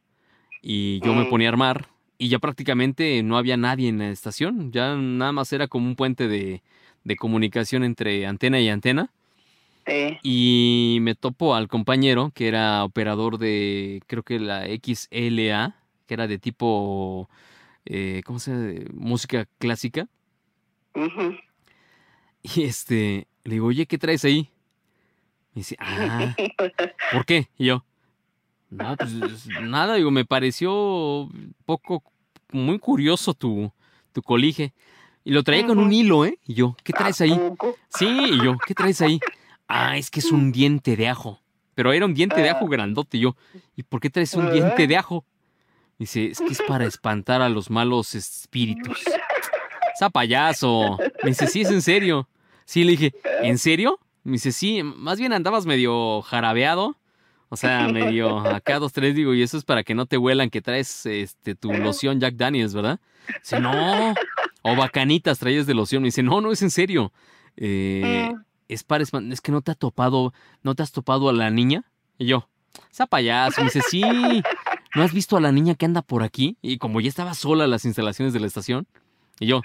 y 0.62 1.00
yo 1.00 1.14
me 1.14 1.24
ponía 1.26 1.48
a 1.48 1.52
armar. 1.52 1.88
Y 2.18 2.28
ya 2.28 2.38
prácticamente 2.38 3.22
no 3.22 3.38
había 3.38 3.56
nadie 3.56 3.88
en 3.88 3.98
la 3.98 4.10
estación. 4.10 4.72
Ya 4.72 4.94
nada 4.94 5.32
más 5.32 5.52
era 5.52 5.68
como 5.68 5.86
un 5.86 5.96
puente 5.96 6.28
de, 6.28 6.62
de 7.04 7.16
comunicación 7.16 7.82
entre 7.82 8.26
antena 8.26 8.60
y 8.60 8.68
antena. 8.68 9.10
Sí. 9.86 10.18
y 10.22 10.98
me 11.00 11.14
topo 11.14 11.54
al 11.54 11.66
compañero 11.66 12.30
que 12.34 12.46
era 12.46 12.84
operador 12.84 13.38
de, 13.38 14.02
creo 14.06 14.22
que 14.22 14.38
la 14.38 14.66
XLA, 14.66 15.74
que 16.06 16.14
era 16.14 16.28
de 16.28 16.38
tipo, 16.38 17.28
eh, 17.86 18.20
¿cómo 18.24 18.38
se 18.38 18.50
llama? 18.52 18.90
Música 18.92 19.46
clásica. 19.58 20.06
Y 22.42 22.62
este, 22.64 23.26
le 23.44 23.54
digo, 23.54 23.66
oye, 23.66 23.86
¿qué 23.86 23.98
traes 23.98 24.24
ahí? 24.24 24.50
Me 25.54 25.60
dice, 25.60 25.76
ah, 25.80 26.36
¿por 27.12 27.24
qué? 27.26 27.48
Y 27.58 27.66
yo, 27.66 27.84
no, 28.70 28.96
pues 28.96 29.46
nada, 29.62 29.96
digo, 29.96 30.10
me 30.10 30.24
pareció 30.24 31.28
poco, 31.64 32.02
muy 32.52 32.78
curioso 32.78 33.34
tu, 33.34 33.72
tu 34.12 34.22
colige. 34.22 34.72
Y 35.24 35.32
lo 35.32 35.42
traía 35.42 35.66
con 35.66 35.78
un 35.78 35.92
hilo, 35.92 36.24
¿eh? 36.24 36.38
Y 36.46 36.54
yo, 36.54 36.76
¿qué 36.82 36.92
traes 36.92 37.20
ahí? 37.20 37.38
Sí, 37.88 38.08
y 38.08 38.42
yo, 38.42 38.56
¿qué 38.66 38.74
traes 38.74 39.02
ahí? 39.02 39.20
Ah, 39.68 39.98
es 39.98 40.10
que 40.10 40.20
es 40.20 40.32
un 40.32 40.50
diente 40.50 40.96
de 40.96 41.08
ajo. 41.08 41.40
Pero 41.74 41.92
era 41.92 42.06
un 42.06 42.14
diente 42.14 42.40
de 42.40 42.50
ajo 42.50 42.66
grandote. 42.66 43.18
Y 43.18 43.20
yo, 43.20 43.36
¿y 43.76 43.82
por 43.82 44.00
qué 44.00 44.10
traes 44.10 44.34
un 44.34 44.50
diente 44.50 44.86
de 44.86 44.96
ajo? 44.96 45.24
Dice, 45.98 46.26
es 46.26 46.38
que 46.38 46.52
es 46.52 46.62
para 46.66 46.86
espantar 46.86 47.42
a 47.42 47.48
los 47.48 47.70
malos 47.70 48.14
espíritus. 48.14 49.02
Esa 49.94 50.10
payaso. 50.10 50.98
Me 51.22 51.30
dice, 51.30 51.46
sí, 51.46 51.60
es 51.60 51.70
en 51.70 51.82
serio. 51.82 52.28
Sí, 52.64 52.84
le 52.84 52.92
dije, 52.92 53.14
¿en 53.42 53.58
serio? 53.58 53.98
Me 54.24 54.32
dice, 54.32 54.52
sí, 54.52 54.82
más 54.82 55.18
bien 55.18 55.32
andabas 55.32 55.66
medio 55.66 56.22
jarabeado. 56.22 56.96
O 57.50 57.56
sea, 57.56 57.86
medio 57.92 58.38
acá 58.38 58.78
dos, 58.78 58.92
tres, 58.92 59.14
digo, 59.14 59.34
y 59.34 59.42
eso 59.42 59.58
es 59.58 59.64
para 59.64 59.82
que 59.84 59.94
no 59.94 60.06
te 60.06 60.16
huelan 60.16 60.48
que 60.48 60.62
traes 60.62 61.04
este 61.04 61.54
tu 61.54 61.72
loción 61.72 62.18
Jack 62.20 62.36
Daniels, 62.36 62.72
¿verdad? 62.72 62.98
Dice, 63.42 63.60
no. 63.60 64.14
O 64.62 64.76
bacanitas 64.76 65.38
traías 65.38 65.66
de 65.66 65.74
loción. 65.74 66.02
Me 66.02 66.08
dice, 66.08 66.22
no, 66.22 66.40
no, 66.40 66.52
es 66.52 66.62
en 66.62 66.70
serio. 66.70 67.12
Eh, 67.56 68.30
Mm. 68.32 68.40
es 68.68 68.84
para 68.84 69.02
es 69.04 69.40
que 69.40 69.52
no 69.52 69.60
te 69.62 69.72
ha 69.72 69.74
topado, 69.74 70.32
no 70.62 70.74
te 70.74 70.82
has 70.82 70.92
topado 70.92 71.28
a 71.28 71.32
la 71.32 71.50
niña. 71.50 71.84
Y 72.18 72.26
yo, 72.26 72.48
esa 72.90 73.06
payaso. 73.06 73.60
Me 73.60 73.66
dice, 73.66 73.82
sí. 73.82 74.02
¿No 74.94 75.02
has 75.02 75.12
visto 75.12 75.36
a 75.36 75.40
la 75.40 75.52
niña 75.52 75.74
que 75.74 75.86
anda 75.86 76.02
por 76.02 76.22
aquí? 76.22 76.56
Y 76.62 76.78
como 76.78 77.00
ya 77.00 77.08
estaba 77.08 77.34
sola 77.34 77.64
en 77.64 77.70
las 77.70 77.84
instalaciones 77.84 78.32
de 78.34 78.40
la 78.40 78.46
estación. 78.46 78.86
Y 79.38 79.46
yo. 79.46 79.60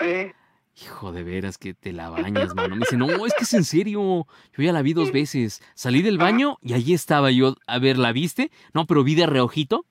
Hijo 0.82 1.14
de 1.14 1.24
veras 1.24 1.58
que 1.58 1.74
te 1.74 1.94
la 1.94 2.10
bañas, 2.10 2.54
mano. 2.54 2.76
Me 2.76 2.82
dice, 2.82 2.98
no, 2.98 3.26
es 3.26 3.34
que 3.34 3.46
es 3.46 3.54
en 3.54 3.64
serio. 3.64 4.28
Yo 4.58 4.64
ya 4.64 4.74
la 4.74 4.82
vi 4.82 4.94
dos 4.94 5.12
veces. 5.12 5.62
Salí 5.74 6.02
del 6.02 6.18
baño 6.18 6.58
y 6.62 6.74
allí 6.74 6.94
estaba 6.94 7.32
yo. 7.32 7.56
A 7.66 7.80
ver, 7.80 7.98
¿la 7.98 8.12
viste? 8.12 8.52
No, 8.74 8.86
pero 8.86 9.04
vi 9.04 9.16
de 9.16 9.26
reojito. 9.26 9.86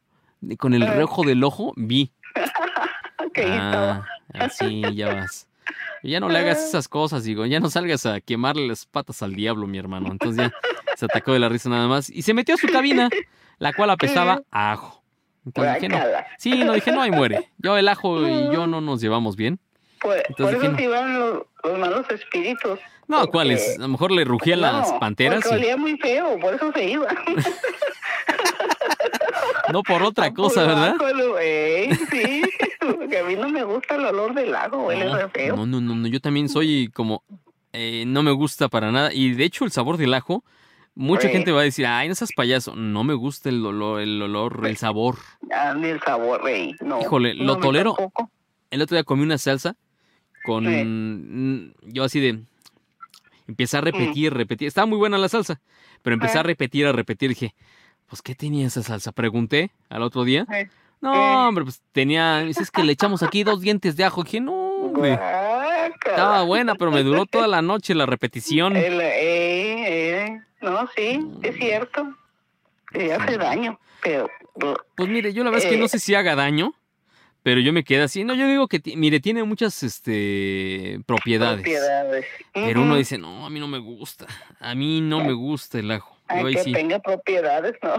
Con 0.58 0.74
el 0.74 0.86
reojo 0.86 1.24
del 1.24 1.42
ojo, 1.44 1.72
vi. 1.76 2.12
Ah, 3.36 4.04
así 4.32 4.82
ya 4.94 5.12
vas. 5.12 5.48
Ya 6.04 6.20
no 6.20 6.28
le 6.28 6.38
hagas 6.38 6.68
esas 6.68 6.86
cosas, 6.86 7.24
digo. 7.24 7.46
Ya 7.46 7.58
no 7.58 7.68
salgas 7.68 8.06
a 8.06 8.20
quemarle 8.20 8.68
las 8.68 8.86
patas 8.86 9.22
al 9.24 9.34
diablo, 9.34 9.66
mi 9.66 9.78
hermano. 9.78 10.12
Entonces 10.12 10.52
ya 10.52 10.52
se 10.96 11.06
atacó 11.06 11.32
de 11.32 11.40
la 11.40 11.48
risa 11.48 11.68
nada 11.68 11.88
más. 11.88 12.10
Y 12.10 12.22
se 12.22 12.32
metió 12.32 12.54
a 12.54 12.58
su 12.58 12.68
cabina, 12.68 13.08
la 13.58 13.72
cual 13.72 13.90
apestaba 13.90 14.42
a 14.52 14.72
ajo. 14.72 15.02
Entonces 15.44 15.74
dije, 15.74 15.88
no. 15.88 15.98
Sí, 16.38 16.64
no, 16.64 16.72
dije, 16.74 16.92
no, 16.92 17.02
ahí 17.02 17.10
muere. 17.10 17.50
Yo, 17.58 17.76
el 17.76 17.88
ajo 17.88 18.26
y 18.28 18.52
yo 18.52 18.66
no 18.66 18.80
nos 18.80 19.00
llevamos 19.00 19.34
bien. 19.34 19.58
Por, 20.04 20.16
por 20.16 20.24
Entonces, 20.28 20.56
eso 20.56 20.60
¿quién? 20.60 20.76
se 20.76 20.82
iban 20.84 21.18
los, 21.18 21.42
los 21.64 21.78
malos 21.78 22.06
espíritus. 22.10 22.78
No, 23.08 23.26
¿cuáles? 23.26 23.76
A 23.76 23.82
lo 23.82 23.88
mejor 23.88 24.10
le 24.12 24.24
rugían 24.24 24.60
las 24.60 24.90
No, 24.92 24.98
panteras. 25.00 25.42
Porque 25.42 25.56
y- 25.56 25.58
olía 25.60 25.76
muy 25.76 25.96
feo, 25.98 26.38
por 26.38 26.54
eso 26.54 26.70
se 26.72 26.84
iba. 26.90 27.08
No 29.72 29.82
por 29.82 30.02
otra 30.02 30.32
cosa, 30.34 30.64
¿verdad? 30.66 30.96
Por 30.96 31.10
sí, 32.10 32.42
porque 32.80 33.18
a 33.18 33.24
mí 33.24 33.34
no 33.36 33.48
me 33.48 33.62
gusta 33.64 33.96
el 33.96 34.04
olor 34.06 34.34
del 34.34 34.52
lago, 34.52 34.86
huele 34.86 35.08
re 35.12 35.28
feo. 35.30 35.56
No, 35.56 35.66
no, 35.66 35.80
no, 35.80 35.94
no, 35.94 36.06
yo 36.08 36.20
también 36.20 36.48
soy 36.48 36.88
como... 36.94 37.22
eh, 37.72 38.04
no 38.06 38.22
me 38.22 38.30
gusta 38.32 38.68
para 38.68 38.90
nada. 38.92 39.12
Y 39.12 39.32
de 39.32 39.44
hecho 39.44 39.64
el 39.64 39.70
sabor 39.72 39.96
del 39.96 40.14
ajo, 40.14 40.44
mucha 40.94 41.22
Sí. 41.28 41.28
gente 41.32 41.50
va 41.52 41.60
a 41.60 41.64
decir, 41.64 41.86
ay, 41.86 42.08
no 42.08 42.14
seas 42.14 42.30
payaso. 42.36 42.74
No 42.76 43.04
me 43.04 43.14
gusta 43.14 43.48
el 43.48 43.64
olor, 43.64 44.00
el 44.00 44.20
olor, 44.22 44.60
el 44.66 44.76
sabor. 44.76 45.16
Ah, 45.50 45.74
ni 45.76 45.88
el 45.88 46.00
sabor, 46.02 46.42
rey. 46.42 46.74
No. 46.80 47.00
Híjole, 47.00 47.34
no, 47.34 47.44
lo 47.44 47.56
tolero. 47.58 47.94
tampoco. 47.94 48.30
El 48.70 48.82
otro 48.82 48.96
día 48.96 49.04
comí 49.04 49.22
una 49.22 49.38
salsa 49.38 49.76
con... 50.44 50.64
Sí. 50.66 50.84
mm, 50.84 51.72
Yo 51.92 52.04
así 52.04 52.20
de... 52.20 52.40
Empecé 53.48 53.76
a 53.76 53.80
repetir, 53.80 54.32
repetir. 54.32 54.68
Estaba 54.68 54.86
muy 54.86 54.96
buena 54.98 55.18
la 55.18 55.28
salsa, 55.28 55.60
pero 56.02 56.14
empecé 56.14 56.36
Mm. 56.36 56.40
A 56.40 56.42
repetir, 56.44 56.86
a 56.86 56.92
repetir. 56.92 57.28
Dije, 57.30 57.54
pues, 58.06 58.22
¿qué 58.22 58.34
tenía 58.34 58.66
esa 58.66 58.82
salsa? 58.82 59.12
Pregunté 59.12 59.70
al 59.90 60.02
otro 60.02 60.24
día. 60.24 60.46
Sí. 60.48 60.68
No, 61.00 61.48
hombre, 61.48 61.64
pues 61.64 61.82
tenía... 61.92 62.42
Es 62.42 62.70
que 62.70 62.82
le 62.84 62.92
echamos 62.92 63.22
aquí 63.22 63.42
dos 63.44 63.60
dientes 63.60 63.96
de 63.96 64.04
ajo. 64.04 64.22
Dije, 64.24 64.40
no, 64.40 64.52
hombre. 64.54 65.18
Estaba 66.06 66.42
buena, 66.44 66.74
pero 66.76 66.90
me 66.90 67.02
duró 67.02 67.26
toda 67.26 67.46
la 67.46 67.60
noche 67.60 67.94
la 67.94 68.06
repetición. 68.06 68.74
El, 68.76 69.00
eh, 69.02 70.24
eh, 70.26 70.40
no, 70.62 70.88
sí, 70.96 71.20
es 71.42 71.56
cierto. 71.56 72.14
Hace 72.94 73.36
daño, 73.36 73.78
pero 74.02 74.30
Pues 74.94 75.08
mire, 75.08 75.32
yo 75.34 75.42
la 75.44 75.50
verdad 75.50 75.66
es 75.66 75.70
que 75.72 75.78
no 75.78 75.86
Eh. 75.86 75.88
sé 75.90 75.98
si 75.98 76.14
haga 76.14 76.34
daño, 76.36 76.72
pero 77.44 77.60
yo 77.60 77.72
me 77.74 77.84
quedé 77.84 78.02
así. 78.02 78.24
No, 78.24 78.34
yo 78.34 78.48
digo 78.48 78.66
que, 78.68 78.80
mire, 78.96 79.20
tiene 79.20 79.44
muchas 79.44 79.82
este, 79.84 80.98
propiedades. 81.06 81.56
propiedades. 81.62 82.24
Pero 82.54 82.80
uno 82.82 82.96
dice, 82.96 83.18
no, 83.18 83.44
a 83.46 83.50
mí 83.50 83.60
no 83.60 83.68
me 83.68 83.78
gusta. 83.78 84.26
A 84.58 84.74
mí 84.74 85.00
no 85.02 85.22
me 85.22 85.34
gusta 85.34 85.78
el 85.78 85.90
ajo. 85.90 86.16
Ay, 86.26 86.40
Yo 86.40 86.46
ahí 86.48 86.54
que 86.54 86.62
sí, 86.62 86.72
tenga 86.72 86.98
propiedades, 87.00 87.74
¿no? 87.82 87.92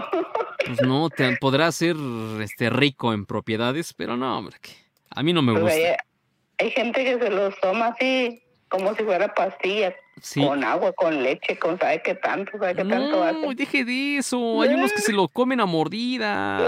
pues 0.66 0.82
no, 0.82 1.08
te, 1.10 1.36
podrá 1.36 1.70
ser 1.70 1.94
este, 2.42 2.70
rico 2.70 3.12
en 3.14 3.24
propiedades, 3.24 3.94
pero 3.94 4.16
no, 4.16 4.36
hombre, 4.36 4.56
que 4.60 4.72
a 5.10 5.22
mí 5.22 5.32
no 5.32 5.42
me 5.42 5.52
Pues 5.52 5.62
gusta. 5.62 5.76
hay, 5.78 5.96
hay 6.66 6.70
gente 6.72 7.04
que 7.04 7.18
se 7.20 7.30
los 7.30 7.54
toma 7.60 7.86
así, 7.96 8.42
como 8.68 8.94
si 8.96 9.04
fuera 9.04 9.32
pastilla, 9.32 9.94
Sí. 10.20 10.44
con 10.44 10.64
agua, 10.64 10.92
con 10.94 11.22
leche, 11.22 11.56
con 11.58 11.78
sabe 11.78 12.02
qué 12.02 12.14
tanto, 12.16 12.52
sabe 12.58 12.74
qué 12.74 12.84
tanto 12.84 13.16
No, 13.16 13.22
hace. 13.22 13.54
deje 13.54 13.84
de 13.84 14.16
eso. 14.16 14.60
Hay 14.62 14.70
unos 14.70 14.92
que 14.92 15.02
se 15.02 15.12
lo 15.12 15.28
comen 15.28 15.60
a 15.60 15.66
mordidas. 15.66 16.62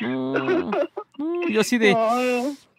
No, 0.00 0.48
no, 1.18 1.48
yo 1.48 1.60
así 1.60 1.78
de, 1.78 1.94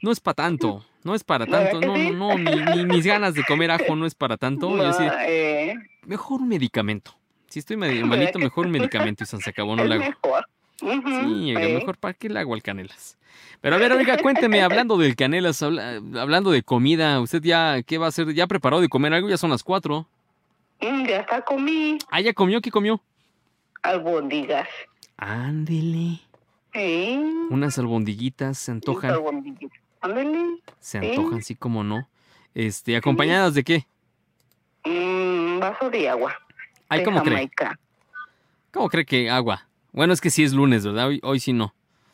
no 0.01 0.11
es 0.11 0.19
para 0.19 0.35
tanto, 0.35 0.83
no 1.03 1.13
es 1.15 1.23
para 1.23 1.45
¿Verdad 1.45 1.69
tanto, 1.71 1.85
no, 1.87 1.97
no, 1.97 2.37
no, 2.37 2.85
mis 2.87 3.05
ganas 3.05 3.35
de 3.35 3.43
comer 3.43 3.71
ajo 3.71 3.95
no 3.95 4.05
es 4.05 4.15
para 4.15 4.37
tanto. 4.37 4.77
Yo 4.77 4.89
así 4.89 5.03
de, 5.03 5.73
no, 5.75 5.81
mejor 6.07 6.41
un 6.41 6.47
medicamento. 6.47 7.15
Si 7.49 7.59
estoy 7.59 7.77
medio 7.77 7.95
¿Verdad 7.95 8.09
malito, 8.09 8.39
mejor 8.39 8.65
un 8.65 8.71
medicamento 8.71 9.23
y 9.23 9.27
se 9.27 9.49
acabó, 9.49 9.75
no 9.75 9.83
le 9.85 9.95
hago. 9.95 10.05
Sí, 10.81 11.53
mejor 11.53 11.97
para 11.97 12.13
qué 12.13 12.29
le 12.29 12.39
hago 12.39 12.53
al 12.55 12.63
canelas. 12.63 13.17
Pero 13.61 13.75
a 13.75 13.79
ver, 13.79 13.91
oiga, 13.91 14.17
cuénteme, 14.17 14.63
hablando 14.63 14.97
del 14.97 15.15
canelas, 15.15 15.61
habla- 15.61 16.01
hablando 16.19 16.49
de 16.51 16.63
comida, 16.63 17.19
¿usted 17.19 17.41
ya 17.43 17.83
qué 17.83 17.97
va 17.97 18.07
a 18.07 18.09
hacer? 18.09 18.33
¿Ya 18.33 18.47
preparó 18.47 18.81
de 18.81 18.89
comer 18.89 19.13
algo? 19.13 19.29
Ya 19.29 19.37
son 19.37 19.51
las 19.51 19.63
cuatro. 19.63 20.07
Mm, 20.79 21.05
ya 21.05 21.17
está 21.19 21.41
comí 21.41 21.99
Ah, 22.09 22.21
¿ya 22.21 22.33
comió? 22.33 22.59
¿Qué 22.61 22.71
comió? 22.71 23.01
albóndigas. 23.83 24.67
Ándele. 25.17 26.19
Sí. 26.73 27.19
Unas 27.49 27.77
albondiguitas 27.77 28.57
se 28.57 28.71
antojan. 28.71 29.15
Ándale. 30.01 30.61
Se 30.79 30.97
antojan, 30.97 31.43
sí 31.43 31.55
como 31.55 31.83
no. 31.83 32.07
Este, 32.53 32.95
¿acompañadas 32.95 33.53
de 33.53 33.63
qué? 33.63 33.87
Mm, 34.85 35.59
vaso 35.59 35.89
de 35.89 36.09
agua. 36.09 36.33
Ay, 36.89 36.99
de 36.99 37.05
¿cómo 37.05 37.21
cree? 37.21 37.35
Jamaica. 37.35 37.79
¿Cómo 38.71 38.89
cree 38.89 39.05
que 39.05 39.29
agua? 39.29 39.67
Bueno, 39.91 40.13
es 40.13 40.21
que 40.21 40.29
sí 40.29 40.43
es 40.43 40.53
lunes, 40.53 40.85
¿verdad? 40.85 41.07
Hoy, 41.07 41.19
hoy 41.23 41.39
sí 41.39 41.53
no. 41.53 41.73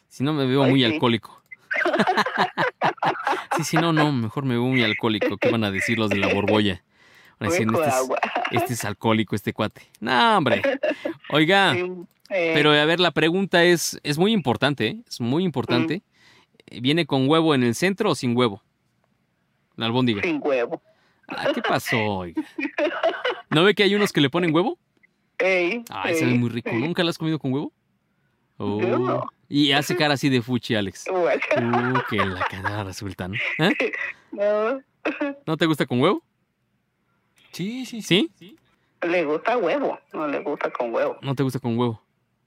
Si 0.10 0.24
no, 0.24 0.34
me 0.34 0.46
veo 0.46 0.64
Hoy 0.64 0.72
muy 0.72 0.80
sí. 0.80 0.86
alcohólico. 0.86 1.42
sí, 3.58 3.64
sí, 3.64 3.78
no, 3.78 3.94
no, 3.94 4.12
mejor 4.12 4.46
me 4.46 4.56
veo 4.56 4.64
muy 4.64 4.84
alcohólico. 4.84 5.38
¿Qué 5.38 5.52
van 5.52 5.64
a 5.64 5.72
decir 5.72 6.00
los 6.00 6.10
de 6.10 6.18
la 6.18 6.34
borbolla? 6.34 6.84
Van 7.40 7.50
a 7.50 7.52
decir, 7.52 7.68
este 7.72 8.56
es, 8.58 8.72
este 8.72 8.88
alcohólico, 8.88 9.36
este 9.36 9.54
cuate. 9.54 9.84
No, 10.00 10.38
hombre. 10.38 10.62
Oiga, 11.30 11.74
Sí, 11.74 11.92
eh, 12.30 12.52
pero 12.54 12.72
a 12.72 12.86
ver, 12.86 13.00
la 13.00 13.12
pregunta 13.12 13.64
es, 13.64 14.00
es 14.04 14.18
muy 14.18 14.32
importante, 14.34 14.88
¿eh? 14.88 14.98
Es 15.08 15.20
muy 15.22 15.44
importante. 15.44 16.02
Eh, 16.68 16.80
¿Viene 16.82 17.06
con 17.06 17.28
huevo 17.30 17.54
en 17.56 17.64
el 17.64 17.76
centro 17.76 18.12
o 18.12 18.16
sin 18.16 18.36
huevo? 18.36 18.62
La 19.76 19.86
albóndiga. 19.86 20.22
sin 20.24 20.40
huevo. 20.44 20.82
Ah, 21.28 21.52
¿Qué 21.54 21.62
pasó, 21.62 21.98
oiga? 21.98 22.42
¿No 23.50 23.64
ve 23.64 23.76
que 23.76 23.84
hay 23.84 23.94
unos 23.96 24.12
que 24.14 24.22
le 24.22 24.30
ponen 24.30 24.54
huevo? 24.54 24.78
Ey, 25.40 25.84
Ay, 25.90 26.14
ey, 26.14 26.20
sabe 26.20 26.34
muy 26.34 26.50
rico. 26.50 26.70
ey. 26.70 26.80
¿Nunca 26.82 27.04
la 27.04 27.10
has 27.12 27.18
comido 27.18 27.38
con 27.38 27.54
huevo? 27.54 27.72
Oh. 28.58 28.82
No. 28.82 29.24
Y 29.50 29.72
hace 29.72 29.96
cara 29.96 30.16
así 30.16 30.30
de 30.30 30.42
fuchi, 30.42 30.74
Alex. 30.76 31.06
Guácala. 31.12 31.94
Uh, 31.94 32.02
que 32.10 32.18
la 32.18 32.46
cara 32.50 32.84
resulta, 32.84 33.28
¿no? 33.28 33.36
¿Eh? 33.60 33.76
No, 34.32 34.82
¿No 35.46 35.56
te 35.58 35.66
gusta 35.66 35.86
con 35.86 36.02
huevo? 36.02 36.22
Sí, 37.52 37.86
sí, 37.86 38.02
sí. 38.02 38.30
¿Sí? 38.38 38.58
le 39.04 39.24
gusta 39.24 39.58
huevo, 39.58 39.98
no 40.12 40.28
le 40.28 40.40
gusta 40.40 40.70
con 40.72 40.94
huevo. 40.94 41.18
¿No 41.22 41.34
te 41.36 41.44
gusta 41.44 41.60
con 41.60 41.78
huevo? 41.78 42.02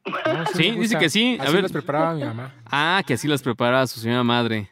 No, 0.07 0.46
Sí, 0.55 0.70
dice 0.72 0.98
que 0.98 1.09
sí. 1.11 1.36
A 1.38 1.44
Así 1.44 1.53
ver. 1.53 1.62
los 1.62 1.72
preparaba 1.72 2.14
mi 2.14 2.24
mamá. 2.24 2.55
Ah, 2.66 3.03
que 3.07 3.14
así 3.14 3.28
las 3.28 3.42
preparaba 3.42 3.86
su 3.86 4.01
señora 4.01 4.24
madre. 4.24 4.70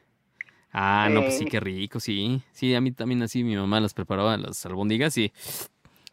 Ah, 0.72 1.09
no, 1.11 1.22
pues 1.22 1.39
sí, 1.39 1.45
Ey. 1.45 1.51
qué 1.51 1.61
rico, 1.61 2.01
sí. 2.01 2.43
Sí, 2.53 2.74
a 2.74 2.81
mí 2.81 2.93
también 2.93 3.22
así 3.22 3.43
mi 3.45 3.57
mamá 3.57 3.81
las 3.81 3.95
preparaba, 3.95 4.37
las 4.37 4.64
albóndigas 4.66 5.16
y... 5.18 5.33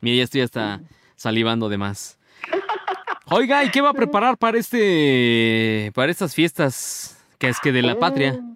Mira, 0.01 0.17
ya 0.17 0.23
estoy 0.23 0.41
hasta 0.41 0.81
salivando 1.15 1.69
de 1.69 1.77
más. 1.77 2.17
Oiga, 3.27 3.63
¿y 3.63 3.69
qué 3.71 3.81
va 3.81 3.89
a 3.89 3.93
preparar 3.93 4.37
para 4.37 4.57
este... 4.57 5.91
para 5.95 6.11
estas 6.11 6.35
fiestas? 6.35 7.23
Que 7.39 7.49
es 7.49 7.59
que 7.59 7.71
de 7.71 7.81
la 7.81 7.97
patria. 7.97 8.33
Mm, 8.33 8.55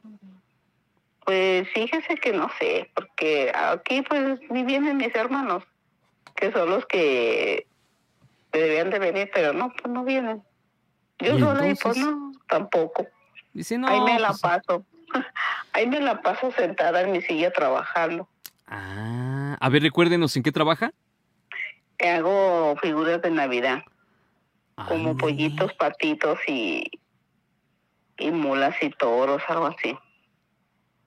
Pues 1.25 1.67
fíjese 1.73 2.15
que 2.15 2.33
no 2.33 2.49
sé, 2.59 2.89
porque 2.95 3.51
aquí 3.53 4.01
pues 4.03 4.39
ni 4.49 4.63
vienen 4.63 4.97
mis 4.97 5.13
hermanos. 5.15 5.63
que 6.35 6.51
son 6.51 6.69
los 6.69 6.85
que 6.85 7.65
debían 8.51 8.89
de 8.89 8.99
venir, 8.99 9.29
pero 9.33 9.53
no, 9.53 9.71
pues 9.71 9.93
no 9.93 10.03
vienen. 10.05 10.41
Yo 11.19 11.37
¿Y 11.37 11.39
sola 11.39 11.67
y 11.67 11.75
pues 11.75 11.97
entonces? 11.97 12.03
no, 12.05 12.31
tampoco. 12.47 13.07
Dice, 13.53 13.77
no. 13.77 13.87
Ahí 13.87 13.99
me 14.01 14.19
la 14.19 14.29
pues- 14.29 14.41
paso. 14.41 14.85
Ahí 15.73 15.87
me 15.87 15.99
la 15.99 16.21
paso 16.21 16.51
sentada 16.51 17.01
en 17.01 17.11
mi 17.11 17.21
silla 17.21 17.51
trabajando. 17.51 18.27
Ah, 18.67 19.57
a 19.59 19.69
ver, 19.69 19.81
recuérdenos 19.81 20.35
en 20.37 20.43
qué 20.43 20.51
trabaja. 20.51 20.91
Hago 21.99 22.75
figuras 22.81 23.21
de 23.21 23.31
Navidad, 23.31 23.83
como 24.75 24.93
Ándale. 25.11 25.15
pollitos, 25.15 25.73
patitos 25.73 26.39
y, 26.47 26.89
y 28.17 28.31
mulas 28.31 28.75
y 28.81 28.89
toros, 28.91 29.41
algo 29.49 29.65
así. 29.67 29.97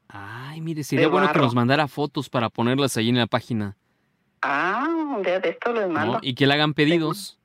Ay, 0.09 0.61
mire, 0.61 0.85
sería 0.85 1.07
De 1.07 1.11
bueno 1.11 1.33
que 1.33 1.39
nos 1.39 1.55
mandara 1.55 1.89
fotos 1.89 2.29
para 2.29 2.51
ponerlas 2.51 2.97
ahí 2.99 3.09
en 3.09 3.17
la 3.19 3.27
página. 3.27 3.77
Ah, 4.43 4.87
un 4.89 5.23
día 5.23 5.41
de 5.41 5.51
esto 5.51 5.73
les 5.73 5.87
¿no? 5.89 5.95
mando. 5.95 6.19
Y 6.21 6.35
que 6.35 6.47
le 6.47 6.53
hagan 6.55 6.75
pedidos. 6.75 7.39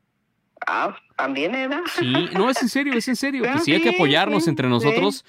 Ah, 0.66 0.96
también 1.16 1.54
era. 1.56 1.84
Sí, 1.98 2.12
no, 2.34 2.50
es 2.50 2.62
en 2.62 2.70
serio, 2.70 2.94
es 2.94 3.08
en 3.08 3.16
serio. 3.16 3.44
Pues 3.52 3.64
sí, 3.64 3.74
hay 3.74 3.82
que 3.82 3.90
apoyarnos 3.90 4.48
entre 4.48 4.68
nosotros. 4.68 5.24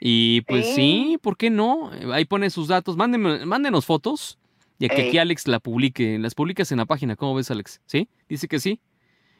Y 0.00 0.40
pues 0.42 0.66
sí. 0.66 0.74
Sí. 0.74 1.18
¿por 1.22 1.36
qué 1.36 1.50
no? 1.50 1.90
Ahí 2.12 2.24
pone 2.24 2.50
sus 2.50 2.68
datos. 2.68 2.96
Mándenme- 2.96 3.44
mándenos 3.44 3.86
fotos. 3.86 4.38
Y 4.78 4.88
que 4.88 5.02
Ey. 5.02 5.08
aquí 5.08 5.18
Alex 5.18 5.46
la 5.46 5.60
publique. 5.60 6.18
Las 6.18 6.34
publicas 6.34 6.72
en 6.72 6.78
la 6.78 6.86
página. 6.86 7.14
¿Cómo 7.14 7.34
ves, 7.36 7.50
Alex? 7.52 7.80
¿Sí? 7.86 8.08
Dice 8.28 8.48
que 8.48 8.58
sí. 8.58 8.80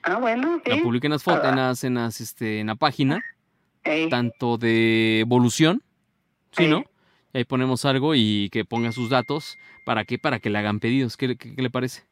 Ah, 0.05 0.17
bueno, 0.19 0.61
La 0.65 0.77
sí. 0.77 0.81
publiquen 0.83 1.09
en 1.11 1.13
las 1.15 1.23
fotos, 1.25 1.43
Ah. 1.45 1.51
en 1.51 1.57
las, 1.57 1.85
en 1.85 1.95
las, 1.95 2.21
este, 2.21 2.61
en 2.61 2.69
la 2.69 2.77
página. 2.77 3.25
Ey, 3.85 4.09
Tanto 4.09 4.57
de 4.59 5.21
evolución. 5.21 5.83
¿Sí, 6.53 6.65
Ey. 6.65 6.71
no? 6.71 6.85
Y 7.35 7.39
ahí 7.39 7.45
ponemos 7.45 7.85
algo 7.85 8.15
y 8.15 8.49
que 8.53 8.65
ponga 8.65 8.93
sus 8.93 9.11
datos. 9.11 9.59
¿Para 9.85 10.05
qué? 10.05 10.19
Para 10.19 10.39
que 10.39 10.51
le 10.51 10.59
hagan 10.59 10.79
pedidos. 10.79 11.17
¿Qué, 11.17 11.29
le- 11.29 11.37
qué- 11.37 11.55
qué 11.57 11.63
le 11.63 11.71
parece? 11.71 12.05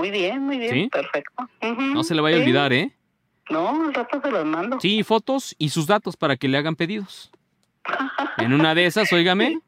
Muy 0.00 0.10
bien, 0.10 0.42
muy 0.42 0.58
bien, 0.58 0.72
¿Sí? 0.74 0.88
perfecto. 0.90 1.48
No 1.78 2.02
se 2.02 2.14
le 2.14 2.22
vaya 2.22 2.38
a 2.38 2.40
olvidar, 2.40 2.72
¿eh? 2.72 2.90
No, 3.50 3.84
al 3.86 3.92
rato 3.92 4.20
se 4.22 4.30
los 4.30 4.46
mando. 4.46 4.80
Sí, 4.80 5.02
fotos 5.02 5.54
y 5.58 5.68
sus 5.68 5.86
datos 5.86 6.16
para 6.16 6.36
que 6.36 6.48
le 6.48 6.56
hagan 6.56 6.74
pedidos. 6.74 7.30
En 8.38 8.54
una 8.54 8.74
de 8.74 8.86
esas, 8.86 9.12
óigame, 9.12 9.58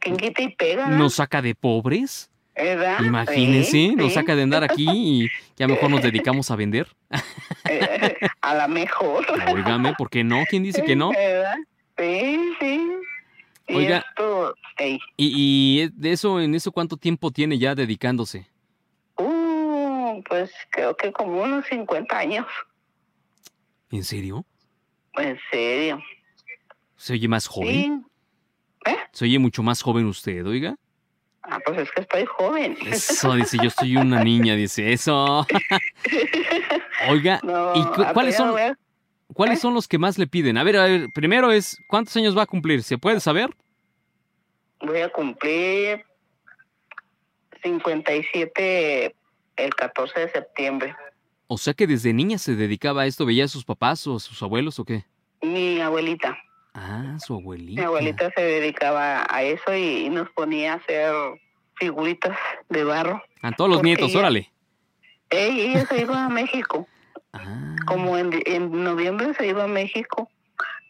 Quien 0.00 0.16
quita 0.18 0.42
y 0.42 0.54
pega. 0.54 0.88
¿no? 0.88 0.98
nos 0.98 1.14
saca 1.14 1.40
de 1.40 1.54
pobres. 1.54 2.30
¿Verdad? 2.54 3.00
Imagínense, 3.00 3.70
Sí, 3.70 3.94
nos 3.96 4.12
saca 4.12 4.36
de 4.36 4.42
andar 4.42 4.62
aquí 4.62 4.86
y 4.88 5.28
ya 5.56 5.66
mejor 5.66 5.90
nos 5.90 6.02
dedicamos 6.02 6.50
a 6.50 6.56
vender. 6.56 6.86
Eh, 7.64 8.14
a 8.42 8.54
la 8.54 8.68
mejor. 8.68 9.24
Óigame, 9.50 9.94
¿por 9.96 10.10
qué 10.10 10.22
no? 10.22 10.44
¿Quién 10.50 10.62
dice 10.62 10.84
que 10.84 10.94
no? 10.94 11.10
¿Verdad? 11.10 11.56
Sí, 11.96 12.38
sí. 12.60 12.88
Y 13.68 13.74
Oiga. 13.74 14.04
esto, 14.10 14.54
Y, 15.16 15.80
y 15.86 15.88
de 15.94 16.12
eso, 16.12 16.40
en 16.40 16.54
eso, 16.54 16.70
¿cuánto 16.70 16.96
tiempo 16.98 17.30
tiene 17.30 17.58
ya 17.58 17.74
dedicándose? 17.74 18.46
Pues 20.22 20.52
creo 20.70 20.96
que 20.96 21.12
como 21.12 21.42
unos 21.42 21.66
50 21.66 22.16
años. 22.18 22.46
¿En 23.90 24.04
serio? 24.04 24.44
En 25.14 25.38
serio. 25.50 26.02
¿Se 26.96 27.12
oye 27.14 27.28
más 27.28 27.46
joven? 27.46 28.04
Sí. 28.84 28.90
¿Eh? 28.92 28.96
¿Se 29.12 29.24
oye 29.24 29.38
mucho 29.38 29.62
más 29.62 29.82
joven 29.82 30.06
usted, 30.06 30.46
oiga? 30.46 30.76
Ah, 31.42 31.58
pues 31.64 31.78
es 31.78 31.90
que 31.92 32.00
estoy 32.02 32.24
joven. 32.24 32.76
Eso, 32.86 33.34
dice, 33.34 33.58
yo 33.62 33.68
soy 33.70 33.96
una 33.96 34.24
niña, 34.24 34.54
dice, 34.56 34.92
eso. 34.92 35.46
Oiga, 37.10 37.38
No, 37.42 37.72
¿y 37.74 37.84
cu- 37.84 38.04
cuáles 38.14 38.34
son, 38.36 38.54
cuáles 39.34 39.58
¿Eh? 39.58 39.60
son 39.60 39.74
los 39.74 39.86
que 39.86 39.98
más 39.98 40.16
le 40.18 40.26
piden? 40.26 40.56
A 40.56 40.62
ver, 40.64 40.76
a 40.78 40.84
ver, 40.86 41.08
primero 41.14 41.52
es, 41.52 41.76
¿cuántos 41.86 42.16
años 42.16 42.36
va 42.36 42.42
a 42.42 42.46
cumplir? 42.46 42.82
¿Se 42.82 42.96
puede 42.96 43.20
saber? 43.20 43.50
Voy 44.80 45.00
a 45.00 45.10
cumplir 45.10 46.04
57 47.62 49.14
el 49.56 49.74
14 49.74 50.20
de 50.20 50.28
septiembre. 50.30 50.94
O 51.46 51.58
sea 51.58 51.74
que 51.74 51.86
desde 51.86 52.12
niña 52.12 52.38
se 52.38 52.54
dedicaba 52.56 53.02
a 53.02 53.06
esto, 53.06 53.26
veía 53.26 53.44
a 53.44 53.48
sus 53.48 53.64
papás 53.64 54.06
o 54.06 54.16
a 54.16 54.20
sus 54.20 54.42
abuelos 54.42 54.78
o 54.78 54.84
qué? 54.84 55.04
Mi 55.42 55.80
abuelita, 55.80 56.36
Ah, 56.72 57.16
su 57.24 57.34
abuelita. 57.34 57.80
mi 57.80 57.86
abuelita 57.86 58.30
se 58.34 58.40
dedicaba 58.42 59.26
a 59.28 59.42
eso 59.42 59.74
y, 59.74 60.06
y 60.06 60.08
nos 60.08 60.28
ponía 60.30 60.72
a 60.72 60.76
hacer 60.76 61.12
figuritas 61.76 62.36
de 62.68 62.82
barro. 62.84 63.22
A 63.42 63.52
todos 63.52 63.70
los 63.70 63.82
nietos, 63.82 64.10
ella- 64.10 64.18
órale. 64.20 64.50
Ey, 65.30 65.60
ella 65.60 65.84
se 65.86 66.00
iba 66.00 66.24
a 66.24 66.28
México, 66.28 66.86
Ah, 67.32 67.74
como 67.86 68.16
en, 68.16 68.30
en 68.46 68.84
noviembre 68.84 69.34
se 69.34 69.46
iba 69.48 69.64
a 69.64 69.68
México, 69.68 70.30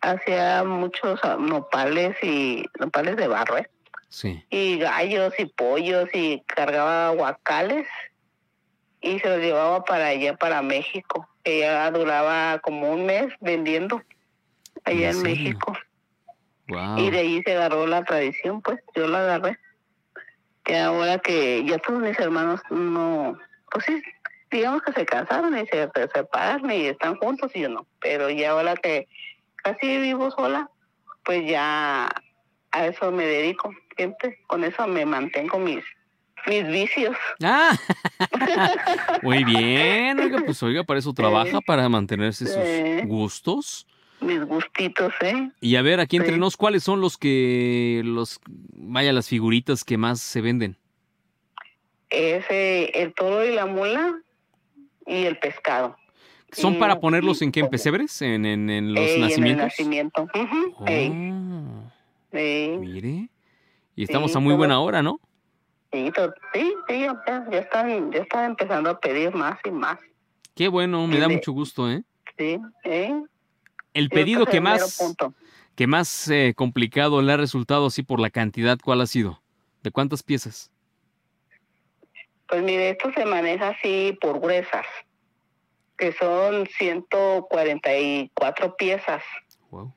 hacía 0.02 0.62
muchos 0.64 1.18
ah, 1.22 1.36
nopales 1.40 2.16
y 2.22 2.64
nopales 2.78 3.16
de 3.16 3.26
barro, 3.28 3.58
¿eh? 3.58 3.68
sí. 4.08 4.44
y 4.50 4.78
gallos 4.78 5.32
y 5.38 5.46
pollos 5.46 6.08
y 6.12 6.42
cargaba 6.46 7.10
guacales 7.10 7.86
y 9.05 9.18
se 9.18 9.28
los 9.28 9.38
llevaba 9.38 9.84
para 9.84 10.07
allá, 10.07 10.34
para 10.36 10.62
México. 10.62 11.28
Ella 11.44 11.90
duraba 11.90 12.59
como 12.61 12.90
un 12.90 13.05
mes 13.05 13.26
vendiendo 13.40 14.02
allá 14.84 15.11
¿En? 15.11 15.22
México. 15.22 15.76
Wow. 16.68 16.98
Y 16.98 17.11
de 17.11 17.18
ahí 17.18 17.42
se 17.42 17.55
agarró 17.55 17.86
la 17.86 18.02
tradición, 18.05 18.62
pues 18.62 18.80
yo 18.96 19.07
la 19.07 19.20
agarré. 19.20 19.59
Que 20.64 20.78
ahora 20.78 21.18
que 21.18 21.62
ya 21.64 21.78
todos 21.78 22.00
mis 22.00 22.18
hermanos 22.18 22.62
no, 22.70 23.38
pues 23.70 23.84
sí, 23.84 24.02
digamos 24.50 24.80
que 24.82 24.92
se 24.92 25.05
casaron 25.05 25.59
y 25.59 25.66
se, 25.66 25.90
se 25.94 26.09
separan 26.09 26.70
y 26.70 26.86
están 26.86 27.16
juntos 27.16 27.50
y 27.55 27.61
yo 27.61 27.68
no. 27.68 27.86
Pero 28.00 28.30
ya 28.30 28.52
ahora 28.52 28.74
que 28.74 29.07
casi 29.57 29.98
vivo 29.98 30.30
sola, 30.30 30.70
pues 31.24 31.46
ya 31.46 32.09
a 32.70 32.86
eso 32.86 33.12
me 33.12 33.26
dedico. 33.26 33.70
Siempre 33.96 34.38
con 34.46 34.64
eso 34.64 34.86
me 34.86 35.05
mantengo 35.05 35.59
mis, 35.59 35.84
mis 36.47 36.66
vicios. 36.68 37.16
Ah, 37.42 37.76
muy 39.22 39.45
bien. 39.45 40.18
Oiga, 40.20 40.42
pues 40.45 40.62
oiga, 40.62 40.84
para 40.84 40.99
eso 40.99 41.12
trabaja, 41.12 41.61
para 41.61 41.88
mantenerse 41.88 42.47
sus 42.47 43.09
gustos. 43.09 43.86
mis 44.20 44.42
gustitos, 44.45 45.12
¿eh? 45.20 45.51
Y 45.61 45.76
a 45.76 45.82
ver, 45.82 46.01
aquí 46.01 46.16
entre 46.16 46.34
Sí. 46.34 46.40
nos, 46.40 46.57
¿cuáles 46.57 46.82
son 46.82 47.01
los 47.01 47.16
que, 47.18 48.03
los, 48.05 48.40
vaya, 48.49 49.12
las 49.12 49.28
figuritas 49.28 49.84
que 49.84 49.97
más 49.99 50.20
se 50.20 50.40
venden? 50.40 50.76
Ese, 52.11 52.90
el 53.03 53.12
toro 53.14 53.45
y 53.45 53.55
la 53.55 53.66
mula 53.66 54.20
y 55.07 55.24
el 55.24 55.38
pescado. 55.38 55.97
¿Son 56.53 56.74
Y- 56.74 56.78
para 56.78 57.01
ponerlos 57.01 57.42
y 57.42 57.47
en 57.47 57.53
qué? 57.53 57.61
¿En 57.61 57.68
pesebres? 57.68 58.22
¿En, 58.22 58.47
en, 58.47 58.70
en 58.70 58.95
los 58.95 59.05
Ey, 59.05 59.14
En 59.16 59.22
el 59.22 59.28
nacimientos? 59.28 59.64
nacimiento. 59.66 60.22
Ujú, 60.22 60.74
Oh, 60.78 60.86
ey. 62.32 62.78
mire. 62.78 63.28
Y 63.97 64.05
estamos 64.05 64.30
Sí, 64.32 64.36
a 64.38 64.40
muy 64.40 64.55
buena 64.55 64.78
hora, 64.80 65.03
¿no? 65.03 65.18
Sí, 65.95 66.11
sí, 66.53 66.74
sí, 66.88 67.01
ya, 67.01 67.47
ya 67.51 67.59
están, 67.61 68.11
ya 68.11 68.18
están 68.22 68.45
empezando 68.47 68.90
a 68.90 68.99
pedir 68.99 69.32
más 69.32 69.59
y 69.64 69.70
más. 69.70 69.97
Qué 70.57 70.66
bueno, 70.66 71.07
me 71.07 71.20
da 71.20 71.28
de- 71.28 71.34
mucho 71.34 71.53
gusto, 71.53 71.88
¿eh? 71.88 72.03
Sí, 72.36 72.59
¿eh? 72.82 73.22
El 73.92 74.05
Sí, 74.07 74.11
pedido 74.11 74.42
este 74.42 74.51
es 74.51 74.55
que 74.57 74.61
más, 74.61 75.16
que 75.76 75.86
más 75.86 76.28
eh, 76.28 76.53
complicado 76.57 77.22
le 77.22 77.32
ha 77.32 77.36
resultado 77.36 77.86
así 77.86 78.03
por 78.03 78.18
la 78.18 78.30
cantidad, 78.30 78.76
¿cuál 78.82 79.03
ha 79.03 79.07
sido? 79.07 79.40
¿De 79.84 79.92
cuántas 79.92 80.24
piezas? 80.24 80.72
Pues 82.49 82.61
mire, 82.64 82.90
esto 82.90 83.12
se 83.14 83.24
maneja 83.24 83.68
así 83.68 84.18
por 84.20 84.40
gruesas, 84.40 84.86
que 85.97 86.11
son 86.12 86.66
144 86.76 88.74
piezas. 88.76 89.22
Wow. 89.70 89.95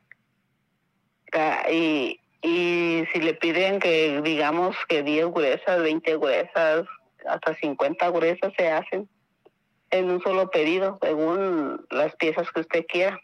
Ca- 1.31 1.65
Y, 1.71 2.19
y 2.41 3.03
si 3.11 3.19
le 3.19 3.33
piden 3.33 3.79
que 3.79 4.21
digamos 4.21 4.75
que 4.87 5.03
10 5.03 5.27
gruesas, 5.27 5.81
20 5.81 6.17
gruesas, 6.17 6.85
hasta 7.27 7.55
50 7.55 8.09
gruesas 8.09 8.53
se 8.57 8.69
hacen 8.69 9.09
en 9.89 10.09
un 10.09 10.21
solo 10.21 10.49
pedido, 10.49 10.99
según 11.01 11.85
las 11.89 12.15
piezas 12.15 12.51
que 12.51 12.61
usted 12.61 12.85
quiera. 12.87 13.19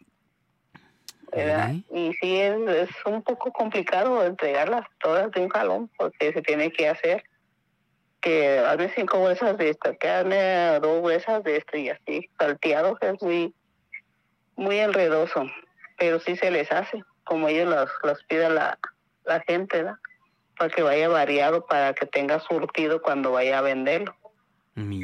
Y 1.91 2.13
sí, 2.21 2.39
es, 2.39 2.55
es 2.69 2.89
un 3.05 3.23
poco 3.23 3.51
complicado 3.51 4.23
entregarlas 4.23 4.85
todas 4.99 5.31
de 5.31 5.41
un 5.41 5.49
jalón, 5.49 5.89
porque 5.97 6.31
se 6.31 6.41
tiene 6.41 6.71
que 6.71 6.87
hacer 6.87 7.23
que 8.21 8.59
hazme 8.59 8.89
cinco 8.95 9.19
gruesas 9.21 9.57
de 9.57 9.71
esta, 9.71 9.95
que 9.95 10.09
hazme 10.09 10.79
dos 10.79 11.01
gruesas 11.01 11.43
de 11.43 11.57
esta 11.57 11.77
y 11.77 11.89
así. 11.89 12.29
Salteados 12.39 12.97
es 13.01 13.21
muy, 13.21 13.53
muy 14.55 14.79
enredoso, 14.79 15.45
pero 15.97 16.19
sí 16.19 16.37
se 16.37 16.49
les 16.49 16.71
hace, 16.71 17.03
como 17.25 17.49
ellos 17.49 17.67
los, 17.67 17.89
los 18.03 18.23
pide 18.25 18.49
la, 18.49 18.79
la 19.25 19.41
gente, 19.41 19.77
¿verdad? 19.77 19.97
Para 20.57 20.69
que 20.69 20.83
vaya 20.83 21.09
variado, 21.09 21.65
para 21.65 21.93
que 21.93 22.05
tenga 22.05 22.39
surtido 22.39 23.01
cuando 23.01 23.31
vaya 23.31 23.59
a 23.59 23.61
venderlo. 23.61 24.15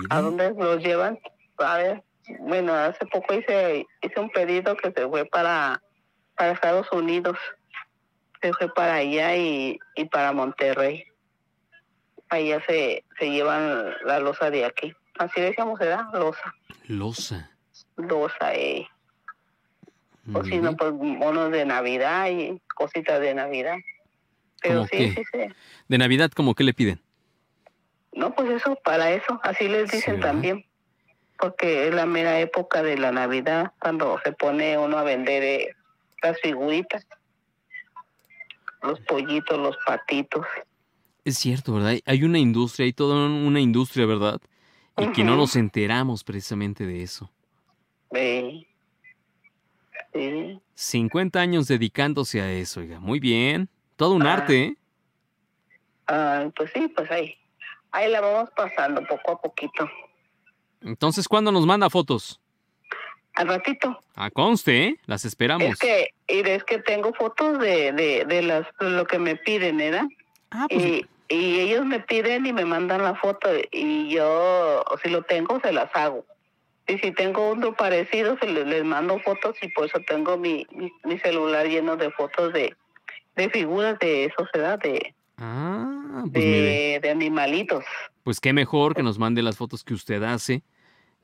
¿A 0.09 0.22
dónde 0.22 0.53
los 0.57 0.84
llevan? 0.84 1.20
A 1.57 1.78
ver, 1.78 2.03
bueno, 2.39 2.74
hace 2.74 3.05
poco 3.07 3.34
hice, 3.34 3.86
hice 4.01 4.20
un 4.20 4.30
pedido 4.30 4.76
que 4.78 4.91
se 4.91 5.07
fue 5.07 5.26
para, 5.26 5.82
para 6.36 6.51
Estados 6.51 6.91
Unidos. 6.91 7.38
Se 8.41 8.53
fue 8.53 8.74
para 8.74 8.95
allá 8.95 9.36
y, 9.36 9.80
y 9.95 10.05
para 10.05 10.32
Monterrey. 10.32 11.03
Allá 12.30 12.63
se, 12.67 13.03
se 13.17 13.30
llevan 13.30 13.93
la 14.05 14.20
losa 14.20 14.49
de 14.49 14.65
aquí. 14.65 14.93
Así 15.17 15.41
decíamos, 15.41 15.80
¿verdad? 15.80 16.05
Losa. 16.13 16.55
Losa. 16.88 17.51
Losa, 17.97 18.53
eh. 18.53 18.88
O 20.34 20.43
si 20.43 20.59
no, 20.59 20.76
pues 20.76 20.93
monos 20.93 21.51
de 21.51 21.65
Navidad 21.65 22.28
y 22.30 22.61
cositas 22.76 23.20
de 23.20 23.34
Navidad. 23.34 23.78
Pero 24.62 24.76
¿Cómo 24.76 24.88
sí, 24.88 24.97
qué? 24.97 25.14
sí, 25.16 25.24
sí. 25.32 25.39
De 25.88 25.97
Navidad, 25.97 26.32
¿cómo 26.36 26.55
que 26.55 26.64
le 26.64 26.74
piden? 26.74 27.01
No, 28.14 28.34
pues 28.34 28.49
eso, 28.49 28.76
para 28.84 29.12
eso, 29.12 29.39
así 29.43 29.68
les 29.68 29.91
dicen 29.91 30.20
también. 30.20 30.66
Porque 31.38 31.88
es 31.88 31.93
la 31.93 32.05
mera 32.05 32.39
época 32.39 32.84
de 32.84 32.97
la 32.97 33.12
Navidad, 33.12 33.72
cuando 33.80 34.20
se 34.24 34.34
pone 34.34 34.78
uno 34.78 34.97
a 34.97 35.03
vender 35.03 35.43
eh, 35.43 35.76
las 36.22 36.39
figuritas. 36.41 37.05
Los 38.82 38.99
pollitos, 39.01 39.57
los 39.57 39.78
patitos. 39.86 40.45
Es 41.24 41.38
cierto, 41.38 41.74
¿verdad? 41.74 41.97
Hay- 42.05 42.24
una 42.24 42.39
industria, 42.39 42.86
hay 42.86 42.93
toda 42.93 43.28
una 43.28 43.60
industria, 43.62 44.05
¿verdad? 44.05 44.41
Y 44.97 45.07
que 45.14 45.24
no 45.24 45.36
nos 45.38 45.55
enteramos 45.55 46.24
precisamente 46.24 46.86
de 46.86 47.03
eso. 47.03 47.32
eh, 48.12 48.66
sí. 50.14 50.60
50 50.74 51.39
años 51.39 51.68
dedicándose 51.68 52.41
a 52.41 52.51
eso, 52.51 52.80
oiga. 52.82 52.99
Muy 52.99 53.20
bien. 53.20 53.70
Todo 53.99 54.13
un 54.13 54.25
Ah. 54.25 54.33
arte, 54.35 54.63
¿eh? 54.63 54.75
Ah, 56.07 56.49
pues 56.55 56.71
sí, 56.73 56.87
pues 56.87 57.11
ahí. 57.11 57.35
Ahí 57.91 58.09
la 58.09 58.21
vamos 58.21 58.49
pasando 58.55 59.03
poco 59.05 59.33
a 59.33 59.41
poquito. 59.41 59.89
Entonces, 60.81 61.27
¿cuándo 61.27 61.51
nos 61.51 61.65
manda 61.65 61.89
fotos? 61.89 62.39
Al 63.35 63.49
ratito. 63.49 64.01
A 64.15 64.29
conste, 64.31 64.83
¿eh? 64.85 64.95
Las 65.05 65.25
esperamos. 65.25 65.67
Es 65.67 65.77
que, 65.79 66.13
y 66.29 66.39
es 66.47 66.63
que 66.63 66.79
tengo 66.79 67.13
fotos 67.13 67.59
de, 67.59 67.91
de, 67.91 68.23
de 68.25 68.41
las, 68.41 68.65
de 68.79 68.89
lo 68.89 69.05
que 69.05 69.19
me 69.19 69.35
piden, 69.35 69.75
¿verdad? 69.75 70.05
Ah, 70.51 70.65
pues 70.69 70.81
Y, 70.81 71.05
y 71.27 71.59
ellos 71.59 71.85
me 71.85 71.99
piden 71.99 72.45
y 72.45 72.53
me 72.53 72.63
mandan 72.63 73.03
la 73.03 73.15
foto 73.15 73.49
y 73.73 74.09
yo, 74.11 74.85
si 75.03 75.09
lo 75.09 75.23
tengo, 75.23 75.59
se 75.59 75.73
las 75.73 75.93
hago. 75.93 76.25
Y 76.87 76.99
si 76.99 77.11
tengo 77.11 77.51
uno 77.51 77.73
parecido, 77.75 78.37
se 78.39 78.47
les, 78.47 78.65
les 78.65 78.85
mando 78.85 79.19
fotos 79.19 79.57
y 79.61 79.67
por 79.73 79.87
eso 79.87 79.99
tengo 80.07 80.37
mi, 80.37 80.65
mi, 80.71 80.89
mi 81.03 81.19
celular 81.19 81.67
lleno 81.67 81.97
de 81.97 82.11
fotos 82.11 82.53
de, 82.53 82.73
de 83.36 83.49
figuras 83.49 83.97
de 83.99 84.32
sociedad, 84.38 84.80
de, 84.80 85.13
Ah, 85.38 86.23
pues 86.34 86.43
de, 86.43 86.99
de 87.01 87.09
animalitos. 87.09 87.84
Pues 88.23 88.39
qué 88.39 88.51
mejor 88.51 88.93
que 88.95 89.03
nos 89.03 89.17
mande 89.17 89.41
las 89.41 89.55
fotos 89.57 89.84
que 89.84 89.93
usted 89.93 90.21
hace, 90.23 90.63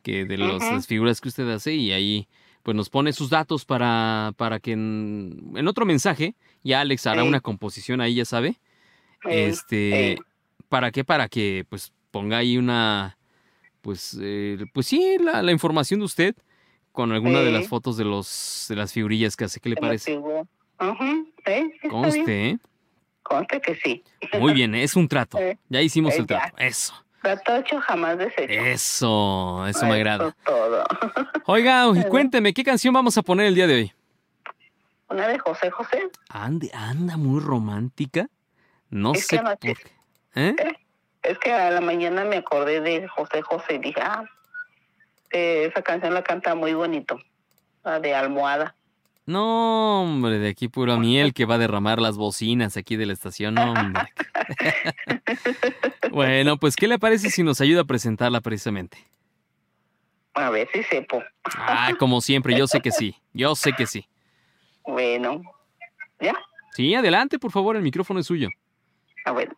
que 0.03 0.24
de 0.26 0.38
los- 0.38 0.62
las 0.64 0.88
figuras 0.88 1.20
que 1.20 1.28
usted 1.30 1.49
hace 1.49 1.74
y 1.74 1.91
ahí 1.91 2.28
pues 2.64 2.76
nos 2.76 2.89
pone 2.89 3.12
sus 3.14 3.30
datos 3.30 3.64
para, 3.66 4.32
para 4.38 4.60
que 4.60 4.72
en, 4.72 5.51
en 5.56 5.68
otro 5.68 5.86
mensaje 5.86 6.34
ya 6.64 6.82
Alex 6.82 7.06
hará 7.08 7.22
Sí. 7.22 7.28
una 7.28 7.39
composición 7.41 8.01
ahí, 8.01 8.16
ya 8.16 8.26
sabe. 8.26 8.56
Este. 9.30 10.18
¿para 10.70 10.91
qué? 10.91 11.03
Para 11.03 11.28
que 11.28 11.66
pues 11.70 11.93
ponga 12.12 12.38
ahí 12.38 12.58
una, 12.58 13.18
pues, 13.82 14.18
eh, 14.22 14.58
pues 14.74 14.88
sí, 14.88 15.18
la, 15.20 15.41
la 15.43 15.51
información 15.51 15.99
de 15.99 16.06
usted 16.06 16.36
con 16.91 17.12
alguna 17.12 17.41
de 17.41 17.51
las 17.51 17.68
fotos 17.68 17.97
de 17.97 18.06
los 18.06 18.66
de 18.70 18.76
las 18.78 18.93
figurillas 18.93 19.36
que 19.36 19.43
hace. 19.45 19.60
¿Qué 19.60 19.70
le 19.70 19.76
parece? 19.76 20.20
Ujú, 20.80 21.32
sí. 21.45 21.71
Conste, 21.89 22.49
¿eh? 22.49 22.59
Conste 23.23 23.61
que 23.61 23.76
sí. 23.76 24.03
Muy 24.39 24.53
bien, 24.53 24.76
es 24.76 24.95
un 24.95 25.07
trato. 25.07 25.38
Eh, 25.39 25.57
Ya 25.69 25.82
hicimos 25.82 26.13
eh, 26.13 26.17
el 26.19 26.28
ya. 26.28 26.39
trato. 26.39 26.57
Eso, 26.57 26.93
Trato 27.21 27.55
hecho 27.55 27.82
jamás 27.82 28.17
eso, 28.38 29.65
eso 29.67 29.86
me 29.88 29.95
agrada. 29.95 30.28
es 30.28 30.36
todo. 30.45 30.84
Oiga, 31.47 31.88
y 31.95 32.03
cuénteme, 32.09 32.53
¿qué 32.53 32.63
canción 32.63 32.93
vamos 32.93 33.17
a 33.17 33.21
poner 33.23 33.47
el 33.47 33.55
día 33.55 33.65
de 33.67 33.76
hoy? 33.76 33.93
Una 35.09 35.28
de 35.28 35.39
José 35.39 35.71
José. 35.71 36.09
Ande, 36.30 36.69
anda 36.73 37.17
muy 37.17 37.39
romántica. 37.39 38.28
No 38.89 39.13
Es 39.13 39.26
sé 39.28 39.38
que 39.38 39.41
anoche- 39.41 39.67
por 39.73 39.78
qué. 39.84 39.91
¿Eh? 40.36 40.55
Es 41.23 41.39
que 41.39 41.51
a 41.51 41.71
la 41.71 41.82
mañana 41.82 42.23
me 42.26 42.38
acordé 42.38 42.82
de 42.82 43.07
José 43.07 43.41
José 43.41 43.76
y 43.76 43.80
dije, 43.80 44.01
ah, 44.01 44.23
eh, 45.32 45.65
esa 45.71 45.82
canción 45.82 46.13
la 46.13 46.23
canta 46.23 46.53
muy 46.53 46.73
bonito. 46.76 47.17
La 47.84 47.99
de 47.99 48.13
Almohada. 48.13 48.76
No, 49.26 50.03
hombre, 50.03 50.38
de 50.38 50.49
aquí 50.49 50.67
pura 50.67 50.97
miel 50.97 51.34
que 51.34 51.45
va 51.45 51.55
a 51.55 51.57
derramar 51.57 51.99
las 51.99 52.15
bocinas 52.15 52.78
aquí 52.78 52.95
de 52.95 53.07
la 53.07 53.13
estación, 53.13 53.55
no, 53.55 53.73
hombre. 53.73 54.03
bueno, 56.11 56.57
pues, 56.57 56.76
¿qué 56.76 56.88
le 56.88 56.99
parece 56.99 57.32
si 57.32 57.41
nos 57.41 57.59
ayuda 57.59 57.82
a 57.82 57.86
presentarla 57.86 58.41
precisamente? 58.41 58.97
A 60.36 60.49
ver 60.51 60.69
si 60.71 60.84
sepo. 60.84 61.23
Ah, 61.57 61.91
como 61.97 62.21
siempre, 62.21 62.55
yo 62.55 62.67
sé 62.67 62.82
que 62.82 62.91
sí, 62.91 63.15
yo 63.34 63.55
sé 63.55 63.73
que 63.73 63.88
sí. 63.88 64.07
Bueno, 64.84 65.41
¿ya? 66.19 66.36
Sí, 66.73 66.93
adelante, 66.93 67.39
por 67.39 67.51
favor, 67.51 67.76
el 67.76 67.82
micrófono 67.82 68.19
es 68.19 68.28
suyo. 68.28 68.49
A 69.26 69.32
ver. 69.32 69.55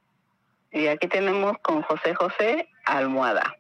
Y 0.72 0.88
aquí 0.88 1.07
tenemos 1.07 1.57
con 1.63 1.82
José 1.82 2.13
José 2.13 2.70
Almohada. 2.86 3.55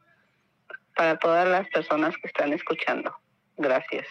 Para 0.95 1.17
todas 1.17 1.47
las 1.47 1.67
personas 1.69 2.15
que 2.17 2.27
están 2.27 2.53
escuchando. 2.53 3.13
Gracias. 3.57 4.05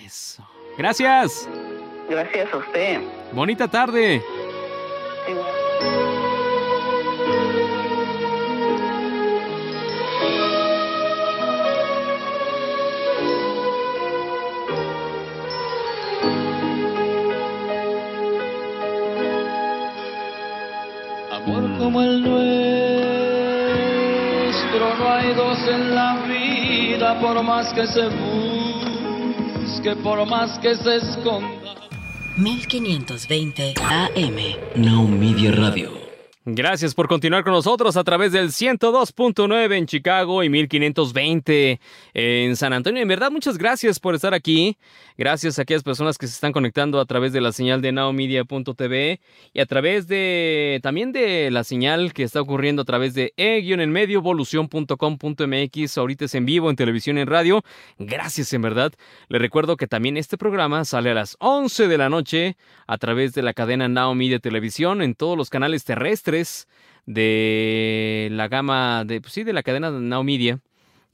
Eso. 0.00 0.46
Gracias. 0.78 1.48
Gracias 2.08 2.52
a 2.52 2.56
usted. 2.56 3.00
Bonita 3.32 3.68
tarde. 3.68 4.22
Igual. 5.28 5.62
Amor 21.30 21.78
como 21.78 22.02
el 22.02 22.22
nuestro, 22.22 22.42
no 24.98 25.12
hay 25.12 25.34
dos 25.34 25.58
en 25.66 25.94
la 25.94 26.16
vida, 26.26 27.18
por 27.20 27.42
más 27.42 27.72
que 27.72 27.86
se 27.86 28.06
busque, 28.06 28.51
por 30.02 30.26
más 30.26 30.58
que 30.58 30.74
se 30.74 30.96
esconda. 30.96 31.74
1520 32.36 33.74
AM. 33.78 34.36
Now 34.76 35.06
Media 35.06 35.52
Radio. 35.52 36.01
Gracias 36.44 36.92
por 36.92 37.06
continuar 37.06 37.44
con 37.44 37.52
nosotros 37.52 37.96
a 37.96 38.02
través 38.02 38.32
del 38.32 38.48
102.9 38.48 39.76
en 39.76 39.86
Chicago 39.86 40.42
y 40.42 40.48
1520 40.48 41.80
en 42.14 42.56
San 42.56 42.72
Antonio. 42.72 43.00
En 43.00 43.06
verdad, 43.06 43.30
muchas 43.30 43.58
gracias 43.58 44.00
por 44.00 44.16
estar 44.16 44.34
aquí. 44.34 44.76
Gracias 45.16 45.60
a 45.60 45.62
aquellas 45.62 45.84
personas 45.84 46.18
que 46.18 46.26
se 46.26 46.32
están 46.32 46.50
conectando 46.50 46.98
a 46.98 47.04
través 47.04 47.32
de 47.32 47.40
la 47.40 47.52
señal 47.52 47.80
de 47.80 47.92
nowmedia.tv 47.92 49.20
y 49.52 49.60
a 49.60 49.66
través 49.66 50.08
de 50.08 50.80
también 50.82 51.12
de 51.12 51.48
la 51.52 51.62
señal 51.62 52.12
que 52.12 52.24
está 52.24 52.40
ocurriendo 52.40 52.82
a 52.82 52.86
través 52.86 53.14
de 53.14 53.32
e-en-medio 53.36 54.18
evolución.com.mx. 54.18 55.98
Ahorita 55.98 56.24
es 56.24 56.34
en 56.34 56.44
vivo, 56.44 56.70
en 56.70 56.74
televisión, 56.74 57.18
en 57.18 57.28
radio. 57.28 57.62
Gracias, 58.00 58.52
en 58.52 58.62
verdad. 58.62 58.92
Les 59.28 59.40
recuerdo 59.40 59.76
que 59.76 59.86
también 59.86 60.16
este 60.16 60.36
programa 60.36 60.84
sale 60.86 61.12
a 61.12 61.14
las 61.14 61.36
11 61.38 61.86
de 61.86 61.98
la 61.98 62.08
noche 62.08 62.56
a 62.88 62.98
través 62.98 63.32
de 63.32 63.42
la 63.42 63.54
cadena 63.54 63.86
Now 63.86 64.16
Media 64.16 64.40
Televisión 64.40 65.02
en 65.02 65.14
todos 65.14 65.38
los 65.38 65.48
canales 65.48 65.84
terrestres 65.84 66.31
de 67.06 68.28
la 68.32 68.48
gama 68.48 69.04
de, 69.04 69.20
pues 69.20 69.32
sí, 69.32 69.44
de 69.44 69.52
la 69.52 69.62
cadena 69.62 69.90
Now 69.90 70.24
Media. 70.24 70.60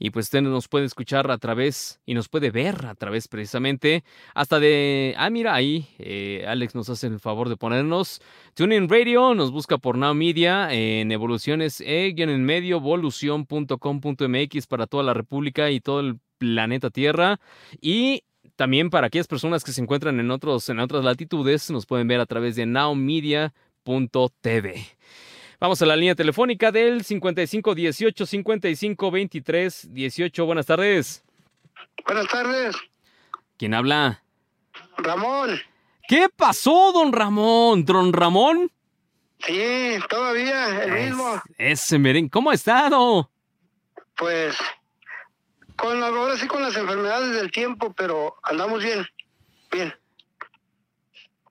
Y 0.01 0.11
pues 0.11 0.27
usted 0.27 0.41
nos 0.41 0.69
puede 0.69 0.85
escuchar 0.85 1.29
a 1.29 1.37
través 1.37 1.99
y 2.05 2.13
nos 2.13 2.29
puede 2.29 2.51
ver 2.51 2.85
a 2.85 2.95
través 2.95 3.27
precisamente 3.27 4.05
hasta 4.33 4.57
de... 4.57 5.13
Ah, 5.17 5.29
mira, 5.29 5.53
ahí 5.53 5.89
eh, 5.99 6.45
Alex 6.47 6.73
nos 6.73 6.89
hace 6.89 7.07
el 7.07 7.19
favor 7.19 7.49
de 7.49 7.57
ponernos 7.57 8.21
TuneIn 8.53 8.87
Radio, 8.87 9.35
nos 9.35 9.51
busca 9.51 9.77
por 9.77 9.97
Now 9.97 10.15
Media 10.15 10.73
en 10.73 11.11
evoluciones 11.11 11.81
e 11.81 12.15
en 12.17 12.45
medio 12.45 12.77
evolución.com.mx 12.77 14.67
para 14.67 14.87
toda 14.87 15.03
la 15.03 15.13
República 15.13 15.69
y 15.69 15.81
todo 15.81 15.99
el 15.99 16.17
planeta 16.37 16.89
Tierra. 16.89 17.41
Y 17.81 18.23
también 18.55 18.89
para 18.89 19.07
aquellas 19.07 19.27
personas 19.27 19.65
que 19.65 19.73
se 19.73 19.81
encuentran 19.81 20.19
en, 20.19 20.31
otros, 20.31 20.69
en 20.69 20.79
otras 20.79 21.03
latitudes, 21.03 21.69
nos 21.71 21.85
pueden 21.85 22.07
ver 22.07 22.21
a 22.21 22.25
través 22.25 22.55
de 22.55 22.65
nowmedia.tv. 23.85 24.85
Vamos 25.59 25.81
a 25.81 25.85
la 25.85 25.95
línea 25.95 26.15
telefónica 26.15 26.71
del 26.71 27.03
55 27.03 27.75
18 27.75 28.25
55 28.25 29.11
23 29.11 29.93
18. 29.93 30.45
Buenas 30.45 30.65
tardes. 30.65 31.23
Buenas 32.05 32.27
tardes, 32.27 32.75
¿Quién 33.57 33.73
habla? 33.73 34.23
Ramón. 34.97 35.59
¿Qué 36.07 36.27
pasó, 36.33 36.91
don 36.93 37.11
Ramón? 37.11 37.83
¿Don 37.85 38.13
Ramón? 38.13 38.71
Sí, 39.45 39.95
todavía 40.09 40.83
el 40.83 40.91
mismo. 40.91 41.35
Es- 41.57 41.81
ese 41.83 41.99
merengue. 41.99 42.29
¿Cómo 42.29 42.51
ha 42.51 42.53
estado? 42.53 43.29
Pues 44.17 44.57
con 45.75 46.01
ahora 46.03 46.37
sí 46.37 46.47
con 46.47 46.61
las 46.61 46.75
enfermedades 46.75 47.35
del 47.35 47.51
tiempo, 47.51 47.93
pero 47.93 48.35
andamos 48.43 48.81
bien, 48.83 49.05
bien. 49.71 49.93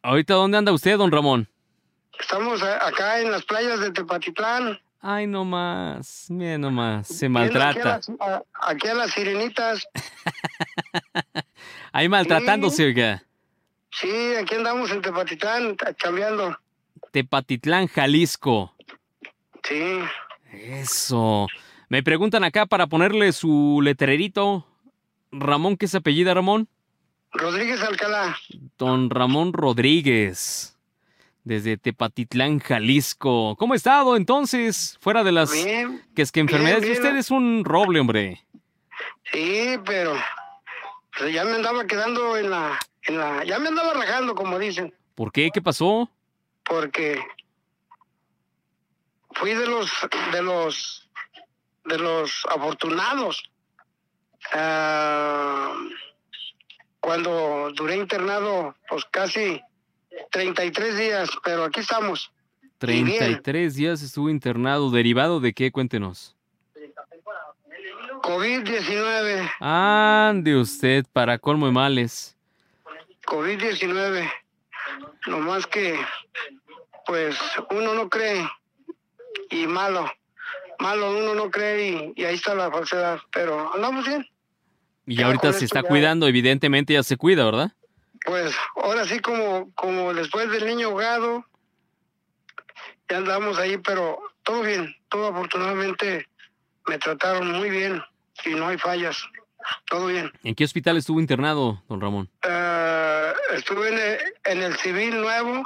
¿Ahorita 0.02 0.34
dónde 0.34 0.58
anda 0.58 0.72
usted, 0.72 0.96
don 0.96 1.12
Ramón? 1.12 1.48
Estamos 2.20 2.62
a- 2.62 2.86
acá 2.86 3.20
en 3.20 3.30
las 3.30 3.44
playas 3.44 3.80
de 3.80 3.90
Tepatitlán. 3.92 4.78
Ay, 5.00 5.26
no 5.26 5.44
más. 5.44 6.26
Mira 6.28 6.58
nomás. 6.58 7.06
Se 7.06 7.28
maltrata. 7.28 7.68
Aquí 7.70 7.80
a, 7.80 7.84
las, 7.84 8.08
a- 8.20 8.42
aquí 8.70 8.88
a 8.88 8.94
las 8.94 9.10
sirenitas. 9.12 9.86
Ahí 11.92 12.08
maltratándose, 12.08 12.84
oiga. 12.84 13.22
Sí, 13.92 14.34
aquí 14.40 14.54
andamos 14.56 14.90
en 14.90 15.00
Tepatitlán 15.02 15.76
ta- 15.76 15.94
chambeando. 15.94 16.56
Tepatitlán, 17.12 17.86
Jalisco. 17.88 18.74
Sí, 19.64 19.98
Eso. 20.52 21.46
Me 21.88 22.02
preguntan 22.02 22.44
acá 22.44 22.66
para 22.66 22.86
ponerle 22.86 23.32
su 23.32 23.80
letrerito. 23.82 24.66
Ramón, 25.32 25.76
¿qué 25.76 25.86
es 25.86 25.94
apellida, 25.94 26.34
Ramón? 26.34 26.68
Rodríguez 27.32 27.82
Alcalá. 27.82 28.36
Don 28.78 29.10
Ramón 29.10 29.52
Rodríguez. 29.52 30.77
Desde 31.48 31.76
Tepatitlán, 31.76 32.60
Jalisco. 32.60 33.56
¿Cómo 33.56 33.72
ha 33.72 33.76
estado 33.76 34.16
entonces? 34.16 34.96
Fuera 35.00 35.24
de 35.24 35.32
las... 35.32 35.52
Bien. 35.52 36.04
Que 36.14 36.22
es 36.22 36.30
que 36.30 36.40
enfermedades... 36.40 36.82
bien. 36.82 36.92
Usted 36.92 37.16
es 37.16 37.30
un 37.30 37.64
roble, 37.64 37.98
hombre. 37.98 38.44
Sí, 39.32 39.76
pero 39.84 40.14
pues, 41.18 41.32
ya 41.32 41.44
me 41.44 41.52
andaba 41.52 41.86
quedando 41.86 42.36
en 42.36 42.50
la, 42.50 42.78
en 43.02 43.18
la, 43.18 43.44
ya 43.44 43.58
me 43.58 43.68
andaba 43.68 43.94
rajando, 43.94 44.34
como 44.34 44.58
dicen, 44.58 44.94
¿Por 45.14 45.32
qué? 45.32 45.50
¿Qué 45.52 45.60
pasó? 45.60 46.08
porque 46.68 47.20
fui 49.32 49.54
de 49.54 49.66
los, 49.66 49.90
de 50.32 50.42
los, 50.42 51.10
de 51.86 51.98
los 51.98 52.46
afortunados. 52.48 53.50
Ah, 54.52 55.74
cuando 57.00 57.70
duré 57.74 57.96
internado, 57.96 58.76
pues 58.88 59.04
casi 59.06 59.60
33 60.30 60.98
días, 60.98 61.30
pero 61.44 61.64
aquí 61.64 61.80
estamos. 61.80 62.32
Y 62.82 63.02
bien. 63.02 63.18
33 63.18 63.74
días 63.74 64.02
estuvo 64.02 64.30
internado. 64.30 64.90
¿Derivado 64.90 65.40
de 65.40 65.52
qué? 65.52 65.72
Cuéntenos. 65.72 66.34
COVID-19, 68.22 69.50
Ande 69.60 70.56
usted, 70.56 71.06
para 71.12 71.38
colmo 71.38 71.66
de 71.66 71.72
males. 71.72 72.36
COVID-19. 73.26 74.30
No 75.28 75.38
más 75.38 75.66
que, 75.66 75.98
pues, 77.06 77.38
uno 77.70 77.94
no 77.94 78.08
cree 78.08 78.46
y 79.50 79.66
malo. 79.66 80.10
Malo, 80.78 81.16
uno 81.16 81.34
no 81.34 81.50
cree 81.50 82.12
y, 82.16 82.20
y 82.20 82.24
ahí 82.24 82.34
está 82.34 82.54
la 82.54 82.70
falsedad. 82.70 83.18
Pero 83.32 83.72
andamos 83.74 84.06
bien. 84.06 84.26
Y 85.06 85.22
ahorita 85.22 85.52
se 85.54 85.64
está 85.64 85.82
cuidando, 85.82 86.28
evidentemente 86.28 86.92
ya 86.92 87.02
se 87.02 87.16
cuida, 87.16 87.44
¿verdad? 87.44 87.72
Pues 88.24 88.54
ahora 88.76 89.04
sí, 89.04 89.20
como, 89.20 89.72
como 89.74 90.12
después 90.14 90.50
del 90.50 90.66
niño 90.66 90.88
ahogado, 90.88 91.44
ya 93.08 93.16
andamos 93.18 93.58
ahí, 93.58 93.78
pero 93.78 94.18
todo 94.42 94.62
bien. 94.62 94.94
Todo 95.08 95.28
afortunadamente 95.28 96.28
me 96.86 96.98
trataron 96.98 97.50
muy 97.52 97.70
bien 97.70 98.02
y 98.44 98.50
no 98.50 98.68
hay 98.68 98.78
fallas. 98.78 99.22
Todo 99.86 100.06
bien. 100.06 100.32
¿En 100.42 100.54
qué 100.54 100.64
hospital 100.64 100.96
estuvo 100.96 101.20
internado, 101.20 101.82
don 101.88 102.00
Ramón? 102.00 102.30
Eh, 102.42 103.32
estuve 103.52 103.88
en 103.88 103.98
el, 103.98 104.18
en 104.44 104.62
el 104.62 104.76
civil 104.78 105.20
nuevo 105.20 105.62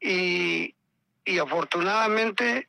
y, 0.00 0.74
y 1.24 1.38
afortunadamente 1.38 2.68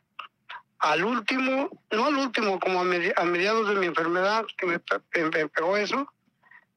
al 0.79 1.03
último, 1.03 1.69
no 1.91 2.05
al 2.05 2.15
último, 2.15 2.59
como 2.59 2.81
a, 2.81 2.83
medi- 2.85 3.13
a 3.15 3.23
mediados 3.25 3.67
de 3.69 3.75
mi 3.75 3.85
enfermedad 3.87 4.45
que 4.57 4.65
me- 4.65 4.79
me 5.29 5.47
pegó 5.49 5.75
eso, 5.77 6.07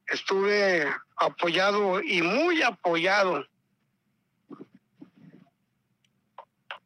estuve 0.07 0.87
apoyado 1.17 2.01
y 2.01 2.21
muy 2.21 2.61
apoyado 2.61 3.45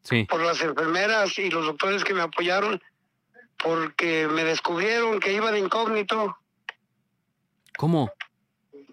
Sí. 0.04 0.24
por 0.24 0.42
las 0.42 0.62
enfermeras 0.62 1.38
y 1.38 1.50
los 1.50 1.66
doctores 1.66 2.04
que 2.04 2.14
me 2.14 2.22
apoyaron 2.22 2.82
porque 3.62 4.28
me 4.28 4.44
descubrieron 4.46 5.20
que 5.20 5.34
iba 5.34 5.52
de 5.52 5.60
incógnito. 5.60 6.38
¿Cómo? 7.78 8.12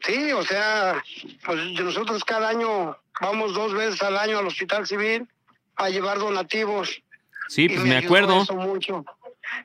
Sí, 0.02 0.32
o 0.32 0.42
sea, 0.42 1.02
pues 1.44 1.60
nosotros 1.80 2.24
cada 2.24 2.48
año 2.48 2.96
vamos 3.20 3.54
dos 3.54 3.72
veces 3.74 4.02
al 4.02 4.16
año 4.18 4.38
al 4.38 4.46
hospital 4.48 4.86
civil 4.86 5.28
a 5.76 5.88
llevar 5.88 6.18
donativos. 6.18 7.00
Sí, 7.48 7.68
pues 7.68 7.82
me 7.82 7.96
ayudó 7.96 8.06
acuerdo. 8.06 8.44
Mucho. 8.56 9.04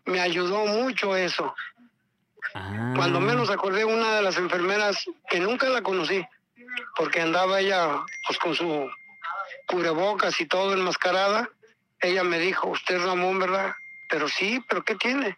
Me 0.05 0.19
ayudó 0.19 0.65
mucho 0.67 1.15
eso. 1.15 1.55
Ah, 2.53 2.93
Cuando 2.95 3.19
menos 3.19 3.49
acordé 3.49 3.85
una 3.85 4.15
de 4.15 4.21
las 4.21 4.37
enfermeras 4.37 5.05
que 5.29 5.39
nunca 5.39 5.69
la 5.69 5.81
conocí, 5.81 6.25
porque 6.95 7.21
andaba 7.21 7.59
ella 7.59 8.03
pues 8.27 8.39
con 8.39 8.55
su 8.55 8.89
cubrebocas 9.67 10.39
y 10.41 10.45
todo 10.45 10.73
enmascarada. 10.73 11.49
Ella 12.01 12.23
me 12.23 12.39
dijo, 12.39 12.69
usted 12.69 12.95
es 12.95 13.03
Ramón, 13.03 13.39
¿verdad? 13.39 13.73
Pero 14.09 14.27
sí, 14.27 14.63
pero 14.67 14.83
¿qué 14.83 14.95
tiene? 14.95 15.37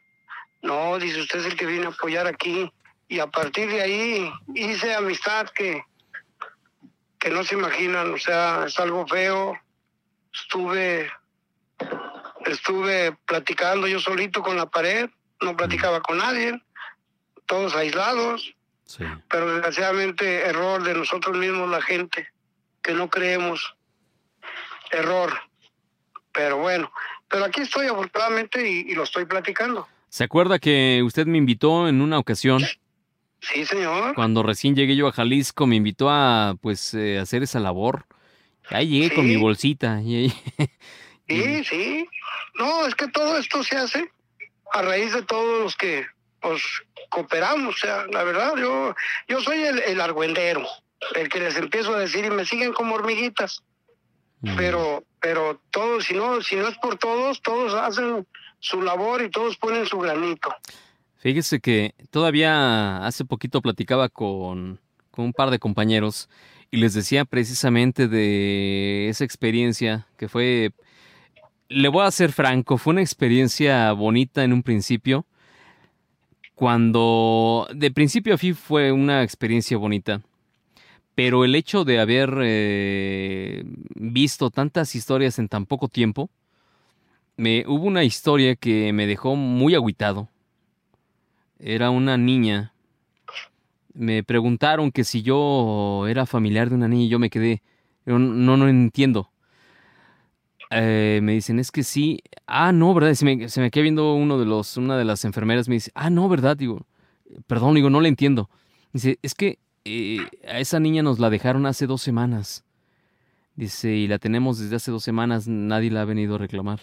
No, 0.61 0.97
dice 0.99 1.21
usted 1.21 1.39
es 1.39 1.45
el 1.47 1.55
que 1.57 1.65
viene 1.65 1.87
a 1.87 1.89
apoyar 1.89 2.27
aquí. 2.27 2.71
Y 3.07 3.19
a 3.19 3.27
partir 3.27 3.69
de 3.69 3.81
ahí 3.81 4.31
hice 4.55 4.95
amistad 4.95 5.49
que, 5.49 5.83
que 7.19 7.29
no 7.29 7.43
se 7.43 7.55
imaginan, 7.55 8.13
o 8.13 8.17
sea, 8.17 8.65
es 8.67 8.79
algo 8.79 9.05
feo. 9.05 9.59
Estuve, 10.33 11.11
estuve 12.45 13.11
platicando 13.25 13.87
yo 13.87 13.99
solito 13.99 14.41
con 14.41 14.55
la 14.55 14.67
pared, 14.67 15.09
no 15.41 15.57
platicaba 15.57 16.01
con 16.01 16.19
nadie, 16.19 16.61
todos 17.51 17.75
aislados, 17.75 18.55
Sí. 18.85 19.03
pero 19.29 19.51
desgraciadamente 19.53 20.43
error 20.45 20.81
de 20.83 20.93
nosotros 20.93 21.37
mismos 21.37 21.69
la 21.69 21.81
gente, 21.81 22.27
que 22.81 22.93
no 22.93 23.09
creemos. 23.09 23.75
Error. 24.91 25.33
Pero 26.33 26.57
bueno, 26.59 26.91
pero 27.29 27.43
aquí 27.45 27.61
estoy 27.61 27.87
afortunadamente 27.87 28.67
y, 28.69 28.91
y 28.91 28.95
lo 28.95 29.03
estoy 29.03 29.25
platicando. 29.25 29.85
¿Se 30.09 30.23
acuerda 30.23 30.59
que 30.59 31.01
usted 31.05 31.25
me 31.25 31.37
invitó 31.37 31.87
en 31.89 32.01
una 32.01 32.19
ocasión, 32.19 32.61
Sí, 33.41 33.65
señor. 33.65 34.15
cuando 34.15 34.43
recién 34.43 34.75
llegué 34.75 34.95
yo 34.95 35.07
a 35.07 35.11
Jalisco, 35.11 35.67
me 35.67 35.75
invitó 35.75 36.09
a 36.09 36.55
pues 36.61 36.93
eh, 36.93 37.19
hacer 37.19 37.43
esa 37.43 37.59
labor? 37.59 38.05
Ahí 38.69 38.87
llegué 38.87 39.13
con 39.13 39.27
mi 39.27 39.35
bolsita. 39.35 39.99
Y 40.05 40.15
ahí- 40.15 40.33
Sí, 41.27 41.63
sí. 41.65 42.05
No, 42.55 42.85
es 42.87 42.95
que 42.95 43.07
todo 43.09 43.37
esto 43.37 43.61
se 43.63 43.75
hace 43.77 44.09
a 44.73 44.81
raíz 44.81 45.13
de 45.13 45.21
todos 45.23 45.63
los 45.63 45.75
que 45.77 46.05
pues, 46.41 46.61
cooperamos. 47.09 47.75
O 47.75 47.77
sea, 47.77 48.05
la 48.11 48.23
verdad, 48.23 48.53
yo, 48.57 48.95
yo 49.27 49.41
soy 49.41 49.63
el, 49.63 49.79
el 49.79 50.01
argüendero, 50.01 50.65
el 51.15 51.29
que 51.29 51.39
les 51.39 51.55
empiezo 51.55 51.95
a 51.95 51.99
decir 51.99 52.25
y 52.25 52.29
me 52.29 52.45
siguen 52.45 52.73
como 52.73 52.95
hormiguitas. 52.95 53.63
Mm. 54.41 54.55
Pero, 54.55 55.03
pero 55.19 55.61
todos, 55.71 56.05
si 56.05 56.15
no, 56.15 56.41
si 56.41 56.55
no 56.55 56.67
es 56.67 56.77
por 56.77 56.97
todos, 56.97 57.41
todos 57.41 57.73
hacen 57.73 58.27
su 58.59 58.81
labor 58.81 59.21
y 59.21 59.29
todos 59.29 59.57
ponen 59.57 59.85
su 59.85 59.99
granito. 59.99 60.53
Fíjese 61.17 61.59
que 61.59 61.93
todavía 62.09 63.05
hace 63.05 63.25
poquito 63.25 63.61
platicaba 63.61 64.09
con, 64.09 64.79
con 65.11 65.25
un 65.25 65.33
par 65.33 65.51
de 65.51 65.59
compañeros 65.59 66.29
y 66.71 66.77
les 66.77 66.93
decía 66.93 67.25
precisamente 67.25 68.07
de 68.07 69.09
esa 69.09 69.23
experiencia 69.23 70.07
que 70.17 70.29
fue, 70.29 70.71
le 71.67 71.89
voy 71.89 72.05
a 72.05 72.11
ser 72.11 72.31
franco, 72.31 72.77
fue 72.77 72.93
una 72.93 73.01
experiencia 73.01 73.91
bonita 73.91 74.43
en 74.43 74.53
un 74.53 74.63
principio. 74.63 75.25
Cuando 76.61 77.67
de 77.73 77.89
principio 77.89 78.35
a 78.35 78.37
fin 78.37 78.53
fue 78.53 78.91
una 78.91 79.23
experiencia 79.23 79.77
bonita, 79.77 80.21
pero 81.15 81.43
el 81.43 81.55
hecho 81.55 81.85
de 81.85 81.99
haber 81.99 82.37
eh, 82.43 83.63
visto 83.95 84.51
tantas 84.51 84.93
historias 84.93 85.39
en 85.39 85.47
tan 85.47 85.65
poco 85.65 85.87
tiempo, 85.87 86.29
me, 87.35 87.65
hubo 87.65 87.85
una 87.85 88.03
historia 88.03 88.55
que 88.55 88.93
me 88.93 89.07
dejó 89.07 89.35
muy 89.35 89.73
agüitado 89.73 90.29
era 91.57 91.89
una 91.89 92.15
niña. 92.15 92.75
Me 93.95 94.23
preguntaron 94.23 94.91
que 94.91 95.03
si 95.03 95.23
yo 95.23 96.05
era 96.07 96.27
familiar 96.27 96.69
de 96.69 96.75
una 96.75 96.87
niña 96.87 97.05
y 97.05 97.09
yo 97.09 97.17
me 97.17 97.31
quedé. 97.31 97.63
no, 98.05 98.19
no 98.19 98.69
entiendo. 98.69 99.30
Eh, 100.71 101.19
me 101.21 101.33
dicen, 101.33 101.59
es 101.59 101.71
que 101.71 101.83
sí. 101.83 102.21
Ah, 102.47 102.71
no, 102.71 102.93
¿verdad? 102.93 103.13
Se 103.13 103.25
me, 103.25 103.49
se 103.49 103.61
me 103.61 103.69
viendo 103.69 104.13
uno 104.13 104.39
de 104.39 104.45
los, 104.45 104.77
una 104.77 104.97
de 104.97 105.05
las 105.05 105.25
enfermeras. 105.25 105.67
Me 105.67 105.75
dice, 105.75 105.91
ah, 105.95 106.09
no, 106.09 106.27
¿verdad? 106.29 106.55
Digo, 106.55 106.85
perdón, 107.45 107.75
digo, 107.75 107.89
no 107.89 107.99
le 108.01 108.09
entiendo. 108.09 108.49
Dice, 108.93 109.19
es 109.21 109.35
que 109.35 109.59
eh, 109.85 110.19
a 110.47 110.59
esa 110.59 110.79
niña 110.79 111.03
nos 111.03 111.19
la 111.19 111.29
dejaron 111.29 111.65
hace 111.65 111.87
dos 111.87 112.01
semanas. 112.01 112.63
Dice, 113.55 113.91
y 113.91 114.07
la 114.07 114.17
tenemos 114.17 114.59
desde 114.59 114.77
hace 114.77 114.91
dos 114.91 115.03
semanas, 115.03 115.47
nadie 115.47 115.91
la 115.91 116.03
ha 116.03 116.05
venido 116.05 116.35
a 116.35 116.37
reclamar. 116.37 116.79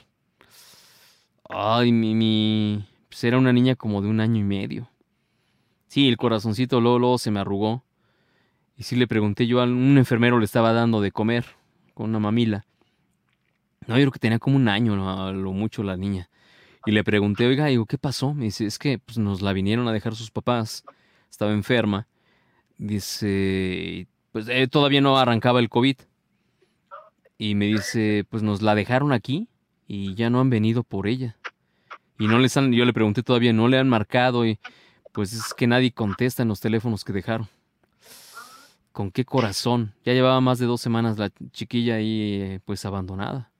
Ay, 1.48 1.92
mi, 1.92 2.14
mi, 2.14 2.84
pues 3.08 3.24
era 3.24 3.38
una 3.38 3.54
niña 3.54 3.74
como 3.74 4.02
de 4.02 4.08
un 4.08 4.20
año 4.20 4.38
y 4.38 4.44
medio. 4.44 4.90
Sí, 5.86 6.08
el 6.08 6.18
corazoncito 6.18 6.82
luego, 6.82 6.98
luego 6.98 7.18
se 7.18 7.30
me 7.30 7.40
arrugó. 7.40 7.82
Y 8.76 8.82
sí 8.82 8.96
le 8.96 9.06
pregunté 9.08 9.46
yo 9.46 9.62
a 9.62 9.64
un 9.64 9.96
enfermero 9.96 10.38
le 10.38 10.44
estaba 10.44 10.72
dando 10.74 11.00
de 11.00 11.10
comer 11.10 11.46
con 11.94 12.10
una 12.10 12.18
mamila. 12.18 12.67
No, 13.88 13.96
yo 13.96 14.02
creo 14.02 14.12
que 14.12 14.18
tenía 14.18 14.38
como 14.38 14.56
un 14.56 14.68
año 14.68 14.94
lo 15.32 15.52
mucho 15.52 15.82
la 15.82 15.96
niña. 15.96 16.28
Y 16.84 16.92
le 16.92 17.02
pregunté, 17.02 17.46
oiga, 17.46 17.66
digo, 17.66 17.86
¿qué 17.86 17.96
pasó? 17.96 18.34
Me 18.34 18.44
dice, 18.44 18.66
es 18.66 18.78
que 18.78 18.98
pues, 18.98 19.16
nos 19.16 19.40
la 19.40 19.54
vinieron 19.54 19.88
a 19.88 19.92
dejar 19.92 20.14
sus 20.14 20.30
papás. 20.30 20.84
Estaba 21.30 21.52
enferma. 21.52 22.06
Dice, 22.76 24.06
pues 24.30 24.46
eh, 24.50 24.68
todavía 24.68 25.00
no 25.00 25.16
arrancaba 25.16 25.58
el 25.60 25.70
COVID. 25.70 25.96
Y 27.38 27.54
me 27.54 27.64
dice, 27.64 28.26
pues 28.28 28.42
nos 28.42 28.60
la 28.60 28.74
dejaron 28.74 29.12
aquí 29.12 29.48
y 29.86 30.14
ya 30.14 30.28
no 30.28 30.40
han 30.40 30.50
venido 30.50 30.82
por 30.82 31.06
ella. 31.06 31.38
Y 32.18 32.26
no 32.26 32.38
les 32.38 32.56
han, 32.58 32.72
yo 32.72 32.84
le 32.84 32.92
pregunté 32.92 33.22
todavía, 33.22 33.54
no 33.54 33.68
le 33.68 33.78
han 33.78 33.88
marcado 33.88 34.44
y 34.44 34.58
pues 35.12 35.32
es 35.32 35.54
que 35.54 35.66
nadie 35.66 35.92
contesta 35.92 36.42
en 36.42 36.48
los 36.48 36.60
teléfonos 36.60 37.04
que 37.04 37.14
dejaron. 37.14 37.48
¿Con 38.92 39.10
qué 39.12 39.24
corazón? 39.24 39.94
Ya 40.04 40.12
llevaba 40.12 40.40
más 40.42 40.58
de 40.58 40.66
dos 40.66 40.82
semanas 40.82 41.16
la 41.16 41.30
chiquilla 41.52 41.94
ahí 41.94 42.40
eh, 42.42 42.60
pues 42.66 42.84
abandonada. 42.84 43.50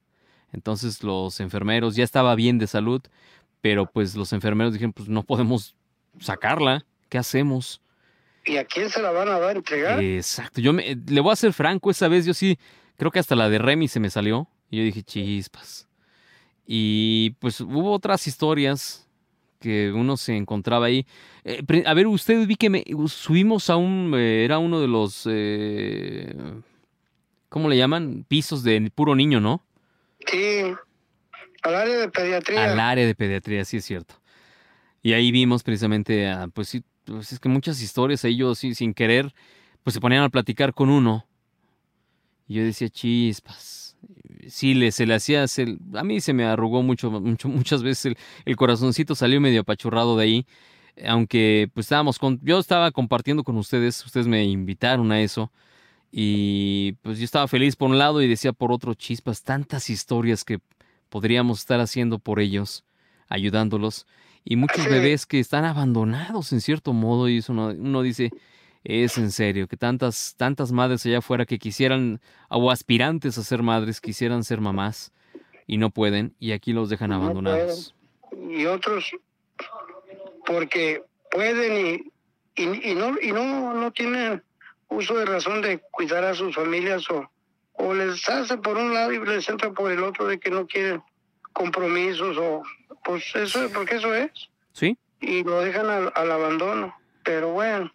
Entonces 0.52 1.02
los 1.02 1.40
enfermeros, 1.40 1.96
ya 1.96 2.04
estaba 2.04 2.34
bien 2.34 2.58
de 2.58 2.66
salud, 2.66 3.02
pero 3.60 3.86
pues 3.86 4.14
los 4.14 4.32
enfermeros 4.32 4.72
dijeron, 4.72 4.92
pues 4.92 5.08
no 5.08 5.22
podemos 5.22 5.74
sacarla, 6.20 6.84
¿qué 7.08 7.18
hacemos? 7.18 7.80
¿Y 8.44 8.56
a 8.56 8.64
quién 8.64 8.88
se 8.88 9.02
la 9.02 9.10
van 9.10 9.28
a 9.28 9.38
dar 9.38 9.56
a 9.56 9.58
entregar? 9.58 10.02
Exacto. 10.02 10.60
Yo 10.60 10.72
me, 10.72 10.96
le 11.06 11.20
voy 11.20 11.32
a 11.32 11.36
ser 11.36 11.52
franco, 11.52 11.90
esa 11.90 12.08
vez 12.08 12.24
yo 12.24 12.32
sí, 12.32 12.58
creo 12.96 13.10
que 13.10 13.18
hasta 13.18 13.36
la 13.36 13.48
de 13.48 13.58
Remy 13.58 13.88
se 13.88 14.00
me 14.00 14.10
salió. 14.10 14.48
Y 14.70 14.78
yo 14.78 14.84
dije, 14.84 15.02
chispas. 15.02 15.88
Y 16.66 17.30
pues 17.40 17.60
hubo 17.60 17.92
otras 17.92 18.26
historias 18.26 19.08
que 19.60 19.90
uno 19.92 20.16
se 20.16 20.36
encontraba 20.36 20.86
ahí. 20.86 21.06
Eh, 21.44 21.62
a 21.86 21.94
ver, 21.94 22.06
usted 22.06 22.46
vi 22.46 22.56
que 22.56 22.70
me, 22.70 22.84
subimos 23.06 23.70
a 23.70 23.76
un, 23.76 24.12
eh, 24.16 24.44
era 24.44 24.58
uno 24.58 24.80
de 24.80 24.88
los, 24.88 25.26
eh, 25.30 26.34
¿cómo 27.48 27.68
le 27.68 27.76
llaman? 27.76 28.24
Pisos 28.28 28.62
de 28.62 28.90
puro 28.94 29.14
niño, 29.14 29.40
¿no? 29.40 29.62
Sí, 30.26 30.74
al 31.62 31.74
área 31.74 31.96
de 31.96 32.08
pediatría. 32.08 32.72
Al 32.72 32.80
área 32.80 33.06
de 33.06 33.14
pediatría, 33.14 33.64
sí 33.64 33.78
es 33.78 33.84
cierto. 33.84 34.14
Y 35.02 35.12
ahí 35.12 35.30
vimos 35.30 35.62
precisamente, 35.62 36.28
pues 36.54 36.68
sí, 36.68 36.84
pues 37.04 37.32
es 37.32 37.40
que 37.40 37.48
muchas 37.48 37.80
historias, 37.80 38.24
ellos 38.24 38.58
sí, 38.58 38.74
sin 38.74 38.94
querer, 38.94 39.32
pues 39.82 39.94
se 39.94 40.00
ponían 40.00 40.22
a 40.22 40.28
platicar 40.28 40.74
con 40.74 40.90
uno. 40.90 41.26
Y 42.46 42.54
yo 42.54 42.64
decía, 42.64 42.88
chispas. 42.88 43.96
Sí, 44.46 44.74
le, 44.74 44.92
se 44.92 45.06
le 45.06 45.14
hacía, 45.14 45.44
a 45.94 46.04
mí 46.04 46.20
se 46.20 46.32
me 46.32 46.44
arrugó 46.44 46.82
mucho, 46.82 47.10
mucho 47.10 47.48
muchas 47.48 47.82
veces 47.82 48.06
el, 48.06 48.18
el, 48.44 48.56
corazoncito 48.56 49.14
salió 49.14 49.40
medio 49.40 49.62
apachurrado 49.62 50.16
de 50.16 50.24
ahí. 50.24 50.46
Aunque 51.06 51.70
pues 51.74 51.86
estábamos 51.86 52.18
con, 52.18 52.40
yo 52.42 52.58
estaba 52.58 52.90
compartiendo 52.90 53.44
con 53.44 53.56
ustedes, 53.56 54.04
ustedes 54.04 54.26
me 54.26 54.44
invitaron 54.44 55.12
a 55.12 55.20
eso. 55.20 55.52
Y 56.10 56.92
pues 57.02 57.18
yo 57.18 57.24
estaba 57.24 57.48
feliz 57.48 57.76
por 57.76 57.90
un 57.90 57.98
lado 57.98 58.22
y 58.22 58.28
decía 58.28 58.52
por 58.52 58.72
otro, 58.72 58.94
chispas, 58.94 59.42
tantas 59.42 59.90
historias 59.90 60.44
que 60.44 60.58
podríamos 61.08 61.60
estar 61.60 61.80
haciendo 61.80 62.18
por 62.18 62.40
ellos, 62.40 62.84
ayudándolos 63.28 64.06
y 64.50 64.56
muchos 64.56 64.86
bebés 64.86 65.26
que 65.26 65.40
están 65.40 65.66
abandonados 65.66 66.54
en 66.54 66.62
cierto 66.62 66.94
modo 66.94 67.28
y 67.28 67.38
eso 67.38 67.52
uno, 67.52 68.02
dice, 68.02 68.30
es 68.82 69.18
en 69.18 69.30
serio, 69.30 69.68
que 69.68 69.76
tantas, 69.76 70.34
tantas 70.38 70.72
madres 70.72 71.04
allá 71.04 71.18
afuera 71.18 71.44
que 71.44 71.58
quisieran, 71.58 72.18
o 72.48 72.70
aspirantes 72.70 73.36
a 73.36 73.44
ser 73.44 73.62
madres, 73.62 74.00
quisieran 74.00 74.44
ser 74.44 74.62
mamás 74.62 75.12
y 75.66 75.76
no 75.76 75.90
pueden, 75.90 76.34
y 76.40 76.52
aquí 76.52 76.72
los 76.72 76.88
dejan 76.88 77.12
abandonados. 77.12 77.94
Y 78.48 78.64
otros, 78.64 79.14
porque 80.46 81.02
pueden 81.30 82.10
y, 82.56 82.90
y, 82.90 82.94
no, 82.94 83.20
y 83.20 83.32
no, 83.32 83.74
no 83.74 83.90
tienen 83.90 84.42
uso 84.88 85.16
de 85.16 85.24
razón 85.24 85.62
de 85.62 85.78
cuidar 85.90 86.24
a 86.24 86.34
sus 86.34 86.54
familias 86.54 87.08
o, 87.10 87.30
o 87.74 87.94
les 87.94 88.28
hace 88.28 88.56
por 88.58 88.76
un 88.76 88.94
lado 88.94 89.12
y 89.12 89.24
les 89.24 89.48
entra 89.48 89.70
por 89.72 89.90
el 89.90 90.02
otro 90.02 90.26
de 90.26 90.38
que 90.38 90.50
no 90.50 90.66
quieren 90.66 91.02
compromisos 91.52 92.36
o 92.38 92.62
pues 93.04 93.24
eso, 93.34 93.68
porque 93.72 93.96
eso 93.96 94.14
es. 94.14 94.30
Sí. 94.72 94.96
Y 95.20 95.42
lo 95.42 95.60
dejan 95.60 95.86
al, 95.88 96.30
abandono. 96.30 96.94
Pero 97.24 97.52
bueno. 97.52 97.92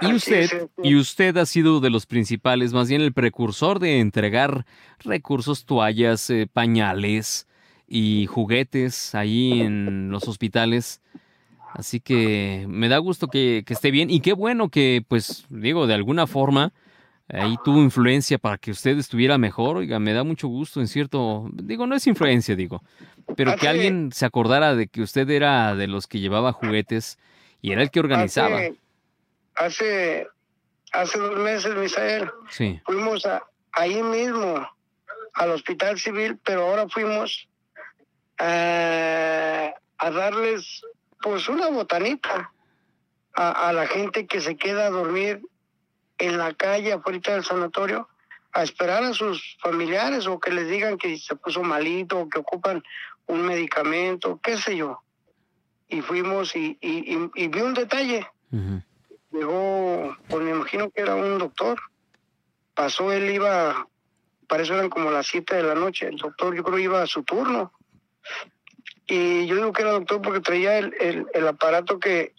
Y 0.00 0.14
usted, 0.14 0.70
y 0.82 0.94
usted 0.94 1.36
ha 1.36 1.44
sido 1.44 1.80
de 1.80 1.90
los 1.90 2.06
principales, 2.06 2.72
más 2.72 2.88
bien 2.88 3.02
el 3.02 3.12
precursor 3.12 3.80
de 3.80 3.98
entregar 3.98 4.64
recursos, 5.00 5.66
toallas, 5.66 6.30
eh, 6.30 6.48
pañales 6.50 7.46
y 7.86 8.24
juguetes 8.26 9.14
ahí 9.14 9.60
en 9.60 10.10
los 10.10 10.26
hospitales. 10.26 11.02
Así 11.72 12.00
que 12.00 12.66
me 12.68 12.88
da 12.88 12.98
gusto 12.98 13.28
que, 13.28 13.62
que 13.66 13.74
esté 13.74 13.90
bien 13.90 14.10
y 14.10 14.20
qué 14.20 14.32
bueno 14.32 14.68
que, 14.68 15.04
pues, 15.06 15.46
digo, 15.48 15.86
de 15.86 15.94
alguna 15.94 16.26
forma 16.26 16.72
ahí 17.32 17.56
tuvo 17.64 17.80
influencia 17.80 18.38
para 18.38 18.58
que 18.58 18.70
usted 18.70 18.98
estuviera 18.98 19.38
mejor. 19.38 19.76
Oiga, 19.76 19.98
me 19.98 20.12
da 20.12 20.24
mucho 20.24 20.48
gusto 20.48 20.80
en 20.80 20.88
cierto, 20.88 21.48
digo, 21.52 21.86
no 21.86 21.94
es 21.94 22.06
influencia, 22.06 22.56
digo, 22.56 22.82
pero 23.36 23.56
que 23.56 23.68
alguien 23.68 24.10
se 24.12 24.26
acordara 24.26 24.74
de 24.74 24.88
que 24.88 25.02
usted 25.02 25.28
era 25.30 25.74
de 25.74 25.86
los 25.86 26.06
que 26.06 26.20
llevaba 26.20 26.52
juguetes 26.52 27.18
y 27.60 27.72
era 27.72 27.82
el 27.82 27.90
que 27.90 28.00
organizaba. 28.00 28.60
Hace, 29.54 30.26
hace, 30.92 31.18
dos 31.18 31.38
meses, 31.38 31.74
Misael, 31.76 32.30
sí. 32.50 32.80
fuimos 32.84 33.26
a, 33.26 33.42
ahí 33.72 34.02
mismo 34.02 34.66
al 35.34 35.50
Hospital 35.50 35.98
Civil, 35.98 36.38
pero 36.44 36.66
ahora 36.66 36.88
fuimos 36.88 37.48
a, 38.38 39.72
a 39.98 40.10
darles 40.10 40.82
pues 41.20 41.48
una 41.48 41.68
botanita 41.68 42.52
a, 43.34 43.68
a 43.68 43.72
la 43.72 43.86
gente 43.86 44.26
que 44.26 44.40
se 44.40 44.56
queda 44.56 44.86
a 44.86 44.90
dormir 44.90 45.42
en 46.18 46.38
la 46.38 46.52
calle 46.54 46.92
afuera 46.92 47.34
del 47.34 47.44
sanatorio 47.44 48.08
a 48.52 48.62
esperar 48.62 49.04
a 49.04 49.14
sus 49.14 49.56
familiares 49.60 50.26
o 50.26 50.40
que 50.40 50.52
les 50.52 50.68
digan 50.68 50.98
que 50.98 51.18
se 51.18 51.36
puso 51.36 51.62
malito 51.62 52.20
o 52.20 52.28
que 52.28 52.38
ocupan 52.38 52.82
un 53.26 53.42
medicamento, 53.42 54.40
qué 54.42 54.56
sé 54.56 54.76
yo. 54.76 55.02
Y 55.88 56.02
fuimos 56.02 56.54
y, 56.56 56.78
y, 56.80 57.48
vi 57.48 57.60
un 57.60 57.74
detalle. 57.74 58.26
Llegó, 59.32 60.16
pues 60.28 60.44
me 60.44 60.50
imagino 60.50 60.90
que 60.90 61.02
era 61.02 61.14
un 61.14 61.38
doctor. 61.38 61.80
Pasó, 62.74 63.12
él 63.12 63.30
iba, 63.30 63.86
para 64.48 64.62
eso 64.62 64.74
eran 64.74 64.90
como 64.90 65.10
las 65.10 65.26
7 65.28 65.56
de 65.56 65.62
la 65.62 65.74
noche. 65.74 66.08
El 66.08 66.16
doctor 66.16 66.54
yo 66.54 66.62
creo 66.62 66.78
iba 66.78 67.02
a 67.02 67.06
su 67.06 67.22
turno. 67.22 67.72
Y 69.10 69.46
yo 69.46 69.56
digo 69.56 69.72
que 69.72 69.82
era 69.82 69.90
doctor 69.90 70.22
porque 70.22 70.40
traía 70.40 70.78
el, 70.78 70.94
el, 71.00 71.26
el 71.34 71.48
aparato 71.48 71.98
que 71.98 72.32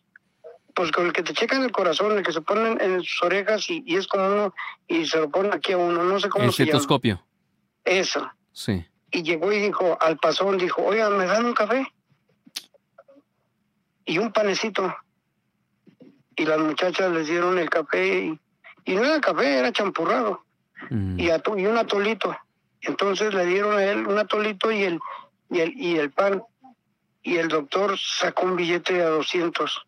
pues 0.74 0.90
con 0.92 1.06
el 1.06 1.14
que 1.14 1.22
te 1.22 1.34
checan 1.34 1.64
el 1.64 1.72
corazón, 1.72 2.18
el 2.18 2.24
que 2.24 2.32
se 2.32 2.40
ponen 2.40 2.80
en 2.80 3.04
sus 3.04 3.22
orejas 3.24 3.70
y, 3.70 3.84
es 3.88 4.08
como 4.08 4.26
uno, 4.26 4.54
y 4.88 5.06
se 5.06 5.20
lo 5.20 5.30
ponen 5.30 5.54
aquí 5.54 5.74
a 5.74 5.78
uno, 5.78 6.04
no 6.04 6.20
sé 6.20 6.30
cómo 6.30 6.46
el 6.46 6.54
se 6.54 6.66
llama. 6.66 6.80
Eso. 7.84 8.32
Sí. 8.54 8.86
Y 9.12 9.24
llegó 9.24 9.52
y 9.52 9.60
dijo, 9.60 9.98
al 10.00 10.18
pasón, 10.18 10.58
dijo, 10.58 10.82
oiga, 10.82 11.10
¿me 11.10 11.26
dan 11.26 11.46
un 11.46 11.54
café? 11.54 11.86
Y 14.06 14.18
un 14.18 14.32
panecito. 14.32 14.96
Y 16.38 16.46
las 16.46 16.60
muchachas 16.60 17.12
les 17.12 17.28
dieron 17.28 17.60
el 17.60 17.70
café 17.70 18.20
y, 18.24 18.40
y 18.86 18.96
no 18.96 19.04
era 19.04 19.20
café, 19.20 19.58
era 19.58 19.74
champurrado. 19.74 20.46
Mm. 20.90 21.20
Y, 21.20 21.26
y 21.26 21.66
un 21.66 21.78
atolito. 21.78 22.34
Entonces 22.82 23.34
le 23.34 23.46
dieron 23.46 23.78
a 23.78 23.84
él 23.84 24.08
un 24.08 24.18
atolito 24.18 24.72
y 24.72 24.84
el, 24.84 25.00
y 25.50 25.60
el, 25.60 25.74
y 25.78 25.98
el 25.98 26.12
pan. 26.12 26.42
Y 27.24 27.38
el 27.38 27.48
doctor 27.48 27.98
sacó 27.98 28.46
un 28.46 28.56
billete 28.56 28.94
de 28.94 29.04
a 29.04 29.10
200 29.10 29.86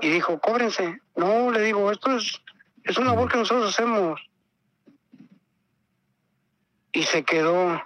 y 0.00 0.08
dijo, 0.08 0.40
cóbrense. 0.40 1.00
No, 1.16 1.50
le 1.50 1.60
digo, 1.60 1.90
esto 1.90 2.16
es, 2.16 2.40
es 2.82 2.98
una 2.98 3.10
labor 3.10 3.30
que 3.30 3.38
nosotros 3.38 3.70
hacemos. 3.70 4.20
Y 6.92 7.02
se 7.04 7.24
quedó 7.24 7.82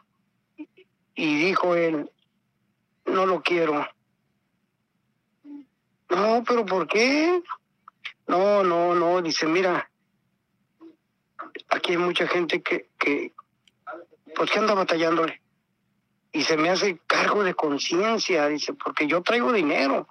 y 1.15 1.45
dijo 1.45 1.75
él, 1.75 2.11
no 3.07 3.27
lo 3.27 3.43
quiero. 3.43 3.87
No, 6.11 6.43
pero 6.47 6.65
¿por 6.65 6.87
qué? 6.87 7.43
No, 8.27 8.63
no, 8.63 8.95
no, 8.95 9.23
dice, 9.23 9.47
mira, 9.47 9.91
aquí 11.69 11.93
hay 11.93 11.99
mucha 11.99 12.27
gente 12.27 12.63
que, 12.63 12.89
que 12.99 13.33
pues 14.35 14.51
que 14.51 14.59
anda 14.59 14.75
batallándole. 14.75 15.41
Y 16.33 16.43
se 16.43 16.57
me 16.57 16.71
hace 16.71 16.99
cargo 17.07 17.43
de 17.43 17.55
conciencia, 17.55 18.47
dice, 18.49 18.75
porque 18.75 19.07
yo 19.07 19.23
traigo 19.23 19.53
dinero 19.53 20.07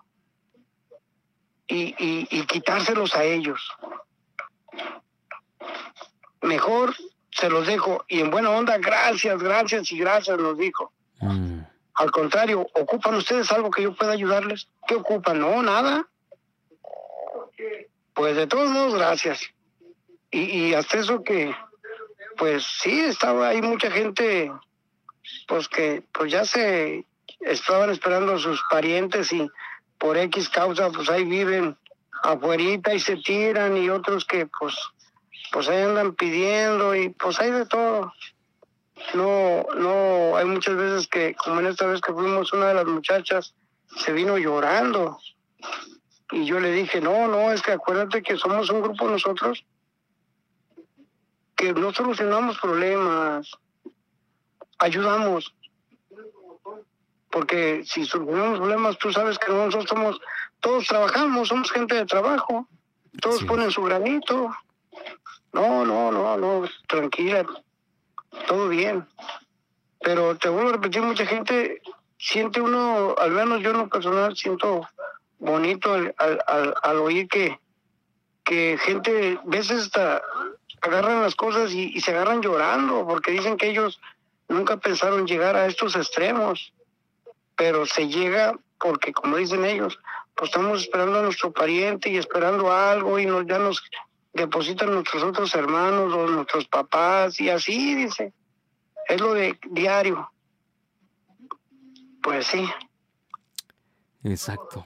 y, 1.67 1.95
y, 1.99 2.45
quitárselos 2.45 3.15
a 3.15 3.23
ellos. 3.23 3.69
Mejor 6.41 6.95
se 7.31 7.49
los 7.49 7.67
dejo 7.67 8.05
y 8.07 8.21
en 8.21 8.31
buena 8.31 8.51
onda, 8.51 8.77
gracias, 8.77 9.41
gracias 9.41 9.91
y 9.91 9.99
gracias, 9.99 10.37
nos 10.39 10.57
dijo. 10.57 10.91
Mm. 11.19 11.61
Al 11.95 12.11
contrario, 12.11 12.67
¿ocupan 12.73 13.15
ustedes 13.15 13.51
algo 13.51 13.69
que 13.69 13.83
yo 13.83 13.95
pueda 13.95 14.13
ayudarles? 14.13 14.69
¿Qué 14.87 14.95
ocupan? 14.95 15.39
No, 15.39 15.61
nada. 15.61 16.07
Pues 18.13 18.35
de 18.35 18.47
todos 18.47 18.69
modos, 18.69 18.95
gracias. 18.95 19.41
Y, 20.31 20.39
y 20.39 20.73
hasta 20.73 20.99
eso 20.99 21.23
que, 21.23 21.53
pues 22.37 22.65
sí, 22.81 22.99
estaba 22.99 23.49
ahí 23.49 23.61
mucha 23.61 23.91
gente, 23.91 24.51
pues 25.47 25.67
que 25.67 26.03
pues 26.13 26.31
ya 26.31 26.45
se 26.45 27.05
estaban 27.41 27.89
esperando 27.89 28.37
sus 28.37 28.61
parientes 28.69 29.31
y 29.31 29.49
por 29.97 30.17
X 30.17 30.49
causa, 30.49 30.89
pues 30.91 31.09
ahí 31.09 31.23
viven 31.23 31.77
afuerita 32.23 32.93
y 32.93 32.99
se 32.99 33.17
tiran 33.17 33.77
y 33.77 33.89
otros 33.89 34.25
que 34.25 34.47
pues 34.47 34.75
pues 35.51 35.69
ahí 35.69 35.81
andan 35.81 36.13
pidiendo 36.13 36.95
y 36.95 37.09
pues 37.09 37.39
hay 37.39 37.51
de 37.51 37.65
todo. 37.65 38.13
No, 39.13 39.65
no, 39.75 40.35
hay 40.35 40.45
muchas 40.45 40.75
veces 40.75 41.07
que, 41.07 41.35
como 41.35 41.59
en 41.59 41.67
esta 41.67 41.85
vez 41.85 42.01
que 42.01 42.11
fuimos, 42.11 42.51
una 42.51 42.69
de 42.69 42.73
las 42.73 42.85
muchachas 42.85 43.53
se 43.95 44.11
vino 44.11 44.37
llorando. 44.37 45.19
Y 46.31 46.45
yo 46.45 46.59
le 46.59 46.71
dije, 46.71 46.99
no, 46.99 47.27
no, 47.27 47.51
es 47.51 47.61
que 47.61 47.71
acuérdate 47.71 48.21
que 48.21 48.35
somos 48.35 48.69
un 48.69 48.81
grupo 48.81 49.07
nosotros 49.07 49.63
que 51.57 51.73
no 51.73 51.91
solucionamos 51.91 52.59
problemas, 52.59 53.49
ayudamos 54.79 55.53
porque 57.37 57.83
si 57.85 58.03
solucionamos 58.05 58.57
problemas, 58.57 58.97
tú 58.97 59.11
sabes 59.11 59.37
que 59.37 59.51
nosotros 59.51 59.85
somos, 59.87 60.19
todos 60.59 60.87
trabajamos, 60.87 61.49
somos 61.49 61.71
gente 61.71 61.93
de 61.93 62.05
trabajo, 62.05 62.67
todos 63.21 63.43
ponen 63.43 63.69
su 63.69 63.83
granito. 63.83 64.49
No, 65.53 65.85
no, 65.85 66.11
no, 66.11 66.35
no, 66.37 66.67
tranquila, 66.87 67.45
todo 68.47 68.69
bien. 68.69 69.05
Pero 70.01 70.35
te 70.37 70.49
vuelvo 70.49 70.69
a 70.69 70.73
repetir, 70.73 71.01
mucha 71.03 71.27
gente 71.27 71.81
siente 72.17 72.59
uno, 72.59 73.13
al 73.17 73.31
menos 73.31 73.61
yo 73.61 73.69
en 73.69 73.77
lo 73.77 73.89
personal 73.89 74.35
siento 74.35 74.87
bonito 75.37 75.93
al, 75.93 76.15
al, 76.17 76.73
al, 76.81 76.97
oír 76.97 77.27
que, 77.27 77.59
que 78.43 78.79
gente, 78.81 79.39
veces 79.45 79.83
hasta 79.83 80.23
agarran 80.81 81.21
las 81.21 81.35
cosas 81.35 81.71
y, 81.71 81.95
y, 81.95 82.01
se 82.01 82.11
agarran 82.11 82.41
llorando 82.41 83.05
porque 83.05 83.31
dicen 83.31 83.57
que 83.57 83.69
ellos 83.69 83.99
nunca 84.47 84.77
pensaron 84.77 85.27
llegar 85.27 85.55
a 85.55 85.65
estos 85.65 85.95
extremos, 85.95 86.73
pero 87.55 87.85
se 87.85 88.07
llega 88.07 88.57
porque, 88.79 89.11
como 89.11 89.37
dicen 89.37 89.65
ellos, 89.65 89.99
pues 90.35 90.49
estamos 90.49 90.81
esperando 90.81 91.19
a 91.19 91.23
nuestro 91.23 91.51
pariente 91.51 92.09
y 92.09 92.17
esperando 92.17 92.71
algo 92.71 93.19
y 93.19 93.25
nos, 93.25 93.45
ya 93.47 93.57
nos 93.57 93.81
depositan 94.33 94.93
nuestros 94.93 95.23
otros 95.23 95.53
hermanos 95.55 96.13
o 96.13 96.27
nuestros 96.27 96.67
papás 96.67 97.39
y 97.39 97.49
así, 97.49 97.95
dice. 97.95 98.33
Es 99.07 99.19
lo 99.19 99.33
de 99.33 99.57
diario. 99.71 100.31
Pues 102.21 102.45
sí. 102.45 102.69
Exacto. 104.23 104.85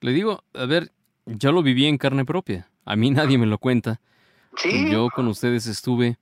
Le 0.00 0.12
digo, 0.12 0.42
a 0.52 0.66
ver, 0.66 0.90
yo 1.26 1.52
lo 1.52 1.62
viví 1.62 1.86
en 1.86 1.96
carne 1.96 2.24
propia. 2.24 2.68
A 2.84 2.96
mí 2.96 3.10
nadie 3.10 3.38
me 3.38 3.46
lo 3.46 3.58
cuenta. 3.58 4.00
Sí. 4.56 4.90
Yo 4.90 5.08
con 5.14 5.28
ustedes 5.28 5.66
estuve. 5.66 6.18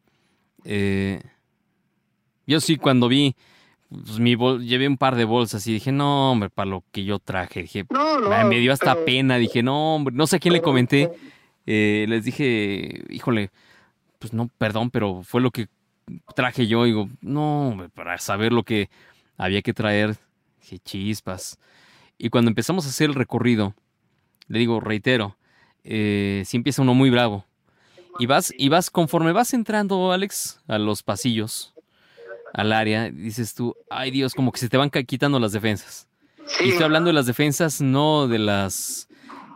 Eh, 0.64 1.22
yo 2.46 2.60
sí, 2.60 2.76
cuando 2.76 3.08
vi, 3.08 3.34
pues, 3.88 4.18
mi 4.18 4.34
bol 4.34 4.64
llevé 4.64 4.86
un 4.86 4.96
par 4.96 5.16
de 5.16 5.24
bolsas 5.24 5.66
y 5.66 5.72
dije, 5.72 5.92
no, 5.92 6.32
hombre, 6.32 6.50
para 6.50 6.70
lo 6.70 6.84
que 6.92 7.04
yo 7.04 7.18
traje. 7.18 7.62
Dije, 7.62 7.84
no, 7.90 8.20
no, 8.20 8.44
me 8.46 8.58
dio 8.58 8.72
hasta 8.72 9.04
pena. 9.04 9.36
Dije, 9.36 9.62
no, 9.62 9.96
hombre, 9.96 10.14
no 10.14 10.26
sé 10.26 10.36
a 10.36 10.38
quién 10.38 10.54
le 10.54 10.62
comenté. 10.62 11.10
Eh, 11.66 12.06
les 12.08 12.24
dije, 12.24 13.04
híjole, 13.10 13.50
pues 14.18 14.32
no, 14.32 14.48
perdón, 14.58 14.90
pero 14.90 15.22
fue 15.22 15.40
lo 15.40 15.50
que 15.50 15.68
traje 16.34 16.66
yo. 16.66 16.84
Digo, 16.84 17.08
no, 17.20 17.90
para 17.94 18.18
saber 18.18 18.52
lo 18.52 18.62
que 18.62 18.90
había 19.36 19.62
que 19.62 19.74
traer, 19.74 20.16
dije, 20.60 20.78
chispas. 20.78 21.58
Y 22.18 22.28
cuando 22.28 22.50
empezamos 22.50 22.86
a 22.86 22.90
hacer 22.90 23.08
el 23.08 23.14
recorrido, 23.14 23.74
le 24.46 24.58
digo, 24.58 24.78
reitero, 24.80 25.36
eh, 25.84 26.42
si 26.46 26.56
empieza 26.56 26.82
uno 26.82 26.94
muy 26.94 27.10
bravo. 27.10 27.44
Y 28.18 28.26
vas, 28.26 28.52
y 28.56 28.68
vas, 28.68 28.90
conforme 28.90 29.32
vas 29.32 29.54
entrando, 29.54 30.12
Alex, 30.12 30.60
a 30.68 30.78
los 30.78 31.02
pasillos, 31.02 31.72
al 32.52 32.72
área, 32.72 33.10
dices 33.10 33.54
tú, 33.54 33.76
ay 33.88 34.10
Dios, 34.10 34.34
como 34.34 34.52
que 34.52 34.58
se 34.58 34.68
te 34.68 34.76
van 34.76 34.90
quitando 34.90 35.38
las 35.38 35.52
defensas. 35.52 36.08
Sí. 36.46 36.64
Y 36.64 36.68
estoy 36.70 36.84
hablando 36.84 37.08
de 37.08 37.14
las 37.14 37.26
defensas, 37.26 37.80
no 37.80 38.26
de 38.26 38.38
las 38.38 39.08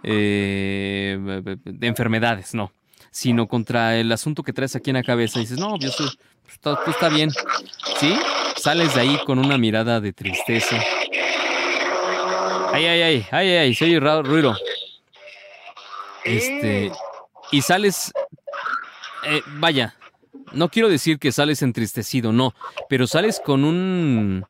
eh, 0.02 1.18
de 1.64 1.86
enfermedades, 1.86 2.54
no, 2.54 2.72
sino 3.10 3.48
contra 3.48 3.96
el 3.96 4.12
asunto 4.12 4.42
que 4.42 4.52
traes 4.52 4.76
aquí 4.76 4.90
en 4.90 4.96
la 4.96 5.02
cabeza. 5.02 5.38
Y 5.38 5.42
dices, 5.42 5.58
no, 5.58 5.76
Dios, 5.78 5.96
tú 5.96 6.90
está 6.90 7.08
bien. 7.08 7.30
¿Sí? 7.98 8.14
Sales 8.56 8.94
de 8.94 9.00
ahí 9.00 9.18
con 9.24 9.38
una 9.38 9.56
mirada 9.56 10.00
de 10.00 10.12
tristeza. 10.12 10.78
Ay, 12.72 12.86
ay, 12.86 13.02
ay, 13.02 13.26
ay, 13.30 13.48
ay, 13.48 13.74
se 13.74 13.84
oye 13.84 14.00
ruido. 14.00 14.56
Este, 16.24 16.90
y 17.50 17.62
sales, 17.62 18.12
eh, 19.26 19.42
vaya, 19.58 19.94
no 20.52 20.68
quiero 20.68 20.88
decir 20.88 21.18
que 21.18 21.32
sales 21.32 21.62
entristecido, 21.62 22.32
no, 22.32 22.54
pero 22.88 23.06
sales 23.06 23.40
con 23.44 23.64
un, 23.64 24.46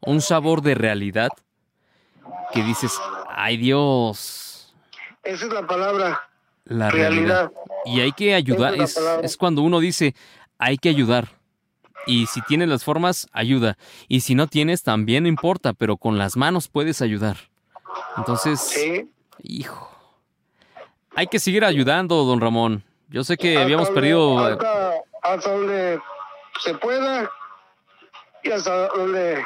un 0.00 0.20
sabor 0.20 0.62
de 0.62 0.74
realidad 0.74 1.30
que 2.52 2.62
dices, 2.62 2.92
ay 3.28 3.56
Dios. 3.56 4.74
Esa 5.22 5.46
es 5.46 5.52
la 5.52 5.66
palabra. 5.66 6.20
La 6.64 6.90
realidad. 6.90 7.50
realidad. 7.50 7.52
Y 7.86 8.00
hay 8.00 8.12
que 8.12 8.34
ayudar, 8.34 8.74
es, 8.74 8.96
es, 8.96 9.08
es 9.22 9.36
cuando 9.36 9.62
uno 9.62 9.80
dice, 9.80 10.14
hay 10.58 10.76
que 10.76 10.88
ayudar. 10.88 11.28
Y 12.06 12.26
si 12.26 12.40
tienes 12.42 12.68
las 12.68 12.84
formas, 12.84 13.28
ayuda. 13.32 13.76
Y 14.08 14.20
si 14.20 14.34
no 14.34 14.46
tienes, 14.46 14.82
también 14.82 15.24
no 15.24 15.28
importa, 15.28 15.74
pero 15.74 15.96
con 15.96 16.16
las 16.16 16.36
manos 16.36 16.68
puedes 16.68 17.02
ayudar. 17.02 17.36
Entonces, 18.16 18.60
sí. 18.60 19.10
hijo. 19.42 19.90
Hay 21.14 21.26
que 21.26 21.38
seguir 21.38 21.64
ayudando, 21.64 22.24
don 22.24 22.40
Ramón. 22.40 22.84
Yo 23.08 23.24
sé 23.24 23.36
que 23.36 23.58
habíamos 23.58 23.90
perdido. 23.90 24.58
Hasta, 25.22 25.50
donde 25.52 26.00
se 26.60 26.74
pueda 26.74 27.30
y 28.42 28.50
hasta 28.50 28.88
donde 28.88 29.44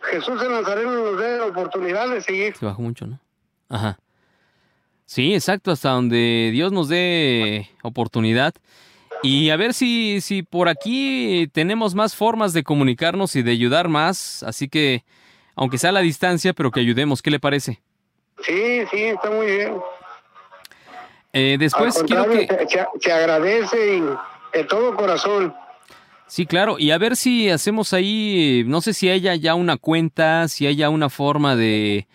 Jesús 0.00 0.40
de 0.40 0.48
Nazareno 0.48 0.92
nos 0.92 1.18
dé 1.18 1.40
oportunidad 1.40 2.08
de 2.08 2.20
seguir. 2.20 2.56
Se 2.56 2.66
bajó 2.66 2.82
mucho, 2.82 3.06
¿no? 3.06 3.18
Ajá. 3.68 3.98
Sí, 5.06 5.34
exacto, 5.34 5.72
hasta 5.72 5.90
donde 5.90 6.50
Dios 6.52 6.72
nos 6.72 6.88
dé 6.88 7.68
oportunidad. 7.82 8.54
Y 9.22 9.50
a 9.50 9.56
ver 9.56 9.74
si, 9.74 10.20
si 10.20 10.42
por 10.42 10.68
aquí 10.68 11.48
tenemos 11.52 11.94
más 11.94 12.14
formas 12.14 12.52
de 12.52 12.62
comunicarnos 12.62 13.36
y 13.36 13.42
de 13.42 13.50
ayudar 13.50 13.88
más. 13.88 14.42
Así 14.42 14.68
que, 14.68 15.04
aunque 15.56 15.78
sea 15.78 15.90
a 15.90 15.94
la 15.94 16.00
distancia, 16.00 16.52
pero 16.52 16.70
que 16.70 16.80
ayudemos. 16.80 17.20
¿Qué 17.22 17.30
le 17.30 17.40
parece? 17.40 17.80
Sí, 18.42 18.86
sí, 18.90 19.02
está 19.04 19.30
muy 19.30 19.46
bien. 19.46 19.80
Eh, 21.32 21.56
después 21.58 22.02
quiero 22.06 22.28
que... 22.28 22.46
Se, 22.68 22.86
se, 23.00 23.12
agradece 23.12 23.96
y 23.96 24.02
de 24.52 24.64
todo 24.64 24.94
corazón. 24.96 25.54
Sí, 26.26 26.46
claro. 26.46 26.78
Y 26.78 26.92
a 26.92 26.98
ver 26.98 27.16
si 27.16 27.50
hacemos 27.50 27.92
ahí, 27.92 28.62
no 28.66 28.80
sé 28.80 28.94
si 28.94 29.10
haya 29.10 29.34
ya 29.34 29.54
una 29.54 29.76
cuenta, 29.76 30.46
si 30.48 30.66
haya 30.66 30.88
una 30.88 31.10
forma 31.10 31.56
de... 31.56 32.06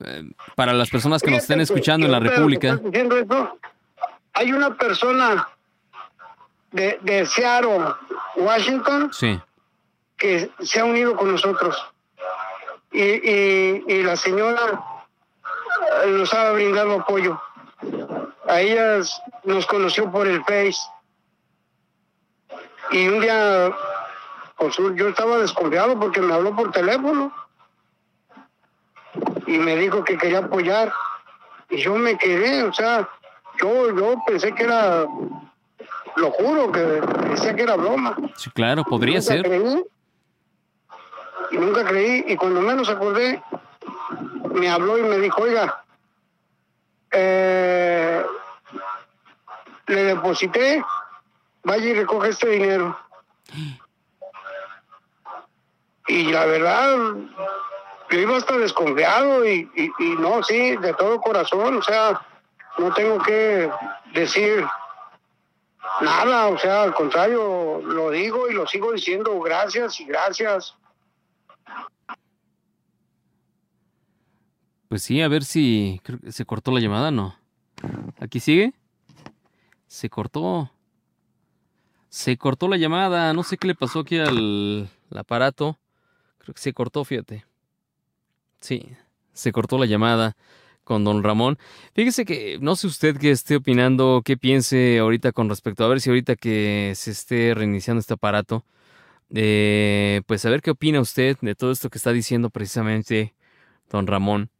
Eh, 0.00 0.24
para 0.56 0.72
las 0.72 0.90
personas 0.90 1.22
que 1.22 1.30
nos 1.30 1.40
estén 1.40 1.60
escuchando 1.60 2.06
en 2.06 2.12
la 2.12 2.18
República. 2.18 2.80
Eso, 2.92 3.58
hay 4.32 4.52
una 4.52 4.74
persona 4.76 5.48
de, 6.72 6.98
de 7.02 7.26
Seattle, 7.26 7.94
Washington, 8.36 9.10
sí. 9.12 9.38
que 10.16 10.50
se 10.60 10.80
ha 10.80 10.84
unido 10.84 11.14
con 11.14 11.30
nosotros. 11.30 11.76
Y, 12.90 13.00
y, 13.02 13.84
y 13.86 14.02
la 14.02 14.16
señora 14.16 14.82
nos 16.08 16.32
ha 16.34 16.52
brindado 16.52 17.00
apoyo. 17.00 17.40
A 18.48 18.60
ellas 18.60 19.20
nos 19.44 19.66
conoció 19.66 20.10
por 20.10 20.26
el 20.26 20.42
Face. 20.44 20.80
Y 22.92 23.08
un 23.08 23.20
día, 23.20 23.74
pues, 24.56 24.76
yo 24.76 25.08
estaba 25.08 25.38
desconfiado 25.38 25.98
porque 25.98 26.20
me 26.20 26.34
habló 26.34 26.54
por 26.54 26.70
teléfono. 26.70 27.32
Y 29.46 29.58
me 29.58 29.76
dijo 29.76 30.04
que 30.04 30.16
quería 30.16 30.38
apoyar. 30.38 30.92
Y 31.70 31.78
yo 31.78 31.94
me 31.96 32.16
quedé, 32.18 32.62
o 32.64 32.72
sea, 32.72 33.08
yo, 33.58 33.96
yo 33.96 34.16
pensé 34.26 34.54
que 34.54 34.64
era 34.64 35.06
lo 36.16 36.30
juro 36.30 36.70
que 36.70 36.80
decía 36.80 37.54
que 37.54 37.62
era 37.62 37.76
broma. 37.76 38.16
Sí, 38.36 38.50
claro, 38.50 38.84
podría 38.84 39.18
nunca 39.18 39.32
ser. 39.32 39.42
Creí, 39.42 39.84
y 41.52 41.56
nunca 41.56 41.84
creí, 41.84 42.24
y 42.28 42.36
cuando 42.36 42.60
menos 42.60 42.88
acordé, 42.88 43.42
me 44.52 44.70
habló 44.70 44.98
y 44.98 45.02
me 45.02 45.18
dijo, 45.18 45.42
oiga, 45.42 45.84
eh, 47.10 48.24
le 49.86 50.04
deposité, 50.04 50.82
vaya 51.64 51.84
y 51.84 51.94
recoge 51.94 52.30
este 52.30 52.48
dinero. 52.50 52.98
Y 56.08 56.32
la 56.32 56.46
verdad, 56.46 56.96
yo 58.10 58.18
iba 58.18 58.36
hasta 58.36 58.58
desconfiado 58.58 59.46
y, 59.46 59.70
y, 59.76 60.04
no, 60.16 60.42
sí, 60.42 60.76
de 60.76 60.92
todo 60.94 61.20
corazón, 61.20 61.76
o 61.76 61.82
sea, 61.82 62.20
no 62.78 62.92
tengo 62.92 63.18
que 63.22 63.70
decir 64.12 64.64
Nada, 66.00 66.46
o 66.46 66.58
sea, 66.58 66.82
al 66.82 66.94
contrario, 66.94 67.80
lo 67.82 68.10
digo 68.10 68.48
y 68.48 68.54
lo 68.54 68.66
sigo 68.66 68.92
diciendo, 68.92 69.38
gracias 69.40 70.00
y 70.00 70.04
gracias. 70.04 70.74
Pues 74.88 75.02
sí, 75.02 75.22
a 75.22 75.28
ver 75.28 75.44
si 75.44 76.00
creo 76.02 76.18
que 76.18 76.32
se 76.32 76.44
cortó 76.44 76.70
la 76.70 76.80
llamada, 76.80 77.10
¿no? 77.10 77.36
¿Aquí 78.20 78.40
sigue? 78.40 78.72
Se 79.86 80.08
cortó. 80.08 80.70
Se 82.12 82.36
cortó 82.36 82.68
la 82.68 82.76
llamada, 82.76 83.32
no 83.32 83.42
sé 83.42 83.56
qué 83.56 83.66
le 83.66 83.74
pasó 83.74 84.00
aquí 84.00 84.18
al, 84.18 84.90
aparato. 85.16 85.78
Creo 86.36 86.52
que 86.52 86.60
se 86.60 86.74
cortó, 86.74 87.06
fíjate. 87.06 87.46
Sí, 88.60 88.86
se 89.32 89.50
cortó 89.50 89.78
la 89.78 89.86
llamada 89.86 90.36
con 90.84 91.04
don 91.04 91.22
Ramón. 91.22 91.58
Fíjese 91.94 92.26
que 92.26 92.58
no 92.60 92.76
sé 92.76 92.86
usted 92.86 93.16
qué 93.16 93.30
esté 93.30 93.56
opinando, 93.56 94.20
qué 94.22 94.36
piense 94.36 94.98
ahorita 94.98 95.32
con 95.32 95.48
respecto 95.48 95.84
a 95.84 95.88
ver 95.88 96.02
si 96.02 96.10
ahorita 96.10 96.36
que 96.36 96.92
se 96.96 97.12
esté 97.12 97.54
reiniciando 97.54 98.00
este 98.00 98.12
aparato, 98.12 98.66
eh, 99.30 100.20
pues 100.26 100.44
a 100.44 100.50
ver 100.50 100.60
qué 100.60 100.72
opina 100.72 101.00
usted 101.00 101.38
de 101.40 101.54
todo 101.54 101.72
esto 101.72 101.88
que 101.88 101.96
está 101.96 102.12
diciendo 102.12 102.50
precisamente 102.50 103.34
don 103.88 104.06
Ramón. 104.06 104.50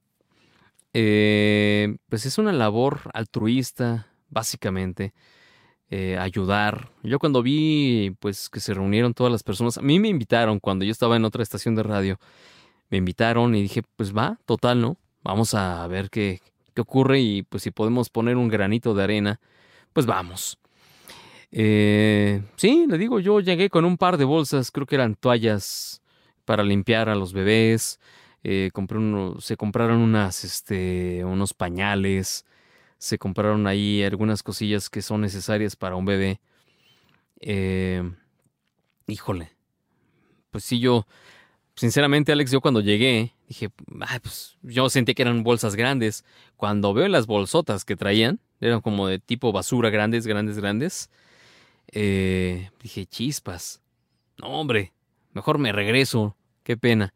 Eh, 0.95 1.97
pues 2.09 2.25
es 2.25 2.39
una 2.39 2.53
labor 2.53 3.11
altruista, 3.13 4.07
básicamente. 4.31 5.13
Eh, 5.95 6.17
ayudar. 6.17 6.89
Yo 7.03 7.19
cuando 7.19 7.43
vi 7.43 8.17
pues 8.19 8.49
que 8.49 8.61
se 8.61 8.73
reunieron 8.73 9.13
todas 9.13 9.31
las 9.31 9.43
personas, 9.43 9.77
a 9.77 9.83
mí 9.83 10.01
me 10.01 10.09
invitaron 10.09 10.59
cuando 10.59 10.87
yo 10.87 10.91
estaba 10.91 11.17
en 11.17 11.27
otra 11.27 11.43
estación 11.43 11.75
de 11.75 11.83
radio, 11.83 12.19
me 12.89 12.97
invitaron 12.97 13.55
y 13.55 13.61
dije, 13.61 13.83
pues 13.97 14.17
va, 14.17 14.39
total, 14.47 14.81
¿no? 14.81 14.97
Vamos 15.23 15.53
a 15.53 15.87
ver 15.89 16.09
qué, 16.09 16.41
qué 16.73 16.81
ocurre 16.81 17.21
y 17.21 17.43
pues 17.43 17.65
si 17.65 17.73
podemos 17.73 18.09
poner 18.09 18.39
un 18.39 18.49
granito 18.49 18.95
de 18.95 19.03
arena, 19.05 19.41
pues 19.93 20.07
vamos. 20.07 20.59
Eh, 21.51 22.43
sí, 22.57 22.87
le 22.89 22.97
digo, 22.97 23.21
yo 23.21 23.41
llegué 23.41 23.69
con 23.69 23.85
un 23.85 23.99
par 23.99 24.17
de 24.17 24.25
bolsas, 24.25 24.71
creo 24.71 24.87
que 24.87 24.95
eran 24.95 25.15
toallas 25.15 26.01
para 26.47 26.63
limpiar 26.63 27.11
a 27.11 27.17
los 27.17 27.35
bebés, 27.35 28.01
eh, 28.45 28.71
compré 28.73 28.97
uno, 28.97 29.43
se 29.43 29.59
compraron 29.59 29.99
unas, 29.99 30.43
este, 30.43 31.23
unos 31.27 31.53
pañales, 31.53 32.47
se 33.03 33.19
compraron 33.19 33.67
ahí 33.67 34.05
algunas 34.05 34.45
cosillas 34.45 34.89
que 34.89 35.03
son 35.03 35.23
necesarias 35.23 35.75
para 35.75 35.97
un 35.97 36.05
bebé. 36.05 36.41
Eh, 37.41 38.01
híjole, 39.09 39.51
pues 40.53 40.63
sí, 40.63 40.79
yo, 40.79 41.09
sinceramente, 41.75 42.31
Alex, 42.31 42.53
yo 42.53 42.61
cuando 42.61 42.81
llegué, 42.81 43.35
dije, 43.49 43.71
pues 44.23 44.57
yo 44.63 44.89
sentí 44.89 45.17
que 45.17 45.23
eran 45.23 45.43
bolsas 45.43 45.75
grandes. 45.75 46.25
Cuando 46.57 46.95
veo 46.95 47.09
las 47.09 47.27
bolsotas 47.27 47.85
que 47.85 47.97
traían, 47.97 48.39
eran 48.61 48.81
como 48.81 49.09
de 49.09 49.19
tipo 49.19 49.51
basura, 49.51 49.91
grandes, 49.91 50.25
grandes, 50.25 50.59
grandes. 50.59 51.11
Eh, 51.91 52.71
dije, 52.81 53.05
chispas. 53.07 53.83
No, 54.39 54.47
hombre, 54.61 54.93
mejor 55.33 55.59
me 55.59 55.73
regreso. 55.73 56.37
Qué 56.63 56.77
pena. 56.77 57.13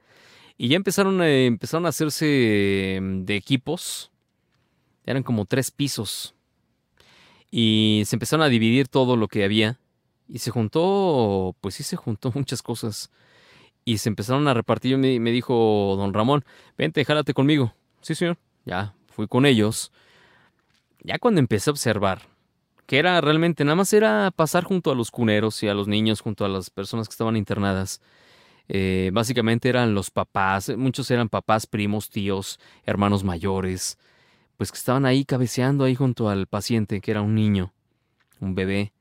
Y 0.59 0.67
ya 0.67 0.75
empezaron, 0.75 1.21
a, 1.21 1.31
empezaron 1.31 1.87
a 1.87 1.91
hacerse 1.91 2.99
mm, 3.01 3.21
de 3.25 3.37
equipos. 3.37 4.11
Eran 5.07 5.23
como 5.23 5.47
tres 5.47 5.70
pisos. 5.70 6.35
Y 7.51 8.03
se 8.07 8.16
empezaron 8.16 8.45
a 8.45 8.49
dividir 8.49 8.89
todo 8.89 9.16
lo 9.16 9.28
que 9.28 9.45
había. 9.45 9.78
Y 10.28 10.41
se 10.41 10.51
juntó, 10.51 11.57
pues 11.61 11.77
sí 11.77 11.83
se 11.83 11.97
juntó 11.97 12.31
muchas 12.35 12.62
cosas. 12.62 13.11
Y 13.85 13.99
se 13.99 14.09
empezaron 14.09 14.47
a 14.49 14.55
repartir. 14.55 14.93
Y 14.93 15.20
me, 15.20 15.31
dijo 15.31 15.95
don 15.97 16.12
Ramón, 16.12 16.45
vente, 16.77 17.05
jálate 17.05 17.33
conmigo. 17.33 17.73
Sí, 18.03 18.15
señor. 18.15 18.37
Ya, 18.65 18.95
fui 19.07 19.28
con 19.28 19.47
ellos. 19.47 19.93
Ya 21.03 21.19
cuando 21.19 21.41
empecé 21.41 21.70
a 21.70 21.73
observar 21.73 22.23
que 22.87 22.99
era 22.99 23.20
realmente, 23.20 23.65
nada 23.65 23.74
más 23.74 23.93
era 23.93 24.31
pasar 24.35 24.65
junto 24.65 24.91
a 24.91 24.95
los 24.95 25.11
cuneros 25.11 25.62
y 25.62 25.69
a 25.69 25.74
los 25.74 25.89
niños, 25.89 26.20
junto 26.20 26.45
a 26.45 26.49
las 26.49 26.70
personas 26.70 27.09
que 27.09 27.12
estaban 27.12 27.37
internadas. 27.37 28.01
Eh, 28.69 29.11
básicamente 29.12 29.69
eran 29.69 29.95
los 29.95 30.11
papás, 30.11 30.73
muchos 30.77 31.11
eran 31.11 31.28
papás, 31.28 31.66
primos, 31.66 32.11
tíos, 32.11 32.59
hermanos 32.85 33.23
mayores, 33.23 33.99
pues 34.57 34.73
que 34.73 34.78
estaban 34.78 35.07
ahí 35.07 35.24
cabeceando 35.24 35.85
ahí 35.85 35.95
junto 35.95 36.28
al 36.28 36.47
paciente, 36.47 37.01
que 37.01 37.11
era 37.11 37.23
un 37.23 37.35
niño, 37.35 37.73
un 38.41 38.55
bebé. 38.55 38.93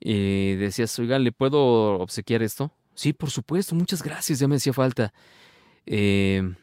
Y 0.00 0.54
decías, 0.54 0.98
oiga, 0.98 1.18
¿le 1.18 1.32
puedo 1.32 1.98
obsequiar 1.98 2.42
esto? 2.42 2.72
Sí, 2.94 3.12
por 3.12 3.30
supuesto, 3.30 3.74
muchas 3.74 4.02
gracias, 4.02 4.38
ya 4.38 4.48
me 4.48 4.56
hacía 4.56 4.72
falta. 4.72 5.12
Eh, 5.86 6.54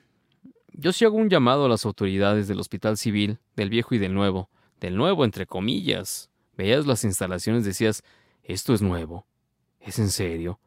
yo 0.73 0.93
sí 0.93 1.05
hago 1.05 1.17
un 1.17 1.29
llamado 1.29 1.65
a 1.65 1.69
las 1.69 1.85
autoridades 1.85 2.47
del 2.47 2.59
Hospital 2.59 2.97
Civil, 2.97 3.39
del 3.55 3.69
viejo 3.69 3.95
y 3.95 3.97
del 3.97 4.13
nuevo, 4.13 4.49
del 4.79 4.95
nuevo 4.95 5.25
entre 5.25 5.45
comillas. 5.45 6.29
Veías 6.55 6.85
las 6.85 7.03
instalaciones, 7.03 7.65
decías, 7.65 8.03
esto 8.43 8.73
es 8.73 8.81
nuevo, 8.81 9.25
es 9.79 9.99
en 9.99 10.09
serio 10.09 10.59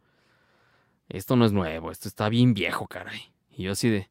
esto 1.08 1.36
no 1.36 1.44
es 1.44 1.52
nuevo, 1.52 1.90
esto 1.90 2.08
está 2.08 2.28
bien 2.28 2.54
viejo, 2.54 2.86
caray. 2.86 3.32
Y 3.50 3.64
yo 3.64 3.72
así 3.72 3.88
de, 3.88 4.10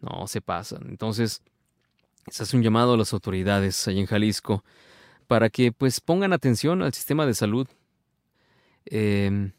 no, 0.00 0.26
se 0.26 0.40
pasan. 0.40 0.86
Entonces, 0.88 1.42
se 2.30 2.42
hace 2.42 2.56
un 2.56 2.62
llamado 2.62 2.94
a 2.94 2.96
las 2.96 3.12
autoridades 3.12 3.86
allá 3.88 4.00
en 4.00 4.06
Jalisco 4.06 4.64
para 5.26 5.50
que 5.50 5.72
pues 5.72 6.00
pongan 6.00 6.32
atención 6.32 6.82
al 6.82 6.94
sistema 6.94 7.26
de 7.26 7.34
salud. 7.34 7.66
Em, 8.86 9.52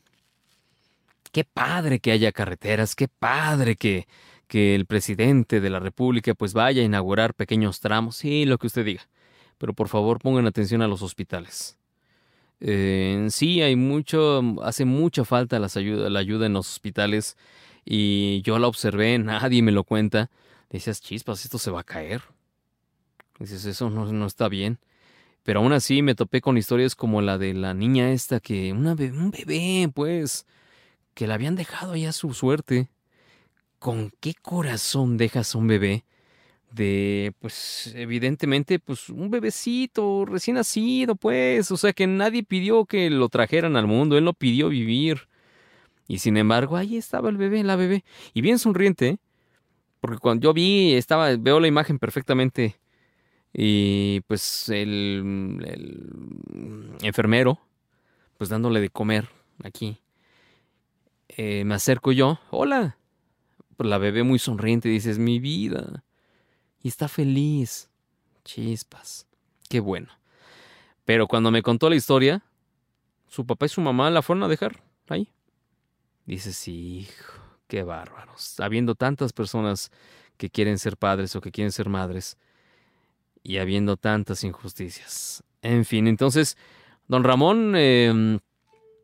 qué 1.32 1.44
padre 1.44 2.00
que 2.00 2.12
haya 2.12 2.32
carreteras, 2.32 2.96
qué 2.96 3.08
padre 3.08 3.76
que, 3.76 4.08
que 4.48 4.76
el 4.76 4.86
presidente 4.86 5.60
de 5.60 5.70
la 5.70 5.80
República 5.80 6.34
pues 6.34 6.54
vaya 6.54 6.82
a 6.82 6.86
inaugurar 6.86 7.34
pequeños 7.34 7.80
tramos, 7.80 8.18
sí, 8.18 8.46
lo 8.46 8.58
que 8.58 8.68
usted 8.68 8.86
diga. 8.86 9.08
Pero 9.58 9.74
por 9.74 9.88
favor 9.88 10.20
pongan 10.20 10.48
atención 10.48 10.82
a 10.82 10.88
los 10.88 11.02
hospitales. 11.02 11.78
Eh, 12.62 13.28
sí, 13.30 13.62
hay 13.62 13.76
mucho, 13.76 14.42
hace 14.64 14.86
mucha 14.86 15.26
falta 15.26 15.60
las 15.60 15.76
la 15.76 16.20
ayuda 16.20 16.46
en 16.46 16.54
los 16.54 16.70
hospitales 16.72 17.38
y 17.84 18.42
yo 18.44 18.60
la 18.60 18.68
observé, 18.68 19.18
nadie 19.20 19.62
me 19.62 19.72
lo 19.72 19.84
cuenta. 19.84 20.30
Decías, 20.70 21.02
chispas, 21.02 21.44
esto 21.46 21.58
se 21.58 21.72
va 21.72 21.82
a 21.82 21.84
caer. 21.84 22.22
Dices, 23.40 23.66
eso 23.66 23.90
no, 23.90 24.12
no 24.12 24.26
está 24.26 24.50
bien. 24.50 24.80
Pero 25.44 25.60
aún 25.60 25.74
así 25.74 26.02
me 26.02 26.16
topé 26.16 26.42
con 26.42 26.58
historias 26.58 26.96
como 26.96 27.22
la 27.22 27.38
de 27.38 27.54
la 27.54 27.74
niña 27.74 28.12
esta 28.12 28.40
que, 28.40 28.74
una 28.74 28.94
un 28.94 29.32
bebé, 29.32 29.90
pues, 29.94 30.46
que 31.14 31.28
la 31.28 31.36
habían 31.36 31.56
dejado 31.56 31.94
allá 31.94 32.10
a 32.10 32.14
su 32.14 32.34
suerte. 32.34 32.90
¿Con 33.80 34.12
qué 34.20 34.34
corazón 34.34 35.18
dejas 35.18 35.54
a 35.54 35.58
un 35.58 35.68
bebé? 35.68 36.06
de, 36.76 37.34
pues, 37.40 37.94
evidentemente, 37.96 38.80
pues, 38.80 39.10
un 39.10 39.30
bebecito 39.30 40.26
recién 40.26 40.56
nacido, 40.56 41.16
pues, 41.16 41.72
o 41.72 41.78
sea, 41.78 41.94
que 41.94 42.06
nadie 42.06 42.44
pidió 42.44 42.86
que 42.86 43.10
lo 43.10 43.30
trajeran 43.30 43.78
al 43.78 43.88
mundo, 43.88 44.18
él 44.18 44.26
no 44.26 44.34
pidió 44.34 44.70
vivir. 44.70 45.30
Y 46.08 46.20
sin 46.20 46.38
embargo, 46.38 46.78
ahí 46.78 46.98
estaba 46.98 47.30
el 47.30 47.38
bebé, 47.38 47.64
la 47.64 47.76
bebé, 47.78 48.04
y 48.34 48.42
bien 48.42 48.60
sonriente, 48.60 49.20
porque 50.02 50.20
cuando 50.20 50.44
yo 50.46 50.54
vi, 50.54 50.94
estaba, 50.94 51.36
veo 51.38 51.60
la 51.60 51.68
imagen 51.68 52.00
perfectamente, 52.00 52.78
y 53.58 54.20
pues 54.28 54.68
el, 54.68 55.64
el 55.66 56.98
enfermero, 57.02 57.58
pues 58.38 58.50
dándole 58.50 58.82
de 58.82 58.90
comer 58.90 59.30
aquí. 59.64 60.02
Eh, 61.30 61.64
me 61.64 61.76
acerco 61.76 62.12
yo, 62.12 62.40
hola. 62.52 62.98
Pues 63.78 63.90
la 63.90 63.98
bebé 63.98 64.24
muy 64.24 64.40
sonriente, 64.40 64.90
dices, 64.90 65.20
mi 65.20 65.40
vida 65.40 66.04
y 66.82 66.90
está 66.90 67.08
feliz. 67.08 67.90
Chispas. 68.44 69.26
Qué 69.70 69.80
bueno. 69.80 70.10
Pero 71.06 71.28
cuando 71.28 71.50
me 71.50 71.62
contó 71.62 71.90
la 71.90 71.96
historia, 71.96 72.44
su 73.28 73.46
papá 73.46 73.68
y 73.68 73.70
su 73.70 73.80
mamá 73.80 74.10
la 74.12 74.22
fueron 74.22 74.44
a 74.44 74.50
dejar 74.50 74.84
ahí. 75.08 75.32
Dices, 76.26 76.68
hijo, 76.68 77.42
qué 77.68 77.84
bárbaros. 77.84 78.60
Habiendo 78.60 78.96
tantas 78.96 79.32
personas 79.32 79.92
que 80.38 80.50
quieren 80.50 80.78
ser 80.78 80.98
padres 80.98 81.36
o 81.38 81.42
que 81.42 81.52
quieren 81.52 81.72
ser 81.72 81.88
madres 81.88 82.38
y 83.46 83.60
habiendo 83.60 83.96
tantas 83.96 84.44
injusticias. 84.44 85.44
En 85.62 85.86
fin, 85.86 86.08
entonces, 86.08 86.58
don 87.08 87.24
Ramón, 87.24 87.76
em, 87.76 88.40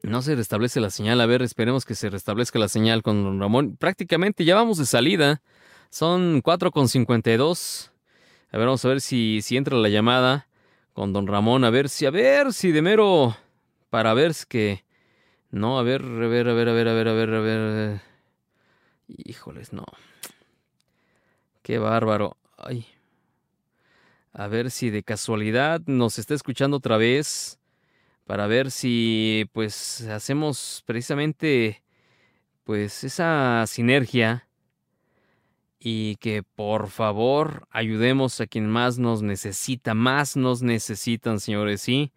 no 0.01 0.23
se 0.23 0.35
restablece 0.35 0.81
la 0.81 0.89
señal. 0.89 1.21
A 1.21 1.27
ver, 1.27 1.43
esperemos 1.43 1.85
que 1.85 1.93
se 1.93 2.09
restablezca 2.09 2.57
la 2.57 2.67
señal 2.67 3.03
con 3.03 3.23
don 3.23 3.39
Ramón. 3.39 3.77
Prácticamente 3.77 4.43
ya 4.43 4.55
vamos 4.55 4.79
de 4.79 4.87
salida. 4.87 5.43
Son 5.91 6.41
4.52. 6.41 7.91
A 8.51 8.57
ver, 8.57 8.65
vamos 8.65 8.83
a 8.83 8.87
ver 8.87 8.99
si, 8.99 9.41
si 9.43 9.57
entra 9.57 9.77
la 9.77 9.89
llamada 9.89 10.47
con 10.93 11.13
don 11.13 11.27
Ramón. 11.27 11.63
A 11.63 11.69
ver 11.69 11.87
si, 11.87 12.07
a 12.07 12.09
ver 12.09 12.51
si 12.51 12.71
de 12.71 12.81
mero. 12.81 13.37
Para 13.91 14.15
ver 14.15 14.33
si 14.33 14.47
que. 14.47 14.83
No, 15.51 15.77
a 15.77 15.83
ver, 15.83 16.01
a 16.01 16.27
ver, 16.27 16.49
a 16.49 16.53
ver, 16.53 16.69
a 16.69 16.73
ver, 16.73 16.87
a 16.87 16.93
ver, 16.93 17.07
a 17.07 17.13
ver, 17.13 17.33
a 17.33 17.39
ver. 17.39 18.01
Híjoles, 19.07 19.71
no. 19.71 19.85
Qué 21.61 21.77
bárbaro. 21.77 22.37
Ay. 22.57 22.87
A 24.33 24.47
ver 24.47 24.71
si 24.71 24.89
de 24.89 25.03
casualidad 25.03 25.81
nos 25.85 26.19
está 26.19 26.33
escuchando 26.33 26.77
otra 26.77 26.97
vez. 26.97 27.59
Para 28.25 28.47
ver 28.47 28.71
si, 28.71 29.49
pues, 29.51 30.01
hacemos 30.01 30.83
precisamente, 30.85 31.83
pues, 32.63 33.03
esa 33.03 33.65
sinergia 33.67 34.47
y 35.79 36.15
que 36.17 36.43
por 36.43 36.89
favor 36.89 37.67
ayudemos 37.71 38.39
a 38.39 38.47
quien 38.47 38.69
más 38.69 38.99
nos 38.99 39.23
necesita, 39.23 39.95
más 39.95 40.37
nos 40.37 40.61
necesitan, 40.61 41.39
señores, 41.39 41.81
¿sí? 41.81 42.13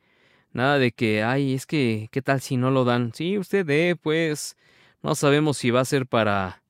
Nada 0.52 0.78
de 0.78 0.92
que, 0.92 1.22
ay, 1.22 1.54
es 1.54 1.66
que, 1.66 2.08
¿qué 2.12 2.22
tal 2.22 2.40
si 2.40 2.58
no 2.58 2.70
lo 2.70 2.84
dan? 2.84 3.12
Sí, 3.14 3.38
usted 3.38 3.66
dé, 3.66 3.96
pues, 3.96 4.56
no 5.02 5.14
sabemos 5.14 5.56
si 5.56 5.70
va 5.70 5.80
a 5.80 5.84
ser 5.84 6.06
para... 6.06 6.62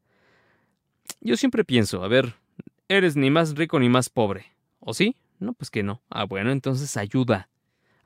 Yo 1.20 1.36
siempre 1.36 1.64
pienso, 1.64 2.02
a 2.02 2.08
ver, 2.08 2.34
eres 2.88 3.16
ni 3.16 3.30
más 3.30 3.56
rico 3.56 3.78
ni 3.80 3.88
más 3.88 4.08
pobre, 4.08 4.46
¿o 4.80 4.94
sí? 4.94 5.16
No, 5.38 5.52
pues 5.54 5.70
que 5.70 5.82
no. 5.82 6.02
Ah, 6.10 6.24
bueno, 6.24 6.50
entonces 6.50 6.96
ayuda. 6.96 7.48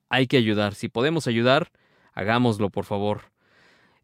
Hay 0.09 0.26
que 0.26 0.36
ayudar. 0.36 0.74
Si 0.74 0.88
podemos 0.88 1.26
ayudar, 1.26 1.70
hagámoslo, 2.14 2.70
por 2.70 2.84
favor. 2.84 3.32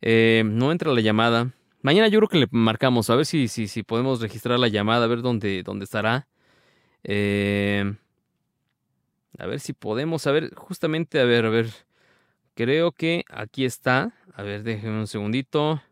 Eh, 0.03 0.43
no 0.47 0.73
entra 0.73 0.93
la 0.93 1.01
llamada. 1.01 1.53
Mañana 1.83 2.09
yo 2.09 2.19
creo 2.19 2.29
que 2.29 2.39
le 2.39 2.49
marcamos, 2.51 3.11
a 3.11 3.17
ver 3.17 3.27
si, 3.27 3.49
si, 3.49 3.69
si 3.69 3.83
podemos 3.83 4.21
registrar 4.21 4.59
la 4.59 4.69
llamada, 4.69 5.05
a 5.05 5.09
ver 5.09 5.23
dónde, 5.23 5.63
dónde 5.63 5.85
estará. 5.85 6.29
Eh, 7.03 7.95
a 9.39 9.47
ver 9.47 9.61
si 9.61 9.73
podemos, 9.73 10.27
a 10.27 10.33
ver, 10.33 10.55
justamente, 10.55 11.21
a 11.21 11.25
ver, 11.25 11.47
a 11.47 11.51
ver. 11.51 11.71
Creo 12.55 12.93
que 12.93 13.25
aquí 13.29 13.65
está. 13.65 14.13
A 14.35 14.43
ver, 14.43 14.63
déjenme 14.63 15.01
un 15.01 15.07
segundito. 15.07 15.83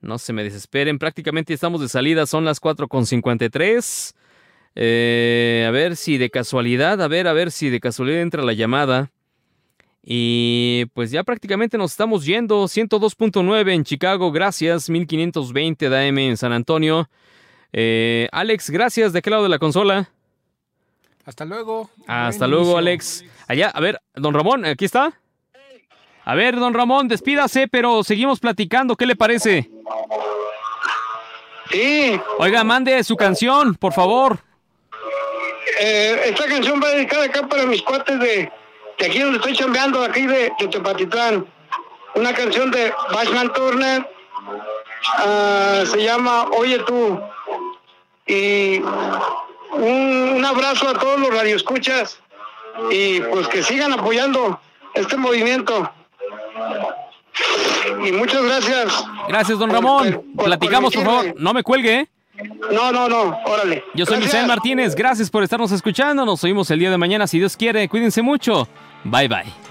No 0.00 0.18
se 0.18 0.32
me 0.32 0.44
desesperen. 0.44 0.98
Prácticamente 0.98 1.54
estamos 1.54 1.80
de 1.80 1.88
salida. 1.88 2.26
Son 2.26 2.44
las 2.44 2.60
4.53. 2.60 4.14
Eh, 4.74 5.64
a 5.66 5.70
ver 5.70 5.96
si 5.96 6.18
de 6.18 6.30
casualidad, 6.30 7.00
a 7.02 7.08
ver, 7.08 7.26
a 7.28 7.32
ver 7.32 7.50
si 7.50 7.70
de 7.70 7.80
casualidad 7.80 8.20
entra 8.20 8.42
la 8.42 8.52
llamada. 8.52 9.10
Y 10.04 10.86
pues 10.94 11.10
ya 11.10 11.22
prácticamente 11.22 11.78
nos 11.78 11.92
estamos 11.92 12.24
yendo. 12.24 12.64
102.9 12.64 13.72
en 13.72 13.84
Chicago, 13.84 14.32
gracias. 14.32 14.90
1520 14.90 15.88
de 15.88 16.08
AM 16.08 16.18
en 16.18 16.36
San 16.36 16.52
Antonio. 16.52 17.08
Eh, 17.72 18.28
Alex, 18.32 18.70
gracias. 18.70 19.12
¿De 19.12 19.22
qué 19.22 19.30
lado 19.30 19.44
de 19.44 19.48
la 19.48 19.58
consola? 19.58 20.10
Hasta 21.24 21.44
luego. 21.44 21.88
Hasta 22.08 22.48
luego, 22.48 22.76
Alex. 22.76 23.24
Allá, 23.46 23.68
a 23.68 23.80
ver, 23.80 24.00
don 24.14 24.34
Ramón, 24.34 24.64
aquí 24.64 24.84
está. 24.84 25.12
A 26.24 26.34
ver, 26.34 26.56
don 26.56 26.74
Ramón, 26.74 27.08
despídase, 27.08 27.68
pero 27.68 28.02
seguimos 28.02 28.40
platicando. 28.40 28.96
¿Qué 28.96 29.06
le 29.06 29.16
parece? 29.16 29.70
Sí, 31.70 32.20
Oiga, 32.38 32.64
mande 32.64 33.02
su 33.02 33.16
canción, 33.16 33.74
por 33.74 33.92
favor. 33.92 34.40
Eh, 35.80 36.22
esta 36.26 36.46
canción 36.46 36.80
va 36.82 36.88
dedicada 36.90 37.24
acá 37.24 37.46
para 37.46 37.64
mis 37.66 37.82
cuates 37.82 38.18
de, 38.18 38.50
de 38.98 39.06
aquí 39.06 39.18
donde 39.20 39.38
estoy 39.38 39.54
chambeando, 39.56 40.02
aquí 40.02 40.26
de, 40.26 40.52
de 40.58 40.68
Tepatitlán. 40.68 41.46
Una 42.14 42.34
canción 42.34 42.70
de 42.70 42.92
Bashman 43.12 43.52
Turner, 43.54 44.06
ah, 45.18 45.82
se 45.86 46.02
llama 46.02 46.44
Oye 46.56 46.78
tú. 46.80 47.20
Y 48.26 48.78
un, 49.72 50.32
un 50.36 50.44
abrazo 50.44 50.88
a 50.88 50.94
todos 50.98 51.18
los 51.18 51.30
radioescuchas 51.34 52.18
y 52.90 53.20
pues 53.20 53.48
que 53.48 53.62
sigan 53.62 53.92
apoyando 53.92 54.60
este 54.94 55.16
movimiento. 55.16 55.90
Y 58.06 58.12
muchas 58.12 58.42
gracias. 58.42 59.04
Gracias, 59.28 59.58
don 59.58 59.70
Ramón. 59.70 60.12
por- 60.12 60.22
por 60.36 60.44
Platicamos, 60.44 60.94
por 60.94 61.04
favor. 61.04 61.34
No 61.36 61.54
me 61.54 61.62
cuelgue, 61.62 62.00
¿eh? 62.00 62.08
No, 62.72 62.92
no, 62.92 63.08
no, 63.08 63.38
órale. 63.46 63.84
Yo 63.94 64.06
soy. 64.06 64.18
Misael 64.18 64.46
Martínez. 64.46 64.94
Gracias 64.94 65.30
por 65.30 65.42
estarnos 65.42 65.72
escuchando. 65.72 66.24
Nos 66.24 66.42
oímos 66.44 66.70
el 66.70 66.78
día 66.78 66.90
de 66.90 66.98
mañana, 66.98 67.26
si 67.26 67.38
Dios 67.38 67.56
quiere. 67.56 67.88
Cuídense 67.88 68.22
mucho. 68.22 68.68
Bye, 69.04 69.28
bye. 69.28 69.62